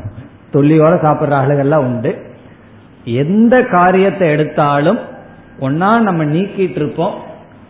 தொல்லியோட 0.53 0.93
சாப்பிட்ற 0.93 1.33
ஆளுகள்லாம் 1.33 1.75
உண்டு. 1.75 2.21
எந்த 3.03 3.63
காரியத்தை 3.63 4.29
எடுத்தாலும் 4.29 4.99
ஒன்னா 5.59 5.99
நம்ம 5.99 6.25
நீக்கிட்டு 6.25 6.69
இருப்போம். 6.69 7.13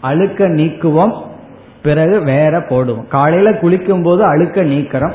அழுக்க 0.01 0.49
நீக்குவோம். 0.49 1.21
பிறகு 1.83 2.23
வேற 2.23 2.59
போடுவோம். 2.59 3.07
காலையில 3.07 3.53
குளிக்கும் 3.53 4.03
போது 4.03 4.23
அழுக்க 4.23 4.63
நீக்கிறோம். 4.63 5.11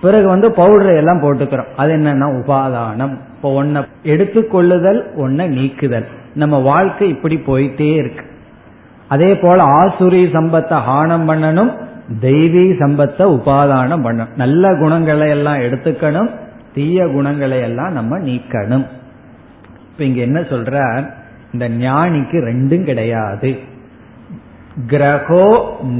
பிறகு 0.00 0.28
வந்து 0.28 0.52
பவுடர் 0.52 0.96
எல்லாம் 0.96 1.22
போட்டுக்கிறோம். 1.22 1.66
அது 1.76 1.96
என்னன்னா 1.96 2.42
உபாதானம். 2.42 3.18
இப்போ 3.34 3.64
ஒன்ன 3.64 3.84
எடுத்துக்கொள்ளுதல் 4.02 5.04
ஒன்ன 5.16 5.46
நீக்குதல். 5.48 6.06
நம்ம 6.34 6.58
வாழ்க்கை 6.58 7.08
இப்படி 7.08 7.42
போயிட்டே 7.46 7.94
இருக்கு. 7.94 8.26
அதே 9.08 9.36
போல 9.36 9.64
ஆசுரி 9.64 10.22
சம்பத்தை 10.36 10.76
ஹானம் 10.88 11.26
பண்ணணும் 11.30 11.72
தெய்வீ 12.20 12.64
சம்பத்தை 12.80 13.24
உபாதானம் 13.36 14.04
பண்ணணும். 14.06 14.32
நல்ல 14.36 14.74
குணங்களை 14.74 15.28
எல்லாம் 15.28 15.60
எடுத்துக்கணும் 15.66 16.30
தீய 16.74 17.06
குணங்களை 17.06 17.60
எல்லாம் 17.60 17.92
நம்ம 17.92 18.18
நீக்கணும். 18.18 18.86
இப்ப 19.90 20.04
இங்க 20.04 20.20
என்ன 20.20 20.40
சொல்ற 20.40 21.04
இந்த 21.52 21.68
ஞானிக்கு 21.68 22.38
ரெண்டும் 22.50 22.84
கிடையாது. 22.84 23.50
கிரகோ 24.86 25.46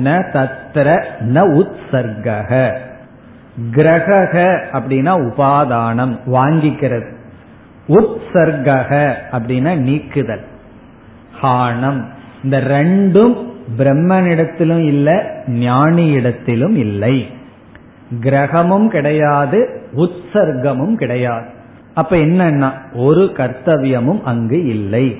ந 0.04 0.08
தத்திர 0.32 0.88
ந 1.34 1.40
உற்சர்க 1.60 2.28
கிரக 3.72 4.34
அப்படின்னா 4.72 5.12
உபாதானம் 5.28 6.14
வாங்கிக்கிறது. 6.26 7.08
உத்சர்க 7.88 8.70
அப்படின்னா 9.32 9.72
நீக்குதல். 9.78 10.44
ஹானம் 11.42 12.02
இந்த 12.44 12.58
ரெண்டும் 12.58 13.52
பிரம்மனிடத்திலும் 13.78 14.84
இல்லை 14.84 15.14
ஞானியிடத்திலும் 15.46 16.76
இல்லை. 16.76 17.26
கிரகமும் 18.20 18.88
கிடையாது 18.88 19.80
உற்சர்க்கமும் 19.94 20.94
கிடையாது. 20.94 21.46
அப்ப 21.94 22.16
என்னன்னா 22.16 22.70
ஒரு 22.94 23.32
கர்த்தவியமும் 23.36 24.22
அங்கு 24.22 24.66
இல்லை. 24.66 25.16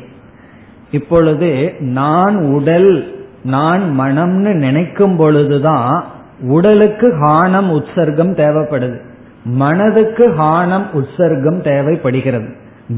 இப்பொழுது 0.90 1.74
நான் 1.78 2.36
உடல் 2.36 3.24
நான் 3.44 4.00
மனம்னு 4.00 4.54
நினைக்கும் 4.54 5.16
பொழுதுதான் 5.16 6.04
உடலுக்கு 6.40 7.08
ஹானம் 7.08 7.70
உற்சர்க்கம் 7.70 8.36
தேவைப்படுது. 8.36 8.98
மனதுக்கு 9.44 10.28
ஹானம் 10.28 10.86
உற்சர்க்கம் 10.92 11.60
தேவைப்படுகிறது. 11.60 12.48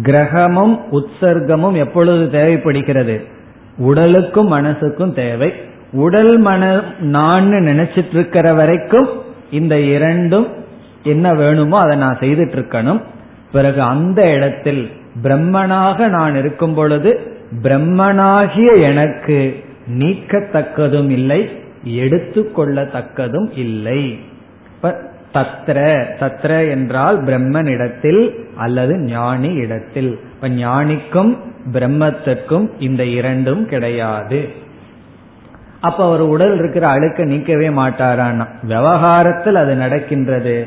கிரகமும் 0.03 0.79
உற்சர்க்கமும் 0.93 1.77
எப்பொழுது 1.77 2.31
தேவைப்படுகிறது? 2.31 3.35
உடலுக்கும் 3.79 4.53
மனசுக்கும் 4.53 5.13
தேவை. 5.13 5.53
உடல் 5.93 6.39
மன 6.39 6.83
நான் 6.99 7.49
நினைச்சிட்டு 7.49 8.13
இருக்கிற 8.13 8.55
வரைக்கும் 8.55 9.09
இந்த 9.51 9.81
இரண்டும் 9.81 10.47
என்ன 11.03 11.35
வேணுமோ 11.35 11.79
அதை 11.79 11.97
நான் 11.97 12.19
செய்துட்டு 12.19 12.57
இருக்கணும் 12.59 13.01
பிறகு 13.53 13.83
அந்த 13.83 14.33
இடத்தில் 14.33 14.91
பிரம்மனாக 15.23 16.09
நான் 16.09 16.37
இருக்கும் 16.37 16.75
பொழுது 16.75 17.21
பிரம்மனாகிய 17.63 18.81
எனக்கு 18.81 19.65
நீக்கத்தக்கதும் 19.99 21.11
இல்லை 21.11 21.49
எடுத்துக்கொள்ளத்தக்கதும் 21.85 23.49
இல்லை. 23.55 24.19
தத்ர 25.33 25.79
தத்ர 26.21 26.71
என்றால் 26.71 27.25
பிரம்மனிடத்தில் 27.25 28.31
அல்லது 28.57 28.99
ஞானி 28.99 29.55
இடத்தில். 29.55 30.19
இப்ப 30.37 30.49
ஞானிக்கும் 30.49 31.37
பிரம்மத்திற்கும் 31.73 32.71
இந்த 32.79 33.05
இரண்டும் 33.05 33.67
கிடையாது. 33.67 34.49
அப்ப 35.81 36.05
அவர் 36.05 36.21
உடல் 36.21 36.59
இருக்கிற 36.59 36.89
அழுக்க 36.89 37.25
நீக்கவே 37.25 37.69
மாட்டாரான்னா 37.73 38.47
விவகாரத்தில் 38.63 39.55
அது 39.55 39.75
நடக்கின்றது. 39.75 40.67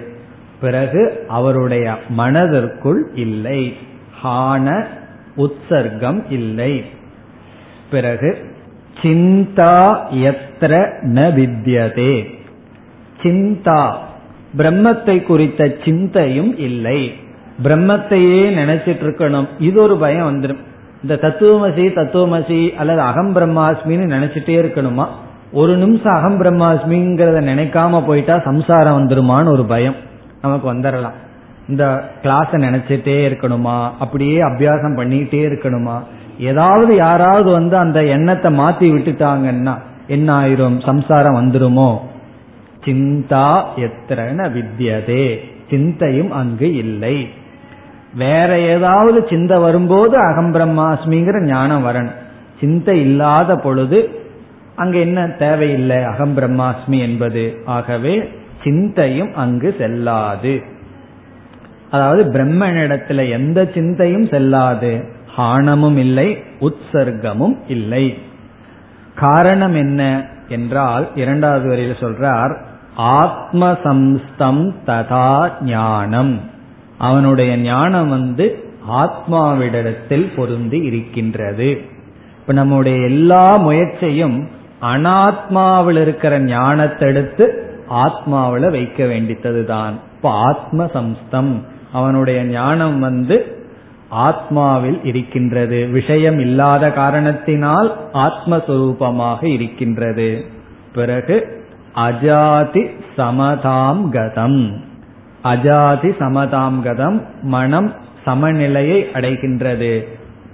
பிறகு 0.61 1.25
அவருடைய 1.27 1.97
மனதிற்குள் 2.09 3.09
இல்லை. 3.15 3.77
ஹான 4.23 4.85
உற்சர்க்கம் 5.37 6.23
இல்லை. 6.29 6.83
பிறகு 7.91 8.55
சிந்தா 9.01 9.95
எத்திர 10.13 10.89
ந 11.01 11.33
வித்யதே. 11.33 12.29
சிந்தா 13.23 13.93
பிரம்மத்தை 14.57 15.23
குறித்த 15.23 15.75
சிந்தையும் 15.83 16.57
இல்லை. 16.57 17.13
பிரம்மத்தையே 17.63 18.41
நினைச்சிட்டு 18.59 19.03
இருக்கணும் 19.05 19.47
இது 19.59 19.81
ஒரு 19.81 19.97
பயம் 19.97 20.29
வந்துடும் 20.29 20.61
இந்த 21.01 21.15
தத்துவமசி 21.21 21.83
தத்துவமசி 21.95 22.75
அல்லது 22.75 23.01
அகம் 23.01 23.35
பிரம்மாஸ்மின்னு 23.35 24.05
நினைச்சிட்டே 24.15 24.55
இருக்கணுமா? 24.63 25.05
ஒரு 25.51 25.77
நிமிஷம் 25.77 26.13
அகம் 26.13 26.41
பிரம்மாஸ்மிங்கிறத 26.41 27.39
நினைக்காம 27.51 28.05
போயிட்டா 28.05 28.39
சம்சாரம் 28.39 28.97
வந்துருமான்னு 28.99 29.47
ஒரு 29.47 29.65
பயம் 29.65 29.95
நமக்கு 30.41 30.73
வந்துடலாம் 30.73 31.17
இந்த 31.67 32.03
கிளாஸ 32.23 32.49
நினைச்சிட்டே 32.51 33.17
இருக்கணுமா? 33.29 33.89
அப்படியே 33.99 34.41
அபியாசம் 34.41 34.97
பண்ணிட்டே 34.99 35.41
இருக்கணுமா? 35.49 35.97
ஏதாவது 36.39 36.95
யாராவது 36.95 37.51
வந்து 37.51 37.77
அந்த 37.77 38.03
எண்ணத்தை 38.03 38.57
மாத்தி 38.57 38.87
விட்டுட்டாங்கன்னா 38.93 39.75
என்ன 40.07 40.41
ஆயிரும் 40.41 40.85
சம்சாரம் 40.85 41.39
வந்துருமோ? 41.39 41.97
சிந்தா 42.85 43.63
எத்திரன 43.75 44.47
வித்தியதே 44.49 45.37
சிந்தையும் 45.69 46.31
அங்கு 46.31 46.75
இல்லை. 46.75 47.27
வேற 48.13 48.59
ஏதாவது 48.59 49.27
சிந்தை 49.29 49.59
வரும்போது 49.59 50.17
அகம் 50.17 50.53
பிரம்மாஸ்மிங்கிற 50.53 51.41
ஞானம் 51.41 51.85
வரணும். 51.85 52.15
சிந்தை 52.59 52.99
இல்லாத 52.99 53.55
பொழுது 53.55 54.21
அங்க 54.75 54.97
என்ன 54.97 55.27
தேவையில்லை? 55.27 56.03
அகம் 56.03 56.37
பிரம்மாஸ்மி 56.37 56.99
என்பது. 56.99 57.61
ஆகவே 57.65 58.31
சிந்தையும் 58.63 59.35
அங்கு 59.35 59.75
செல்லாது. 59.77 60.63
அதாவது 61.91 62.31
பிரம்மனிடத்துல 62.31 63.29
எந்த 63.29 63.69
சிந்தையும் 63.73 64.27
செல்லாது. 64.27 65.03
ஹானமும் 65.37 65.97
இல்லை 65.97 66.43
உற்சர்க்கமும் 66.59 67.57
இல்லை. 67.67 68.17
காரணம் 69.15 69.75
என்ன 69.75 70.25
என்றால் 70.47 71.09
இரண்டாவது 71.15 71.67
வரையில் 71.67 71.95
சொல்றார் 71.95 72.57
ஆத்மசம்ஸ்தம் 72.97 74.73
ததா 74.87 75.51
ஞானம். 75.61 76.39
அவனுடைய 76.99 77.57
ஞானம் 77.57 78.09
வந்து 78.09 78.45
ஆத்மாவிடத்தில் 78.91 80.35
பொருந்தி 80.35 80.77
இருக்கின்றது. 80.77 81.81
இப்ப 82.39 82.53
நம்முடைய 82.53 82.97
எல்லா 83.03 83.55
முயற்சியும் 83.55 84.47
அனாத்மாவில் 84.81 86.01
இருக்கிற 86.01 86.39
ஞானத்தை 86.39 87.07
எடுத்து 87.07 87.45
ஆத்மாவில 87.89 88.69
வைக்க 88.69 89.05
வேண்டித்ததுதான். 89.05 89.93
இப்ப 90.15 90.29
ஆத்ம 90.29 90.89
சம்ஸ்தம் 90.93 91.53
அவனுடைய 91.93 92.43
ஞானம் 92.43 92.99
வந்து 92.99 93.67
ஆத்மாவில் 94.15 95.05
இருக்கின்றது. 95.05 95.87
விஷயம் 95.87 96.39
இல்லாத 96.39 96.91
காரணத்தினால் 96.91 97.97
ஆத்மஸ்வரூபமாக 98.13 99.43
இருக்கின்றது. 99.43 100.45
பிறகு 100.93 101.67
அஜாதி 101.95 102.83
சமதாம் 103.17 104.09
கதம். 104.09 104.87
அஜாதி 105.43 106.11
சமதாம்கதம் 106.19 107.21
மனம் 107.41 107.93
சமநிலையை 108.25 109.07
அடைகின்றது 109.13 110.07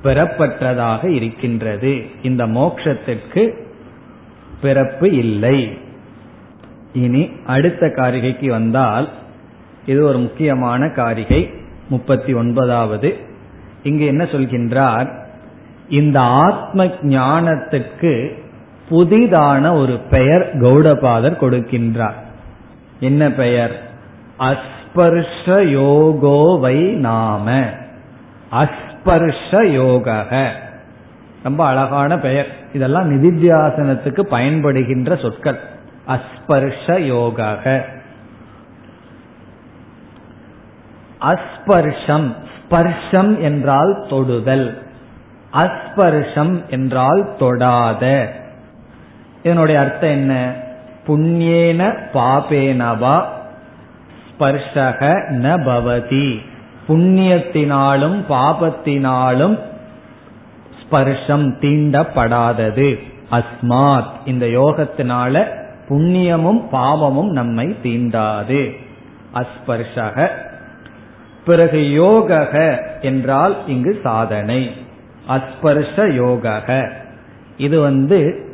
பெறப்பட்டதாக 0.04 1.08
இருக்கின்றது. 1.08 2.02
இந்த 2.22 2.48
மோக்ஷத்திற்கு 2.48 3.64
பிறப்பு 4.62 5.12
இல்லை. 5.12 5.78
இனி 6.94 7.30
அடுத்த 7.46 7.88
காரிகைக்கு 7.88 8.48
வந்தால் 8.48 9.10
இது 9.86 10.04
ஒரு 10.04 10.18
முக்கியமான 10.18 10.90
காரிகை 10.90 11.54
முப்பத்தி 11.90 12.34
ஒன்பதாவது. 12.34 13.18
இங்கு 13.84 14.06
என்ன 14.06 14.24
சொல்கின்றார்? 14.24 15.24
இந்த 15.90 16.20
ஆத்ம 16.20 16.86
ஞானத்துக்கு 16.86 18.44
புதிதான 18.90 19.78
ஒரு 19.78 20.00
பெயர் 20.10 20.62
கௌடபாதர் 20.62 21.40
கொடுக்கின்றார். 21.42 22.24
என்ன 23.00 23.32
பெயர்? 23.32 23.84
அஸ்பர்ஷ 24.96 25.68
யோகோ 25.68 26.60
வை 26.60 26.76
நாம. 26.76 27.64
அஸ்பர்ஷ 28.52 29.64
யோக 29.64 30.52
ரொம்ப 31.44 31.66
அழகான 31.66 32.20
பெயர். 32.20 32.48
இதெல்லாம் 32.74 33.12
நிதித்தியாசனத்துக்கு 33.12 34.22
பயன்படுகின்ற 34.32 35.22
சொற்கள். 35.22 35.60
அஸ்பர்ஷ 36.08 37.00
யோக 37.00 37.58
அஸ்பர்ஷம் 41.22 42.34
ஸ்பர்ஷம் 42.70 43.40
என்றால் 43.40 44.06
தொடுதல். 44.10 44.82
அஸ்பர்ஷம் 45.54 46.70
என்றால் 46.70 47.36
தொடாத. 47.40 48.32
இதனுடைய 49.44 49.80
அர்த்தம் 49.80 50.10
என்ன? 50.10 50.54
புண்ணியேன 51.08 51.96
பாபேனவா 52.14 53.24
ஸ்பர்ஷக 54.40 55.24
ந 55.30 55.58
பவதி. 55.64 56.40
புண்ணியத்தினாலும் 56.88 58.24
பாபத்தினாலும் 58.30 59.60
ஸ்பர்ஷம் 60.82 61.54
தீண்டப்படாதது. 61.62 63.00
அஸ்மாத். 63.32 64.06
இந்த 64.26 64.46
யோகத்தினால 64.46 65.48
புண்ணியமும் 65.90 66.70
பாவமும் 66.70 67.32
நம்மை 67.32 67.76
தீண்டாது. 67.84 68.76
அஸ்பர்ஷக. 69.34 70.28
பிறகு 71.46 71.78
யோகக 71.78 72.82
என்றால் 73.02 73.58
இங்கு 73.68 74.00
சாதனை. 74.04 74.72
அஸ்பர்ஷ 75.30 75.96
யோகக. 75.96 76.92
இது 77.58 77.80
வந்து 77.80 78.50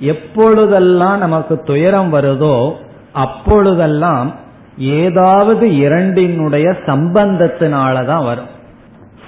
எப்பொழுதெல்லாம் 0.00 1.18
நமக்கு 1.18 1.62
துயரம் 1.62 2.12
வருதோ 2.12 2.76
அப்பொழுதெல்லாம் 3.12 4.44
ஏதாவது 4.78 5.76
இரண்டினுடைய 5.76 6.76
சம்பந்தத்தினாலதான் 6.86 8.24
வரும். 8.24 8.54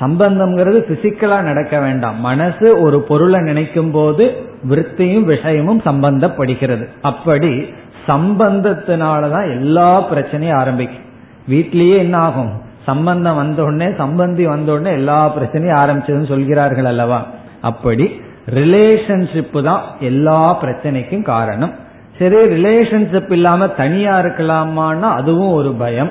சம்பந்தம்ங்கிறது 0.00 0.80
பிசிக்கலா 0.92 1.42
நடக்க 1.42 1.80
வேண்டாம். 1.80 2.20
மனசு 2.20 2.80
ஒரு 2.80 3.00
பொருளை 3.00 3.40
நினைக்கும் 3.40 3.90
போது 3.90 4.46
விற்த்தியும் 4.68 5.24
விஷயமும் 5.24 5.80
சம்பந்தப்படுகிறது. 5.80 6.88
அப்படி 7.02 7.66
சம்பந்தத்தினாலதான் 8.08 9.50
எல்லா 9.50 10.14
பிரச்சனையும் 10.14 10.56
ஆரம்பிக்கும். 10.56 11.04
வீட்லயே 11.50 11.96
என்ன 11.96 12.16
ஆகும்? 12.16 12.52
சம்பந்தம் 12.86 13.38
வந்தோடனே 13.38 13.82
சம்பந்தி 13.82 14.48
வந்தோடனே 14.48 14.92
எல்லா 14.92 15.36
பிரச்சனையும் 15.36 15.78
ஆரம்பிச்சதுன்னு 15.78 16.28
சொல்கிறார்கள் 16.28 16.84
அல்லவா? 16.84 17.26
அப்படி 17.60 18.20
ரிலேஷன்ஷிப் 18.54 19.62
தான் 19.62 19.82
எல்லா 20.00 20.62
பிரச்சனைக்கும் 20.62 21.22
காரணம். 21.22 21.72
சரி 22.18 22.36
ரிலேஷன்ஷிப் 22.36 23.32
இல்லாம 23.32 23.68
தனியா 23.68 24.20
இருக்கலாமான்னா 24.20 25.00
அதுவும் 25.00 25.52
ஒரு 25.52 25.72
பயம். 25.72 26.10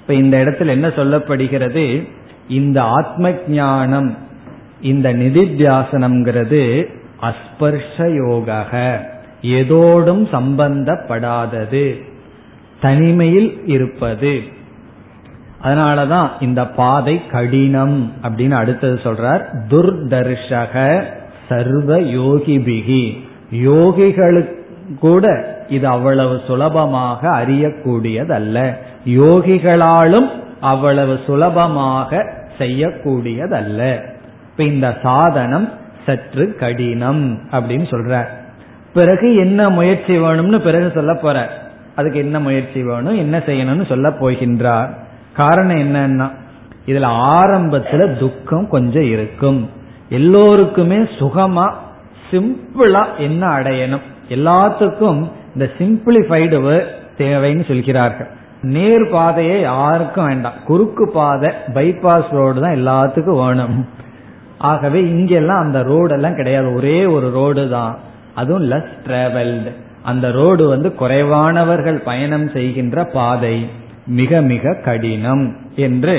இப்ப 0.00 0.14
இந்த 0.14 0.36
இடத்துல 0.36 0.66
என்ன 0.66 0.88
சொல்லப்படுகிறது? 0.88 2.08
இந்த 2.48 2.82
ஆத்ம 2.82 3.32
ஞானம் 3.48 4.16
இந்த 4.80 5.14
நிதித்தியாசனம்ங்கிறது 5.14 6.84
அஸ்பர்ஷ 7.22 8.28
யோக 8.28 8.62
எதோடும் 9.42 10.28
சம்பந்தப்படாதது 10.32 12.02
தனிமையில் 12.80 13.62
இருப்பது. 13.66 14.40
அதனாலதான் 15.64 16.28
இந்த 16.40 16.66
பாதை 16.66 17.26
கடினம் 17.26 18.12
அப்படின்னு 18.22 18.50
அடுத்தது 18.50 19.00
சொல்றார். 19.04 19.44
துர்தர்ஷக 19.70 21.02
சர்வ 21.48 21.98
யோகிபிகி 21.98 23.18
யோகிகளுக்கு 23.54 24.58
கூட 24.98 25.54
இது 25.68 25.86
அவ்வளவு 25.86 26.40
சுலபமாக 26.46 27.28
அறியக்கூடியதல்ல. 27.30 28.76
யோகிகளாலும் 29.06 30.30
அவ்வளவு 30.60 31.18
சுலபமாக 31.26 32.32
செய்யக்கூடியதல்ல. 32.58 34.00
இப்ப 34.50 34.64
இந்த 34.64 34.98
சாதனம் 35.02 35.72
சற்று 36.06 36.56
கடினம் 36.56 37.38
அப்படின்னு 37.50 37.86
சொல்ற. 37.90 38.24
பிறகு 38.92 39.36
என்ன 39.36 39.68
முயற்சி 39.68 40.18
வேணும்னு 40.18 40.58
பிறகு 40.58 40.92
சொல்ல 40.94 41.14
போற. 41.14 41.50
அதுக்கு 41.96 42.18
என்ன 42.18 42.40
முயற்சி 42.40 42.82
வேணும் 42.82 43.16
என்ன 43.16 43.38
செய்யணும்னு 43.38 43.86
சொல்ல 43.86 44.08
போகின்றார். 44.08 44.88
காரணம் 45.32 45.76
என்னன்னா 45.76 46.30
இதுல 46.86 47.08
ஆரம்பத்துல 47.38 48.18
துக்கம் 48.18 48.68
கொஞ்சம் 48.68 49.10
இருக்கும். 49.10 49.70
எல்லோருக்குமே 50.08 50.96
சுகமா 50.96 51.72
சிம்பிளா 52.30 53.16
என்ன 53.16 53.46
அடையணும்? 53.46 54.00
எல்லாத்துக்கும் 54.36 55.20
இந்த 55.54 55.66
சிம்பிளிஃபைடு 55.78 56.58
தேவைன்னு 57.18 57.64
சொல்கிறார்கள். 57.68 58.30
நேர் 58.62 59.04
பாதையே 59.12 59.60
யாருக்கும் 59.60 60.26
வேண்டாம். 60.26 60.58
குறுக்கு 60.66 61.10
பாதை 61.10 61.50
பைபாஸ் 61.74 62.30
ரோடு 62.30 62.60
தான் 62.60 62.78
எல்லாத்துக்கும் 62.80 63.40
வேணும். 63.44 63.88
ஆகவே 64.58 65.00
இங்கெல்லாம் 65.00 65.62
அந்த 65.62 65.80
ரோடெல்லாம் 65.80 66.34
கிடையாது. 66.34 66.74
ஒரே 66.74 67.04
ஒரு 67.04 67.30
ரோடு 67.30 67.68
தான். 67.68 67.98
அதுவும் 68.34 68.70
லெஸ் 68.70 68.96
டிராவல்டு 69.06 69.70
அந்த 70.02 70.30
ரோடு 70.30 70.68
வந்து 70.68 70.94
குறைவானவர்கள் 70.94 71.98
பயணம் 72.04 72.48
செய்கின்ற 72.50 73.04
பாதை. 73.04 73.56
மிக 74.06 74.40
மிக 74.40 74.74
கடினம் 74.84 75.56
என்று 75.76 76.16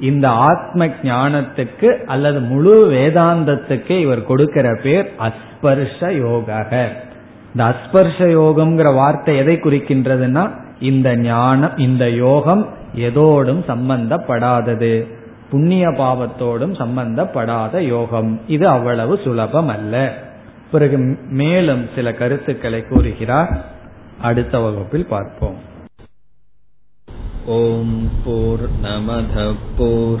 இந்த 0.00 0.28
ஆத்ம 0.28 0.86
ஞானத்துக்கு 0.86 1.90
அல்லது 2.06 2.40
முழு 2.40 2.74
வேதாந்தத்துக்கு 2.90 3.98
இவர் 4.00 4.22
கொடுக்கிற 4.24 4.78
பேர் 4.82 5.08
அஸ்பர்ஷ 5.18 6.12
யோக 6.18 6.52
இந்த 7.56 7.74
அஸ்பர்ஷ 7.74 8.18
யோகம்ங்கிற 8.18 8.94
வார்த்தை 8.94 9.36
எதை 9.36 9.56
குறிக்கின்றதுன்னா 9.56 10.50
இந்த 10.80 11.16
ஞானம் 11.16 11.76
இந்த 11.76 12.10
யோகம் 12.10 12.68
எதோடும் 12.96 13.64
சம்பந்தப்படாதது. 13.68 15.06
புண்ணிய 15.50 15.88
பாவத்தோடும் 15.88 16.74
சம்பந்தப்படாத 16.74 17.80
யோகம். 17.80 18.40
இது 18.46 18.68
அவ்வளவு 18.68 19.20
சுலபம் 19.24 19.68
அல்ல. 19.68 20.14
பிறகு 20.70 21.18
மேலும் 21.28 21.88
சில 21.94 22.12
கருத்துக்களை 22.12 22.82
கூறுகிறார். 22.82 23.64
அடுத்த 24.20 24.58
வகுப்பில் 24.58 25.06
பார்ப்போம். 25.06 25.70
ஓம் 27.46 28.10
போர் 28.24 28.68
நமத 28.82 29.54
போர் 29.76 30.20